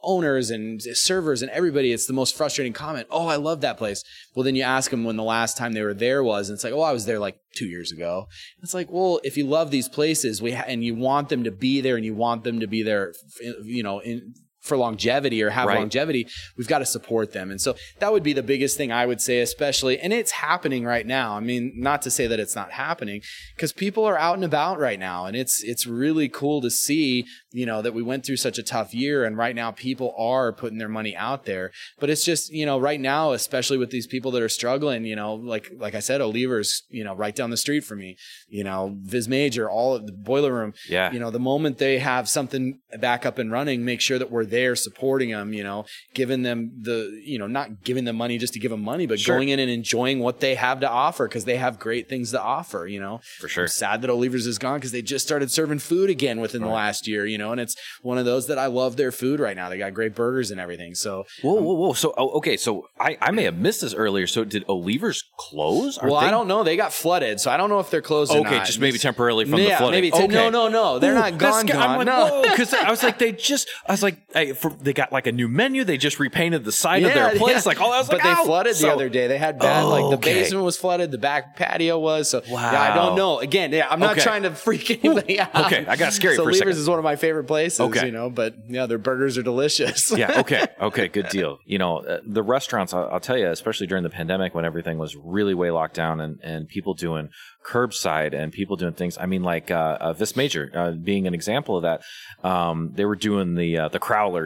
owners 0.07 0.51
and 0.51 0.79
servers 0.81 1.41
and 1.41 1.49
everybody, 1.51 1.91
it's 1.91 2.05
the 2.05 2.13
most 2.13 2.37
frustrating 2.37 2.73
comment. 2.73 3.07
Oh, 3.09 3.27
I 3.27 3.37
love 3.37 3.61
that 3.61 3.77
place. 3.77 4.03
Well, 4.35 4.43
then 4.43 4.55
you 4.55 4.61
ask 4.61 4.91
them 4.91 5.03
when 5.03 5.17
the 5.17 5.23
last 5.23 5.57
time 5.57 5.73
they 5.73 5.81
were 5.81 5.95
there 5.95 6.23
was, 6.23 6.47
and 6.47 6.55
it's 6.55 6.63
like, 6.63 6.73
oh, 6.73 6.81
I 6.81 6.93
was 6.93 7.05
there 7.05 7.17
like 7.17 7.37
two 7.55 7.65
years 7.65 7.91
ago. 7.91 8.27
It's 8.61 8.73
like, 8.73 8.91
well, 8.91 9.19
if 9.23 9.35
you 9.35 9.47
love 9.47 9.71
these 9.71 9.89
places, 9.89 10.41
we 10.41 10.51
ha- 10.51 10.65
and 10.67 10.83
you 10.83 10.93
want 10.93 11.29
them 11.29 11.43
to 11.43 11.51
be 11.51 11.81
there, 11.81 11.95
and 11.95 12.05
you 12.05 12.13
want 12.13 12.43
them 12.43 12.59
to 12.59 12.67
be 12.67 12.83
there, 12.83 13.09
f- 13.09 13.55
you 13.63 13.81
know, 13.81 13.99
in 13.99 14.35
for 14.65 14.75
longevity 14.77 15.41
or 15.43 15.51
have 15.51 15.67
Right. 15.67 15.77
longevity, 15.77 16.27
we've 16.57 16.67
got 16.67 16.79
to 16.79 16.85
support 16.85 17.31
them. 17.33 17.51
And 17.51 17.61
so 17.61 17.75
that 17.99 18.11
would 18.11 18.23
be 18.23 18.33
the 18.33 18.43
biggest 18.43 18.77
thing 18.77 18.91
I 18.91 19.05
would 19.05 19.21
say, 19.21 19.39
especially, 19.39 19.99
and 19.99 20.11
it's 20.11 20.31
happening 20.31 20.83
right 20.85 21.05
now. 21.05 21.37
I 21.37 21.39
mean, 21.39 21.73
not 21.75 22.01
to 22.03 22.11
say 22.11 22.25
that 22.27 22.39
it's 22.39 22.55
not 22.55 22.71
happening 22.71 23.21
because 23.55 23.71
people 23.71 24.03
are 24.05 24.17
out 24.17 24.35
and 24.35 24.43
about 24.43 24.79
right 24.79 24.99
now. 24.99 25.25
And 25.27 25.35
it's, 25.37 25.63
it's 25.63 25.85
really 25.85 26.27
cool 26.27 26.61
to 26.61 26.69
see, 26.71 27.25
you 27.51 27.65
know, 27.65 27.81
that 27.83 27.93
we 27.93 28.01
went 28.01 28.25
through 28.25 28.37
such 28.37 28.57
a 28.57 28.63
tough 28.63 28.93
year 28.93 29.23
and 29.23 29.37
right 29.37 29.55
now 29.55 29.71
people 29.71 30.13
are 30.17 30.51
putting 30.51 30.79
their 30.79 30.89
money 30.89 31.15
out 31.15 31.45
there. 31.45 31.71
But 31.99 32.09
it's 32.09 32.25
just, 32.25 32.51
you 32.51 32.65
know, 32.65 32.79
right 32.79 32.99
now, 32.99 33.31
especially 33.33 33.77
with 33.77 33.91
these 33.91 34.07
people 34.07 34.31
that 34.31 34.41
are 34.41 34.49
struggling, 34.49 35.05
you 35.05 35.15
know, 35.15 35.35
like, 35.35 35.71
like 35.77 35.93
I 35.95 35.99
said, 35.99 36.21
O'Leaver's, 36.21 36.83
you 36.89 37.03
know, 37.03 37.13
right 37.15 37.35
down 37.35 37.51
the 37.51 37.57
street 37.57 37.83
from 37.83 37.99
me, 37.99 38.17
you 38.47 38.63
know, 38.63 38.97
Vis 39.03 39.27
Major, 39.27 39.69
all 39.69 39.93
of 39.95 40.07
the 40.07 40.11
boiler 40.11 40.53
room, 40.53 40.73
Yeah. 40.89 41.11
you 41.11 41.19
know, 41.19 41.29
the 41.29 41.39
moment 41.39 41.77
they 41.77 41.99
have 41.99 42.27
something 42.27 42.79
back 42.99 43.25
up 43.25 43.37
and 43.37 43.51
running, 43.51 43.85
make 43.85 44.01
sure 44.01 44.17
that 44.17 44.31
we're 44.31 44.45
there 44.45 44.54
supporting 44.75 45.29
them, 45.31 45.53
you 45.53 45.63
know, 45.63 45.85
giving 46.13 46.43
them 46.43 46.71
the, 46.81 47.21
you 47.25 47.37
know, 47.39 47.47
not 47.47 47.83
giving 47.83 48.05
them 48.05 48.15
money 48.15 48.37
just 48.37 48.53
to 48.53 48.59
give 48.59 48.71
them 48.71 48.81
money, 48.81 49.05
but 49.05 49.19
Sure. 49.19 49.35
going 49.35 49.49
in 49.49 49.59
and 49.59 49.69
enjoying 49.71 50.19
what 50.19 50.39
they 50.39 50.55
have 50.55 50.79
to 50.81 50.89
offer 50.89 51.27
because 51.27 51.45
they 51.45 51.57
have 51.57 51.79
great 51.79 52.07
things 52.09 52.31
to 52.31 52.41
offer, 52.41 52.87
you 52.87 52.99
know. 52.99 53.19
For 53.39 53.47
sure. 53.47 53.63
I'm 53.63 53.67
sad 53.69 54.01
that 54.01 54.09
O'Leaver's 54.09 54.45
is 54.47 54.57
gone 54.57 54.77
because 54.77 54.91
they 54.91 55.01
just 55.01 55.25
started 55.25 55.51
serving 55.51 55.79
food 55.79 56.09
again 56.09 56.39
within 56.39 56.61
the 56.61 56.67
last 56.67 57.07
year, 57.07 57.25
you 57.25 57.37
know, 57.37 57.51
and 57.51 57.59
it's 57.61 57.75
one 58.01 58.17
of 58.17 58.25
those 58.25 58.47
that 58.47 58.57
I 58.57 58.67
love 58.67 58.95
their 58.97 59.11
food 59.11 59.39
right 59.39 59.55
now. 59.55 59.69
They 59.69 59.77
got 59.77 59.93
great 59.93 60.15
burgers 60.15 60.51
and 60.51 60.59
everything. 60.59 60.95
So, 60.95 61.25
Whoa, 61.41 61.53
whoa, 61.55 61.73
whoa. 61.73 61.93
So, 61.93 62.13
oh, 62.17 62.29
okay. 62.37 62.57
So 62.57 62.87
I, 62.99 63.17
I 63.21 63.31
may 63.31 63.43
have 63.43 63.57
missed 63.57 63.81
this 63.81 63.93
earlier. 63.93 64.27
So 64.27 64.43
did 64.43 64.63
O'Leaver's 64.69 65.23
close? 65.37 65.97
Are 65.97 66.09
well, 66.09 66.21
they- 66.21 66.27
I 66.27 66.31
don't 66.31 66.47
know. 66.47 66.63
They 66.63 66.77
got 66.77 66.93
flooded, 66.93 67.39
so 67.39 67.51
I 67.51 67.57
don't 67.57 67.69
know 67.69 67.79
if 67.79 67.89
they're 67.89 68.01
closed 68.01 68.31
Okay, 68.31 68.59
just 68.59 68.79
maybe 68.79 68.97
temporarily 68.97 69.45
from 69.45 69.59
the 69.59 69.69
flooding. 69.71 69.91
maybe. 69.91 70.11
Okay. 70.13 70.27
No, 70.27 70.49
no, 70.49 70.67
no. 70.69 70.99
They're 70.99 71.11
Ooh, 71.11 71.15
not 71.15 71.37
gone. 71.37 71.65
gone. 71.65 71.81
I'm 71.81 71.97
like, 71.97 72.05
no. 72.07 72.41
because 72.43 72.73
I 72.73 72.89
was 72.89 73.03
like, 73.03 73.19
they 73.19 73.31
just, 73.45 73.67
I 73.87 73.93
was 73.93 74.03
like, 74.03 74.17
I, 74.35 74.44
for, 74.53 74.69
they 74.71 74.93
got 74.93 75.11
like 75.11 75.27
a 75.27 75.31
new 75.31 75.47
menu. 75.47 75.83
They 75.83 75.97
just 75.97 76.19
repainted 76.19 76.63
the 76.63 76.71
side 76.71 77.03
of 77.03 77.13
their 77.13 77.35
place. 77.35 77.65
Like, 77.65 77.81
oh, 77.81 77.91
I 77.91 77.99
was 77.99 78.07
but 78.07 78.17
like, 78.17 78.23
they 78.23 78.41
ow. 78.41 78.45
flooded 78.45 78.75
So- 78.75 78.87
the 78.87 78.93
other 78.93 79.09
day. 79.09 79.27
They 79.27 79.37
had 79.37 79.59
bad, 79.59 79.83
Oh, 79.83 79.89
like 79.89 80.09
the 80.09 80.17
okay. 80.29 80.41
basement 80.41 80.63
was 80.63 80.77
flooded, 80.77 81.11
the 81.11 81.17
back 81.17 81.55
patio 81.55 81.99
was. 81.99 82.29
So 82.29 82.41
yeah, 82.45 82.55
I 82.57 82.95
don't 82.95 83.15
know. 83.15 83.39
Again, 83.39 83.71
yeah, 83.71 83.87
I'm 83.89 83.99
not 83.99 84.13
Okay. 84.13 84.21
trying 84.21 84.43
to 84.43 84.51
freak 84.51 84.89
anybody 85.03 85.39
out. 85.39 85.55
okay, 85.65 85.85
I 85.87 85.95
got 85.95 86.13
scared 86.13 86.35
so 86.35 86.43
for 86.43 86.51
Lever's 86.51 86.77
is 86.77 86.89
one 86.89 86.97
of 86.99 87.03
my 87.03 87.15
favorite 87.15 87.45
places. 87.45 87.79
Okay. 87.79 88.05
you 88.05 88.11
know, 88.11 88.29
but 88.29 88.55
yeah, 88.67 88.85
their 88.85 88.97
burgers 88.97 89.37
are 89.37 89.43
delicious. 89.43 90.11
yeah. 90.17 90.39
Okay. 90.39 90.65
Okay. 90.81 91.07
Good 91.07 91.29
deal. 91.29 91.59
You 91.65 91.77
know, 91.77 91.97
uh, 91.99 92.19
the 92.25 92.43
restaurants, 92.43 92.93
I'll, 92.93 93.09
I'll 93.11 93.19
tell 93.19 93.37
you, 93.37 93.47
especially 93.47 93.87
during 93.87 94.03
the 94.03 94.09
pandemic 94.09 94.53
when 94.53 94.65
everything 94.65 94.97
was 94.97 95.15
really 95.15 95.53
way 95.53 95.71
locked 95.71 95.95
down 95.95 96.19
and, 96.19 96.39
and 96.43 96.67
people 96.67 96.93
doing 96.93 97.29
curbside 97.65 98.33
and 98.33 98.51
people 98.51 98.75
doing 98.75 98.93
things. 98.93 99.17
I 99.19 99.25
mean, 99.25 99.43
like 99.43 99.71
uh, 99.71 99.97
uh, 99.99 100.13
Vis 100.13 100.35
Major 100.35 100.69
uh, 100.73 100.91
being 100.91 101.27
an 101.27 101.33
example 101.33 101.77
of 101.77 101.83
that. 101.83 102.03
Um, 102.47 102.91
they 102.93 103.05
were 103.05 103.15
doing 103.15 103.55
the 103.55 103.77
uh, 103.77 103.89
the 103.89 103.99
crowlers 103.99 104.34
uh, 104.37 104.41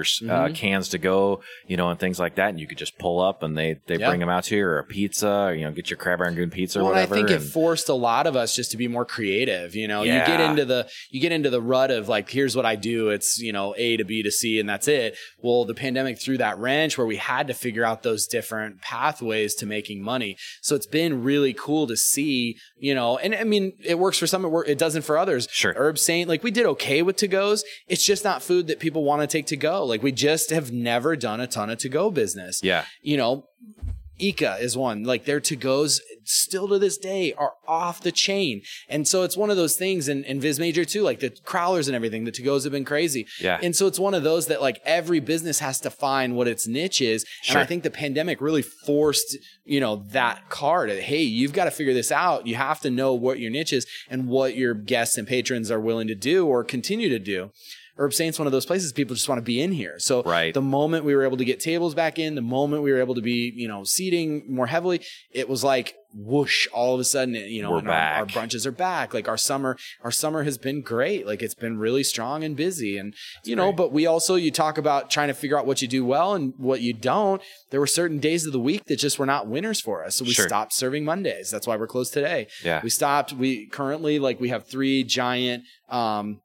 Mm-hmm. 0.49 0.53
cans 0.53 0.89
to 0.89 0.97
go, 0.97 1.41
you 1.67 1.77
know, 1.77 1.89
and 1.89 1.99
things 1.99 2.19
like 2.19 2.35
that. 2.35 2.49
And 2.49 2.59
you 2.59 2.67
could 2.67 2.77
just 2.77 2.97
pull 2.97 3.19
up 3.21 3.43
and 3.43 3.57
they 3.57 3.79
they 3.87 3.97
Yeah. 3.97 4.07
bring 4.09 4.19
them 4.19 4.29
out 4.29 4.45
to 4.45 4.55
you 4.55 4.65
or 4.65 4.79
a 4.79 4.83
pizza, 4.83 5.29
or, 5.29 5.53
you 5.53 5.65
know, 5.65 5.71
get 5.71 5.89
your 5.89 5.97
crab 5.97 6.21
rangoon 6.21 6.49
pizza 6.49 6.79
or 6.79 6.83
Well, 6.83 6.91
and 6.91 6.99
I 6.99 7.05
whatever. 7.05 7.27
think 7.27 7.41
it 7.41 7.45
forced 7.45 7.89
a 7.89 7.93
lot 7.93 8.27
of 8.27 8.35
us 8.35 8.55
just 8.55 8.71
to 8.71 8.77
be 8.77 8.87
more 8.87 9.05
creative. 9.05 9.75
You 9.75 9.87
know, 9.87 10.03
you 10.03 10.11
get 10.13 10.39
into 10.39 10.65
the 10.65 10.87
you 11.11 11.19
get 11.19 11.31
into 11.31 11.49
the 11.49 11.61
rut 11.61 11.91
of 11.91 12.07
like, 12.09 12.29
here's 12.29 12.55
what 12.55 12.65
I 12.65 12.75
do. 12.75 13.09
It's 13.09 13.39
you 13.39 13.51
know 13.53 13.73
A 13.77 13.97
to 13.97 14.03
B 14.05 14.23
to 14.23 14.31
C, 14.31 14.59
and 14.59 14.67
that's 14.69 14.87
it. 14.87 15.15
Well, 15.41 15.65
the 15.65 15.73
pandemic 15.75 16.19
threw 16.21 16.37
that 16.37 16.57
wrench 16.57 16.97
where 16.97 17.07
we 17.07 17.17
had 17.17 17.47
to 17.47 17.53
figure 17.53 17.83
out 17.83 18.03
those 18.03 18.27
different 18.27 18.81
pathways 18.81 19.55
to 19.55 19.65
making 19.65 20.01
money. 20.03 20.37
So 20.61 20.75
it's 20.75 20.87
been 20.87 21.23
really 21.23 21.53
cool 21.53 21.87
to 21.87 21.97
see. 21.97 22.57
You 22.77 22.95
know, 22.95 23.17
and 23.17 23.35
I 23.35 23.43
mean, 23.43 23.73
it 23.83 23.99
works 23.99 24.17
for 24.17 24.27
some, 24.27 24.45
it, 24.45 24.49
work, 24.49 24.67
it 24.67 24.77
doesn't 24.77 25.01
for 25.01 25.17
others. 25.17 25.47
Sure. 25.51 25.73
Herbe 25.73 25.97
Sainte, 25.97 26.29
like 26.29 26.43
we 26.43 26.51
did 26.51 26.65
okay 26.65 27.01
with 27.01 27.17
to 27.17 27.27
goes. 27.27 27.63
It's 27.87 28.05
just 28.05 28.23
not 28.23 28.41
food 28.41 28.67
that 28.67 28.79
people 28.79 29.03
want 29.03 29.21
to 29.21 29.27
take 29.27 29.47
to 29.47 29.57
go. 29.57 29.78
Like 29.85 30.03
we 30.03 30.11
just 30.11 30.49
have 30.49 30.71
never 30.71 31.15
done 31.15 31.39
a 31.39 31.47
ton 31.47 31.69
of 31.69 31.77
to 31.79 31.89
go 31.89 32.11
business 32.11 32.61
yeah. 32.63 32.85
you 33.01 33.17
know, 33.17 33.45
Ika 34.19 34.57
is 34.57 34.75
one. 34.77 35.03
Like 35.03 35.25
their 35.25 35.39
to 35.39 35.55
goes 35.55 36.01
still 36.25 36.67
to 36.67 36.77
this 36.77 36.97
day 36.97 37.33
are 37.33 37.53
off 37.67 38.01
the 38.01 38.11
chain. 38.11 38.61
And 38.87 39.07
so 39.07 39.23
it's 39.23 39.35
one 39.35 39.49
of 39.49 39.57
those 39.57 39.75
things 39.75 40.07
and, 40.07 40.25
and 40.25 40.41
Vis 40.41 40.59
Major 40.59 40.85
too, 40.85 41.01
like 41.01 41.19
the 41.21 41.29
crowlers 41.29 41.87
and 41.87 41.95
everything, 41.95 42.25
the 42.25 42.31
to 42.31 42.41
goes 42.41 42.63
have 42.65 42.73
been 42.73 42.85
crazy. 42.85 43.25
Yeah. 43.39 43.59
And 43.63 43.75
so 43.75 43.87
it's 43.87 43.99
one 43.99 44.13
of 44.13 44.23
those 44.23 44.47
that 44.47 44.61
like 44.61 44.81
every 44.85 45.19
business 45.19 45.59
has 45.59 45.79
to 45.81 45.89
find 45.89 46.35
what 46.35 46.47
its 46.47 46.67
niche 46.67 47.01
is. 47.01 47.25
Sure. 47.41 47.57
And 47.57 47.63
I 47.63 47.65
think 47.65 47.83
the 47.83 47.89
pandemic 47.89 48.41
really 48.41 48.61
forced, 48.61 49.37
you 49.65 49.79
know, 49.79 50.03
that 50.09 50.49
card. 50.49 50.89
Hey, 50.91 51.23
you've 51.23 51.53
got 51.53 51.65
to 51.65 51.71
figure 51.71 51.93
this 51.93 52.11
out. 52.11 52.45
You 52.45 52.55
have 52.55 52.81
to 52.81 52.91
know 52.91 53.13
what 53.13 53.39
your 53.39 53.51
niche 53.51 53.73
is 53.73 53.87
and 54.09 54.27
what 54.27 54.55
your 54.55 54.73
guests 54.73 55.17
and 55.17 55.27
patrons 55.27 55.71
are 55.71 55.79
willing 55.79 56.07
to 56.07 56.15
do 56.15 56.45
or 56.45 56.63
continue 56.63 57.09
to 57.09 57.19
do. 57.19 57.51
Herbe 57.99 58.13
Sainte's 58.13 58.39
one 58.39 58.45
of 58.47 58.51
those 58.53 58.65
places 58.65 58.93
people 58.93 59.13
just 59.15 59.27
want 59.27 59.39
to 59.39 59.43
be 59.43 59.61
in 59.61 59.71
here. 59.73 59.95
So 59.99 60.23
Right. 60.23 60.53
the 60.53 60.61
moment 60.61 61.03
we 61.03 61.13
were 61.15 61.23
able 61.23 61.37
to 61.37 61.45
get 61.45 61.59
tables 61.59 61.93
back 61.93 62.17
in, 62.17 62.35
the 62.35 62.41
moment 62.41 62.81
we 62.83 62.91
were 62.93 62.99
able 62.99 63.15
to 63.15 63.21
be, 63.21 63.51
you 63.55 63.67
know, 63.67 63.83
seating 63.83 64.45
more 64.47 64.67
heavily, 64.67 65.01
it 65.31 65.49
was 65.49 65.63
like 65.63 65.95
whoosh, 66.11 66.65
all 66.73 66.95
of 66.95 66.99
a 66.99 67.03
sudden, 67.03 67.35
you 67.35 67.61
know, 67.61 67.73
our, 67.75 67.87
our 67.87 68.25
brunches 68.25 68.65
are 68.65 68.71
back. 68.71 69.13
Like 69.13 69.27
our 69.27 69.37
summer, 69.37 69.77
our 70.01 70.09
summer 70.11 70.43
has 70.43 70.57
been 70.57 70.81
great. 70.81 71.27
Like 71.27 71.41
it's 71.43 71.53
been 71.53 71.77
really 71.77 72.03
strong 72.03 72.43
and 72.43 72.55
busy. 72.55 72.97
And, 72.97 73.13
you 73.43 73.55
know, 73.55 73.65
great. 73.65 73.75
but 73.77 73.91
we 73.91 74.07
also, 74.07 74.33
you 74.35 74.49
talk 74.49 74.77
about 74.79 75.11
trying 75.11 75.27
to 75.27 75.33
figure 75.35 75.59
out 75.59 75.67
what 75.67 75.81
you 75.83 75.87
do 75.87 76.03
well 76.05 76.33
and 76.33 76.53
what 76.57 76.81
you 76.81 76.93
don't. 76.93 77.41
There 77.69 77.79
were 77.79 77.85
certain 77.85 78.17
days 78.19 78.45
of 78.47 78.53
the 78.53 78.59
week 78.59 78.85
that 78.85 78.97
just 78.97 79.19
were 79.19 79.25
not 79.27 79.47
winners 79.47 79.81
for 79.81 80.03
us. 80.03 80.15
So 80.15 80.25
we 80.25 80.31
Sure. 80.31 80.47
stopped 80.47 80.73
serving 80.73 81.05
Mondays. 81.05 81.51
That's 81.51 81.67
why 81.67 81.75
we're 81.75 81.85
closed 81.85 82.13
today. 82.13 82.47
Yeah. 82.63 82.79
We 82.83 82.89
stopped. 82.89 83.33
We 83.33 83.67
currently, 83.67 84.17
like, 84.19 84.39
we 84.39 84.49
have 84.49 84.67
three 84.67 85.03
giant, 85.03 85.63
um, 85.89 86.39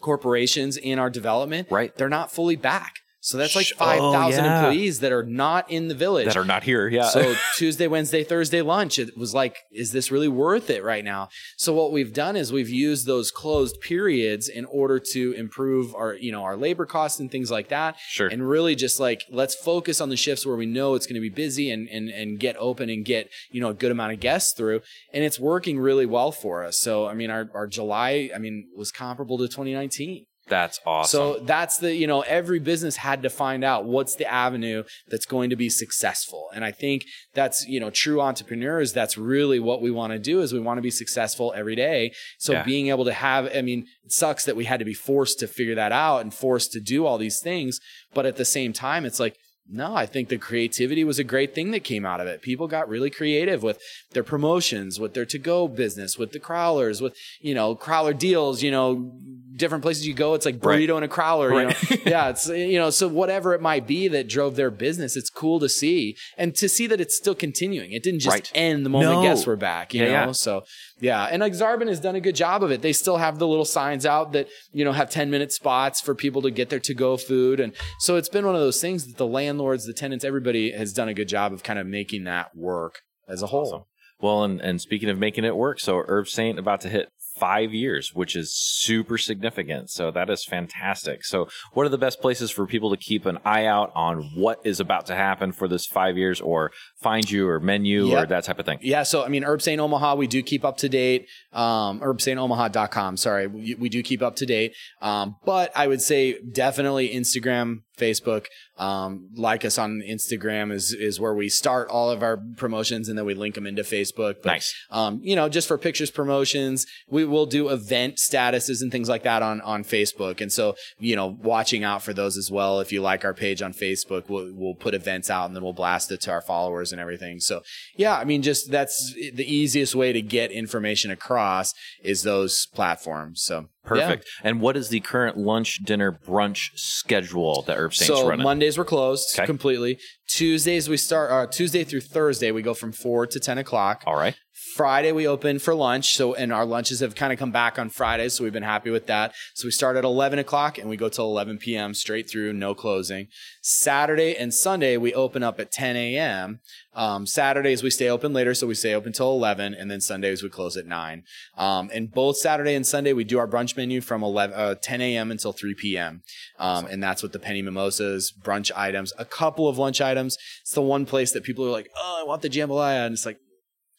corporations 0.00 0.76
in 0.76 0.98
our 0.98 1.10
development. 1.10 1.68
Right. 1.70 1.94
They're 1.96 2.08
not 2.08 2.32
fully 2.32 2.56
back. 2.56 2.96
So 3.22 3.36
that's 3.36 3.54
like 3.54 3.66
Sh- 3.66 3.72
oh, 3.78 4.12
5,000 4.12 4.44
yeah. 4.44 4.58
employees 4.58 5.00
that 5.00 5.12
are 5.12 5.22
not 5.22 5.70
in 5.70 5.88
the 5.88 5.94
village. 5.94 6.26
That 6.26 6.38
are 6.38 6.44
not 6.44 6.62
here. 6.62 6.88
Yeah. 6.88 7.08
So 7.08 7.34
Tuesday, 7.56 7.86
Wednesday, 7.86 8.24
Thursday 8.24 8.62
lunch, 8.62 8.98
it 8.98 9.16
was 9.16 9.34
like, 9.34 9.58
is 9.70 9.92
this 9.92 10.10
really 10.10 10.28
worth 10.28 10.70
it 10.70 10.82
right 10.82 11.04
now? 11.04 11.28
So 11.58 11.74
what 11.74 11.92
we've 11.92 12.14
done 12.14 12.34
is 12.34 12.50
we've 12.50 12.70
used 12.70 13.06
those 13.06 13.30
closed 13.30 13.80
periods 13.82 14.48
in 14.48 14.64
order 14.64 14.98
to 15.12 15.32
improve 15.32 15.94
our, 15.94 16.14
you 16.14 16.32
know, 16.32 16.42
our 16.44 16.56
labor 16.56 16.86
costs 16.86 17.20
and 17.20 17.30
things 17.30 17.50
like 17.50 17.68
that. 17.68 17.96
Sure. 18.08 18.28
And 18.28 18.48
really 18.48 18.74
just 18.74 18.98
like, 18.98 19.24
let's 19.30 19.54
focus 19.54 20.00
on 20.00 20.08
the 20.08 20.16
shifts 20.16 20.46
where 20.46 20.56
we 20.56 20.66
know 20.66 20.94
it's 20.94 21.06
going 21.06 21.14
to 21.14 21.20
be 21.20 21.28
busy 21.28 21.70
and, 21.70 21.88
and, 21.88 22.08
and 22.08 22.40
get 22.40 22.56
open 22.58 22.88
and 22.88 23.04
get, 23.04 23.28
you 23.50 23.60
know, 23.60 23.68
a 23.68 23.74
good 23.74 23.92
amount 23.92 24.14
of 24.14 24.20
guests 24.20 24.54
through. 24.56 24.80
And 25.12 25.22
it's 25.24 25.38
working 25.38 25.78
really 25.78 26.06
well 26.06 26.32
for 26.32 26.64
us. 26.64 26.78
So, 26.78 27.06
I 27.06 27.12
mean, 27.12 27.30
our, 27.30 27.50
our 27.54 27.66
July, 27.66 28.30
I 28.34 28.38
mean, 28.38 28.68
was 28.74 28.90
comparable 28.90 29.36
to 29.38 29.46
2019. 29.46 30.24
That's 30.50 30.80
awesome. 30.84 31.18
So 31.18 31.38
that's 31.44 31.78
the, 31.78 31.94
you 31.94 32.06
know, 32.06 32.20
every 32.22 32.58
business 32.58 32.96
had 32.96 33.22
to 33.22 33.30
find 33.30 33.64
out 33.64 33.86
what's 33.86 34.16
the 34.16 34.26
avenue 34.26 34.82
that's 35.08 35.24
going 35.24 35.48
to 35.50 35.56
be 35.56 35.70
successful. 35.70 36.50
And 36.54 36.64
I 36.64 36.72
think 36.72 37.04
that's, 37.32 37.66
you 37.66 37.80
know, 37.80 37.88
true 37.88 38.20
entrepreneurs, 38.20 38.92
that's 38.92 39.16
really 39.16 39.60
what 39.60 39.80
we 39.80 39.90
want 39.90 40.12
to 40.12 40.18
do 40.18 40.42
is 40.42 40.52
we 40.52 40.60
want 40.60 40.78
to 40.78 40.82
be 40.82 40.90
successful 40.90 41.54
every 41.56 41.76
day. 41.76 42.12
So 42.38 42.52
Yeah. 42.52 42.64
being 42.64 42.88
able 42.88 43.06
to 43.06 43.12
have, 43.12 43.48
I 43.56 43.62
mean, 43.62 43.86
it 44.04 44.12
sucks 44.12 44.44
that 44.44 44.56
we 44.56 44.64
had 44.64 44.80
to 44.80 44.84
be 44.84 44.92
forced 44.92 45.38
to 45.38 45.46
figure 45.46 45.76
that 45.76 45.92
out 45.92 46.18
and 46.20 46.34
forced 46.34 46.72
to 46.72 46.80
do 46.80 47.06
all 47.06 47.16
these 47.16 47.40
things. 47.40 47.80
But 48.12 48.26
at 48.26 48.36
the 48.36 48.44
same 48.44 48.72
time, 48.72 49.06
it's 49.06 49.20
like, 49.20 49.36
no, 49.72 49.94
I 49.94 50.04
think 50.04 50.30
the 50.30 50.36
creativity 50.36 51.04
was 51.04 51.20
a 51.20 51.24
great 51.24 51.54
thing 51.54 51.70
that 51.70 51.84
came 51.84 52.04
out 52.04 52.20
of 52.20 52.26
it. 52.26 52.42
People 52.42 52.66
got 52.66 52.88
really 52.88 53.08
creative 53.08 53.62
with 53.62 53.78
their 54.10 54.24
promotions, 54.24 54.98
with 54.98 55.14
their 55.14 55.24
to 55.26 55.38
go 55.38 55.68
business, 55.68 56.18
with 56.18 56.32
the 56.32 56.40
crowlers, 56.40 57.00
with, 57.00 57.14
you 57.40 57.54
know, 57.54 57.76
crowler 57.76 58.18
deals, 58.18 58.64
you 58.64 58.72
know, 58.72 59.12
different 59.56 59.82
places 59.82 60.06
you 60.06 60.14
go, 60.14 60.34
it's 60.34 60.46
like 60.46 60.64
Right. 60.64 60.80
burrito 60.80 60.96
and 60.96 61.04
a 61.04 61.08
crowler. 61.08 61.50
Right. 61.50 61.90
You 61.90 61.96
know? 61.96 62.02
yeah, 62.06 62.28
it's 62.30 62.48
you 62.48 62.78
know, 62.78 62.90
so 62.90 63.08
whatever 63.08 63.54
it 63.54 63.60
might 63.60 63.86
be 63.86 64.08
that 64.08 64.28
drove 64.28 64.56
their 64.56 64.70
business, 64.70 65.16
it's 65.16 65.30
cool 65.30 65.58
to 65.60 65.68
see 65.68 66.16
and 66.38 66.54
to 66.56 66.68
see 66.68 66.86
that 66.86 67.00
it's 67.00 67.16
still 67.16 67.34
continuing. 67.34 67.92
It 67.92 68.02
didn't 68.02 68.20
just 68.20 68.34
Right. 68.34 68.50
end 68.54 68.84
the 68.84 68.90
moment 68.90 69.12
No. 69.12 69.22
guests 69.22 69.46
were 69.46 69.56
back. 69.56 69.92
You 69.94 70.02
Yeah, 70.04 70.06
know, 70.06 70.12
yeah. 70.26 70.32
so 70.32 70.62
yeah, 71.00 71.24
and 71.24 71.42
Aksarben 71.42 71.88
has 71.88 72.00
done 72.00 72.14
a 72.16 72.20
good 72.20 72.36
job 72.36 72.62
of 72.62 72.70
it. 72.70 72.82
They 72.82 72.92
still 72.92 73.16
have 73.16 73.38
the 73.38 73.46
little 73.48 73.64
signs 73.64 74.04
out 74.06 74.32
that 74.32 74.48
you 74.72 74.84
know 74.84 74.92
have 74.92 75.10
ten 75.10 75.30
minute 75.30 75.52
spots 75.52 76.00
for 76.00 76.14
people 76.14 76.42
to 76.42 76.50
get 76.50 76.68
their 76.70 76.80
to 76.80 76.94
go 76.94 77.16
food, 77.16 77.60
and 77.60 77.72
so 77.98 78.16
it's 78.16 78.28
been 78.28 78.46
one 78.46 78.54
of 78.54 78.60
those 78.60 78.80
things 78.80 79.06
that 79.06 79.16
the 79.16 79.26
landlords, 79.26 79.86
the 79.86 79.92
tenants, 79.92 80.24
everybody 80.24 80.72
has 80.72 80.92
done 80.92 81.08
a 81.08 81.14
good 81.14 81.28
job 81.28 81.52
of 81.52 81.62
kind 81.62 81.78
of 81.78 81.86
making 81.86 82.24
that 82.24 82.54
work 82.56 83.00
as 83.28 83.42
a 83.42 83.46
whole. 83.48 83.66
Awesome. 83.66 83.82
Well, 84.22 84.44
and, 84.44 84.60
and 84.60 84.80
speaking 84.82 85.08
of 85.08 85.18
making 85.18 85.44
it 85.44 85.56
work, 85.56 85.80
so 85.80 86.02
Herbe 86.02 86.28
Sainte 86.28 86.58
about 86.58 86.82
to 86.82 86.90
hit 86.90 87.08
five 87.40 87.72
years, 87.72 88.14
which 88.14 88.36
is 88.36 88.54
super 88.54 89.18
significant. 89.18 89.90
So 89.90 90.10
that 90.10 90.28
is 90.28 90.44
fantastic. 90.44 91.24
So, 91.24 91.48
what 91.72 91.86
are 91.86 91.88
the 91.88 91.98
best 91.98 92.20
places 92.20 92.50
for 92.50 92.66
people 92.66 92.90
to 92.90 92.96
keep 92.96 93.24
an 93.26 93.38
eye 93.44 93.64
out 93.64 93.90
on 93.94 94.30
what 94.36 94.60
is 94.62 94.78
about 94.78 95.06
to 95.06 95.14
happen 95.14 95.52
for 95.52 95.66
this 95.66 95.86
five 95.86 96.18
years, 96.18 96.40
or 96.40 96.70
find 97.02 97.28
you, 97.28 97.48
or 97.48 97.58
menu, 97.58 98.14
or 98.14 98.26
that 98.26 98.44
type 98.44 98.58
of 98.58 98.66
thing? 98.66 98.78
Yeah, 98.82 99.02
so 99.02 99.24
I 99.24 99.28
mean, 99.28 99.42
Herbe 99.42 99.62
Sainte 99.62 99.80
Omaha, 99.80 100.16
we 100.16 100.26
do 100.26 100.42
keep 100.42 100.64
up 100.64 100.76
to 100.78 100.88
date. 100.88 101.26
Um, 101.52 102.00
herbsaintomaha.com. 102.00 103.16
Sorry, 103.16 103.46
we, 103.46 103.74
we 103.74 103.88
do 103.88 104.02
keep 104.02 104.22
up 104.22 104.36
to 104.36 104.46
date. 104.46 104.74
Um, 105.00 105.36
but 105.44 105.72
I 105.74 105.86
would 105.86 106.02
say 106.02 106.40
definitely 106.40 107.08
Instagram, 107.08 107.82
Facebook. 108.00 108.46
Um, 108.78 109.28
like 109.36 109.64
us 109.64 109.78
on 109.78 110.02
Instagram 110.08 110.72
is 110.72 110.92
is 110.92 111.20
where 111.20 111.34
we 111.34 111.48
start 111.48 111.88
all 111.88 112.10
of 112.10 112.22
our 112.22 112.38
promotions, 112.56 113.08
and 113.08 113.18
then 113.18 113.26
we 113.26 113.34
link 113.34 113.54
them 113.54 113.66
into 113.66 113.82
Facebook. 113.82 114.36
But, 114.42 114.46
Nice. 114.46 114.74
Um, 114.90 115.20
you 115.22 115.36
know, 115.36 115.48
just 115.48 115.68
for 115.68 115.76
pictures 115.78 116.10
promotions, 116.10 116.86
we 117.08 117.24
will 117.24 117.46
do 117.46 117.68
event 117.68 118.16
statuses 118.16 118.80
and 118.80 118.90
things 118.90 119.08
like 119.08 119.22
that 119.24 119.42
on 119.42 119.60
on 119.60 119.84
Facebook. 119.84 120.40
And 120.40 120.52
so, 120.52 120.74
you 120.98 121.14
know, 121.14 121.26
watching 121.42 121.84
out 121.84 122.02
for 122.02 122.14
those 122.14 122.36
as 122.36 122.50
well. 122.50 122.80
If 122.80 122.92
you 122.92 123.02
like 123.02 123.24
our 123.24 123.34
page 123.34 123.60
on 123.62 123.72
Facebook, 123.72 124.28
we'll 124.28 124.52
we'll 124.54 124.74
put 124.74 124.94
events 124.94 125.30
out 125.30 125.46
and 125.46 125.54
then 125.54 125.62
we'll 125.62 125.72
blast 125.72 126.10
it 126.10 126.20
to 126.22 126.30
our 126.30 126.40
followers 126.42 126.92
and 126.92 127.00
everything. 127.00 127.40
So 127.40 127.60
yeah, 127.96 128.16
I 128.16 128.24
mean, 128.24 128.42
just 128.42 128.70
that's 128.70 129.14
the 129.14 129.44
easiest 129.44 129.94
way 129.94 130.12
to 130.12 130.22
get 130.22 130.50
information 130.50 131.10
across 131.10 131.74
is 132.02 132.22
those 132.22 132.66
platforms. 132.74 133.42
So 133.42 133.68
Perfect. 133.84 134.26
And 134.42 134.60
what 134.60 134.76
is 134.76 134.88
the 134.90 135.00
current 135.00 135.36
lunch, 135.38 135.78
dinner, 135.84 136.12
brunch 136.12 136.70
schedule 136.74 137.62
that 137.66 137.78
Herbe 137.78 137.94
Sainte's 137.94 138.06
so 138.20 138.28
running? 138.28 138.44
Mondays 138.44 138.76
we're 138.76 138.84
closed 138.84 139.28
Okay. 139.38 139.46
completely. 139.46 139.98
Tuesdays 140.28 140.88
we 140.88 140.96
start. 140.96 141.30
Uh, 141.30 141.46
Tuesday 141.50 141.82
through 141.84 142.02
Thursday 142.02 142.50
we 142.50 142.62
go 142.62 142.74
from 142.74 142.92
four 142.92 143.26
to 143.26 143.40
ten 143.40 143.58
o'clock. 143.58 144.04
All 144.06 144.16
right. 144.16 144.34
Friday 144.80 145.12
we 145.12 145.26
open 145.26 145.58
for 145.58 145.74
lunch. 145.74 146.16
So 146.16 146.32
and 146.32 146.50
our 146.50 146.64
lunches 146.64 147.00
have 147.00 147.14
kind 147.14 147.34
of 147.34 147.38
come 147.38 147.50
back 147.50 147.78
on 147.78 147.90
Fridays, 147.90 148.32
so 148.32 148.44
we've 148.44 148.52
been 148.54 148.62
happy 148.62 148.88
with 148.88 149.08
that. 149.08 149.34
So 149.52 149.66
we 149.66 149.72
start 149.72 149.98
at 149.98 150.04
eleven 150.04 150.38
o'clock 150.38 150.78
and 150.78 150.88
we 150.88 150.96
go 150.96 151.10
till 151.10 151.26
eleven 151.26 151.58
p.m. 151.58 151.92
straight 151.92 152.30
through, 152.30 152.54
no 152.54 152.74
closing. 152.74 153.26
Saturday 153.60 154.34
and 154.34 154.54
Sunday 154.54 154.96
we 154.96 155.12
open 155.12 155.42
up 155.42 155.60
at 155.60 155.70
ten 155.70 155.96
a.m. 155.96 156.60
Um, 156.94 157.26
Saturdays 157.26 157.82
we 157.82 157.90
stay 157.90 158.08
open 158.08 158.32
later, 158.32 158.54
so 158.54 158.66
we 158.66 158.74
stay 158.74 158.94
open 158.94 159.12
till 159.12 159.30
eleven, 159.30 159.74
and 159.74 159.90
then 159.90 160.00
Sundays 160.00 160.42
we 160.42 160.48
close 160.48 160.78
at 160.78 160.86
nine. 160.86 161.24
Um, 161.58 161.90
and 161.92 162.10
both 162.10 162.38
Saturday 162.38 162.74
and 162.74 162.86
Sunday 162.86 163.12
we 163.12 163.24
do 163.24 163.38
our 163.38 163.46
brunch 163.46 163.76
menu 163.76 164.00
from 164.00 164.22
11, 164.22 164.58
uh, 164.58 164.76
10 164.80 165.02
a.m. 165.02 165.30
until 165.30 165.52
three 165.52 165.74
p.m. 165.74 166.22
Um, 166.58 166.86
and 166.86 167.02
that's 167.02 167.22
with 167.22 167.32
the 167.32 167.38
penny 167.38 167.60
mimosas, 167.60 168.32
brunch 168.32 168.70
items, 168.74 169.12
a 169.18 169.26
couple 169.26 169.68
of 169.68 169.76
lunch 169.76 170.00
items. 170.00 170.38
It's 170.62 170.72
the 170.72 170.80
one 170.80 171.04
place 171.04 171.32
that 171.32 171.44
people 171.44 171.66
are 171.66 171.70
like, 171.70 171.90
"Oh, 171.94 172.22
I 172.22 172.26
want 172.26 172.40
the 172.40 172.48
jambalaya," 172.48 173.04
and 173.04 173.12
it's 173.12 173.26
like, 173.26 173.40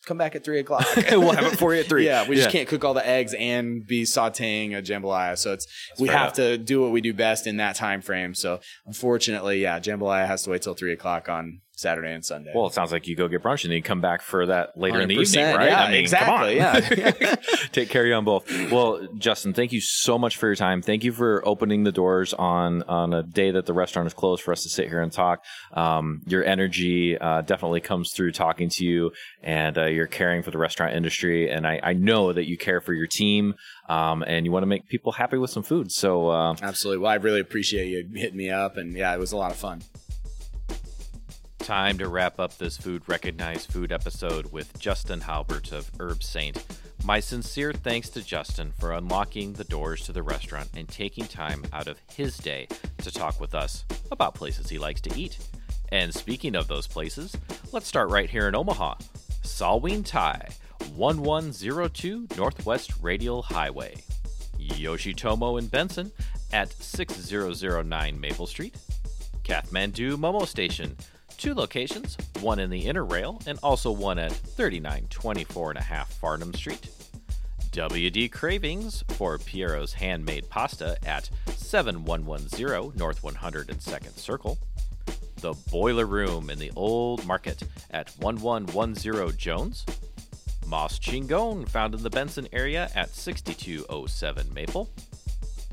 come 0.05 0.17
back 0.17 0.35
at 0.35 0.43
three 0.43 0.59
o'clock. 0.59 0.85
we'll 1.11 1.31
have 1.31 1.53
it 1.53 1.57
for 1.57 1.73
you 1.73 1.81
at 1.81 1.87
three. 1.87 2.05
Yeah, 2.11 2.27
we 2.27 2.35
just 2.35 2.49
can't 2.49 2.67
cook 2.67 2.83
all 2.83 2.93
the 2.93 3.07
eggs 3.07 3.33
and 3.33 3.85
be 3.85 4.03
sautéing 4.03 4.77
a 4.77 4.81
jambalaya. 4.81 5.37
So 5.37 5.53
it's 5.53 5.67
we 5.99 6.09
have 6.09 6.33
to 6.33 6.57
do 6.57 6.81
what 6.81 6.91
we 6.91 7.01
do 7.01 7.13
best 7.13 7.47
in 7.47 7.57
that 7.57 7.75
time 7.75 8.01
frame. 8.01 8.33
So 8.33 8.59
unfortunately, 8.85 9.61
yeah, 9.61 9.79
jambalaya 9.79 10.25
has 10.25 10.43
to 10.43 10.49
wait 10.49 10.63
till 10.63 10.73
three 10.73 10.93
o'clock 10.93 11.29
on 11.29 11.61
Saturday 11.81 12.13
and 12.13 12.23
Sunday. 12.23 12.51
Well, 12.53 12.67
it 12.67 12.73
sounds 12.73 12.91
like 12.91 13.07
you 13.07 13.15
go 13.15 13.27
get 13.27 13.41
brunch 13.43 13.63
and 13.63 13.71
then 13.71 13.77
you 13.77 13.83
come 13.83 14.01
back 14.01 14.21
for 14.21 14.45
that 14.45 14.77
later 14.77 15.01
in 15.01 15.09
the 15.09 15.15
evening, 15.15 15.55
right? 15.55 15.69
yeah, 15.69 15.83
I 15.83 15.91
mean, 15.91 15.99
exactly, 15.99 16.57
Come 16.59 16.75
on. 16.75 16.83
yeah. 17.19 17.35
Take 17.71 17.89
care 17.89 18.03
of 18.03 18.07
you 18.07 18.13
on 18.13 18.23
both. 18.25 18.71
Well, 18.71 19.07
Justin, 19.17 19.53
thank 19.53 19.71
you 19.71 19.81
so 19.81 20.17
much 20.17 20.37
for 20.37 20.47
your 20.47 20.55
time. 20.55 20.81
Thank 20.81 21.03
you 21.03 21.11
for 21.11 21.45
opening 21.47 21.83
the 21.83 21.91
doors 21.91 22.33
on 22.33 22.83
on 22.83 23.13
a 23.13 23.23
day 23.23 23.51
that 23.51 23.65
the 23.65 23.73
restaurant 23.73 24.07
is 24.07 24.13
closed 24.13 24.43
for 24.43 24.51
us 24.51 24.63
to 24.63 24.69
sit 24.69 24.87
here 24.87 25.01
and 25.01 25.11
talk. 25.11 25.43
Um, 25.73 26.21
your 26.27 26.43
energy 26.45 27.17
uh, 27.17 27.41
definitely 27.41 27.81
comes 27.81 28.11
through 28.13 28.31
talking 28.31 28.69
to 28.69 28.85
you, 28.85 29.11
and 29.41 29.77
uh, 29.77 29.85
you're 29.85 30.07
caring 30.07 30.43
for 30.43 30.51
the 30.51 30.57
restaurant 30.57 30.93
industry. 30.95 31.49
And 31.49 31.65
I, 31.65 31.79
I 31.81 31.93
know 31.93 32.31
that 32.33 32.47
you 32.47 32.57
care 32.57 32.81
for 32.81 32.93
your 32.93 33.07
team, 33.07 33.55
um, 33.89 34.23
and 34.25 34.45
you 34.45 34.51
want 34.51 34.63
to 34.63 34.67
make 34.67 34.87
people 34.87 35.11
happy 35.11 35.37
with 35.37 35.49
some 35.49 35.63
food. 35.63 35.91
So. 35.91 36.29
Uh, 36.29 36.55
Absolutely. 36.61 36.99
Well, 37.01 37.11
I 37.11 37.15
really 37.15 37.39
appreciate 37.39 37.87
you 37.87 38.07
hitting 38.13 38.37
me 38.37 38.49
up, 38.49 38.77
and 38.77 38.93
yeah, 38.93 39.13
it 39.13 39.19
was 39.19 39.31
a 39.31 39.37
lot 39.37 39.51
of 39.51 39.57
fun. 39.57 39.81
Time 41.63 41.99
to 41.99 42.09
wrap 42.09 42.39
up 42.39 42.57
this 42.57 42.75
Food 42.75 43.03
Recognized 43.07 43.71
Food 43.71 43.91
episode 43.91 44.51
with 44.51 44.77
Justin 44.79 45.21
Halbert 45.21 45.71
of 45.71 45.91
Herbe 45.93 46.23
Sainte. 46.23 46.65
My 47.05 47.19
sincere 47.19 47.71
thanks 47.71 48.09
to 48.09 48.23
Justin 48.25 48.73
for 48.79 48.93
unlocking 48.93 49.53
the 49.53 49.63
doors 49.63 50.03
to 50.05 50.11
the 50.11 50.23
restaurant 50.23 50.69
and 50.75 50.87
taking 50.89 51.25
time 51.25 51.63
out 51.71 51.87
of 51.87 52.01
his 52.15 52.35
day 52.37 52.67
to 52.97 53.11
talk 53.11 53.39
with 53.39 53.53
us 53.53 53.85
about 54.11 54.33
places 54.33 54.69
he 54.69 54.79
likes 54.79 55.01
to 55.01 55.15
eat. 55.15 55.37
And 55.91 56.11
speaking 56.13 56.55
of 56.55 56.67
those 56.67 56.87
places, 56.87 57.35
let's 57.71 57.87
start 57.87 58.09
right 58.09 58.29
here 58.29 58.47
in 58.47 58.55
Omaha. 58.55 58.95
Salween 59.43 60.03
Thai, 60.03 60.49
1102 60.95 62.27
Northwest 62.37 62.91
Radial 63.01 63.43
Highway. 63.43 63.95
Yoshitomo 64.59 65.59
in 65.59 65.67
Benson 65.67 66.11
at 66.51 66.73
6009 66.73 68.19
Maple 68.19 68.47
Street. 68.47 68.75
Kathmandu 69.43 70.15
Momo 70.17 70.47
Station. 70.47 70.97
Two 71.41 71.55
locations, 71.55 72.17
one 72.41 72.59
in 72.59 72.69
the 72.69 72.85
inner 72.85 73.03
rail 73.03 73.41
and 73.47 73.57
also 73.63 73.89
one 73.89 74.19
at 74.19 74.31
3924 74.31 75.71
and 75.71 75.79
a 75.79 75.81
half 75.81 76.13
Farnam 76.21 76.55
Street. 76.55 76.87
WD 77.71 78.31
Cravings 78.31 79.03
for 79.07 79.39
Piero's 79.39 79.93
Handmade 79.93 80.47
Pasta 80.51 80.97
at 81.03 81.31
7110 81.47 82.95
North 82.95 83.23
102nd 83.23 84.19
Circle. 84.19 84.59
The 85.37 85.55
Boiler 85.71 86.05
Room 86.05 86.51
in 86.51 86.59
the 86.59 86.71
Old 86.75 87.25
Market 87.25 87.63
at 87.89 88.11
1110 88.19 89.35
Jones. 89.35 89.83
Mas 90.67 90.99
Chingon 90.99 91.67
found 91.67 91.95
in 91.95 92.03
the 92.03 92.11
Benson 92.11 92.47
area 92.53 92.87
at 92.93 93.15
6207 93.15 94.53
Maple. 94.53 94.91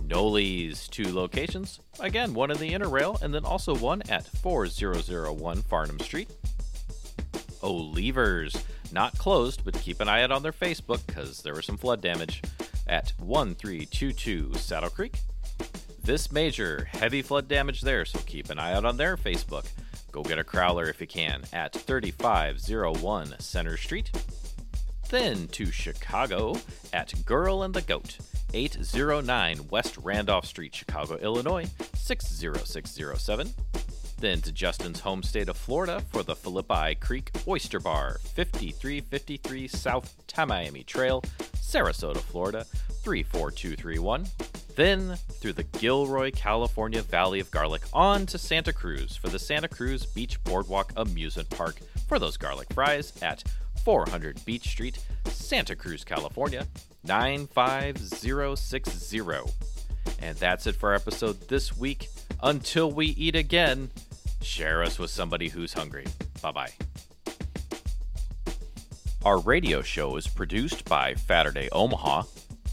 Noli's 0.08 0.88
two 0.88 1.12
locations. 1.12 1.80
Again, 2.00 2.34
one 2.34 2.50
in 2.50 2.58
the 2.58 2.72
inner 2.72 2.88
rail, 2.88 3.18
and 3.20 3.34
then 3.34 3.44
also 3.44 3.74
one 3.74 4.02
at 4.08 4.26
4001 4.26 5.62
Farnam 5.62 6.00
Street. 6.02 6.30
O'Leavers, 7.62 8.56
not 8.92 9.18
closed, 9.18 9.64
but 9.64 9.74
keep 9.74 10.00
an 10.00 10.08
eye 10.08 10.22
out 10.22 10.30
on 10.30 10.42
their 10.42 10.52
Facebook 10.52 11.06
because 11.06 11.42
there 11.42 11.54
was 11.54 11.66
some 11.66 11.76
flood 11.76 12.00
damage 12.00 12.42
at 12.86 13.12
1322 13.18 14.54
Saddle 14.54 14.90
Creek. 14.90 15.18
Vis 16.02 16.32
Major, 16.32 16.88
heavy 16.90 17.20
flood 17.20 17.48
damage 17.48 17.82
there, 17.82 18.04
so 18.04 18.18
keep 18.20 18.48
an 18.48 18.58
eye 18.58 18.72
out 18.72 18.84
on 18.86 18.96
their 18.96 19.16
Facebook. 19.16 19.66
Go 20.10 20.22
get 20.22 20.38
a 20.38 20.44
crowler 20.44 20.88
if 20.88 21.00
you 21.00 21.06
can 21.06 21.42
at 21.52 21.74
3501 21.74 23.38
Center 23.40 23.76
Street. 23.76 24.10
Then 25.10 25.48
to 25.48 25.66
Chicago 25.66 26.56
at 26.92 27.12
Girl 27.26 27.62
and 27.62 27.74
the 27.74 27.82
Goat, 27.82 28.18
809 28.54 29.68
West 29.70 29.96
Randolph 29.98 30.46
Street, 30.46 30.74
Chicago, 30.74 31.16
Illinois, 31.16 31.66
60607. 31.94 33.52
Then 34.20 34.40
to 34.40 34.50
Justin's 34.50 35.00
home 35.00 35.22
state 35.22 35.48
of 35.48 35.56
Florida 35.56 36.02
for 36.10 36.22
the 36.24 36.34
Philippi 36.34 36.96
Creek 36.96 37.30
Oyster 37.46 37.78
Bar, 37.78 38.18
5353 38.34 39.68
South 39.68 40.14
Tamiami 40.26 40.84
Trail, 40.84 41.22
Sarasota, 41.54 42.18
Florida, 42.18 42.64
34231. 43.02 44.26
Then 44.74 45.16
through 45.40 45.52
the 45.52 45.64
Gilroy, 45.64 46.30
California 46.32 47.02
Valley 47.02 47.40
of 47.40 47.50
Garlic 47.50 47.82
on 47.92 48.26
to 48.26 48.38
Santa 48.38 48.72
Cruz 48.72 49.16
for 49.16 49.28
the 49.28 49.38
Santa 49.38 49.68
Cruz 49.68 50.06
Beach 50.06 50.42
Boardwalk 50.44 50.92
Amusement 50.96 51.50
Park 51.50 51.80
for 52.08 52.18
those 52.18 52.36
garlic 52.36 52.72
fries 52.72 53.12
at 53.22 53.44
400 53.84 54.44
Beach 54.44 54.68
Street, 54.68 54.98
Santa 55.26 55.76
Cruz, 55.76 56.04
California, 56.04 56.66
95060. 57.06 59.52
And 60.20 60.36
that's 60.36 60.66
it 60.66 60.74
for 60.76 60.90
our 60.90 60.94
episode 60.96 61.48
this 61.48 61.76
week. 61.76 62.08
Until 62.42 62.90
we 62.90 63.06
eat 63.08 63.36
again, 63.36 63.90
share 64.42 64.82
us 64.82 64.98
with 64.98 65.10
somebody 65.10 65.48
who's 65.48 65.72
hungry. 65.74 66.06
Bye 66.42 66.52
bye. 66.52 66.72
Our 69.24 69.38
radio 69.40 69.82
show 69.82 70.16
is 70.16 70.26
produced 70.28 70.84
by 70.84 71.14
Saturday 71.14 71.68
Omaha, 71.72 72.22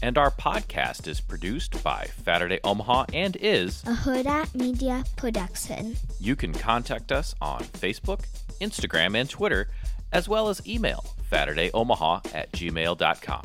and 0.02 0.16
our 0.16 0.30
podcast 0.30 1.08
is 1.08 1.20
produced 1.20 1.82
by 1.82 2.08
Saturday 2.24 2.60
Omaha 2.62 3.06
and 3.12 3.34
is 3.36 3.82
a 3.84 3.94
Huda 3.94 4.54
Media 4.54 5.02
Production. 5.16 5.96
you 6.20 6.36
can 6.36 6.52
contact 6.52 7.10
us 7.10 7.34
on 7.40 7.64
Facebook, 7.64 8.20
Instagram, 8.60 9.18
and 9.20 9.28
Twitter, 9.28 9.68
as 10.12 10.28
well 10.28 10.48
as 10.48 10.64
email 10.66 11.04
SaturdayOmaha 11.30 12.32
at 12.34 12.52
gmail.com. 12.52 13.42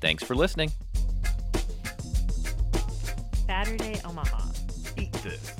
Thanks 0.00 0.22
for 0.22 0.34
listening. 0.34 0.70
Saturday, 3.46 4.00
Omaha. 4.04 4.42
Eat 4.96 5.12
this. 5.14 5.54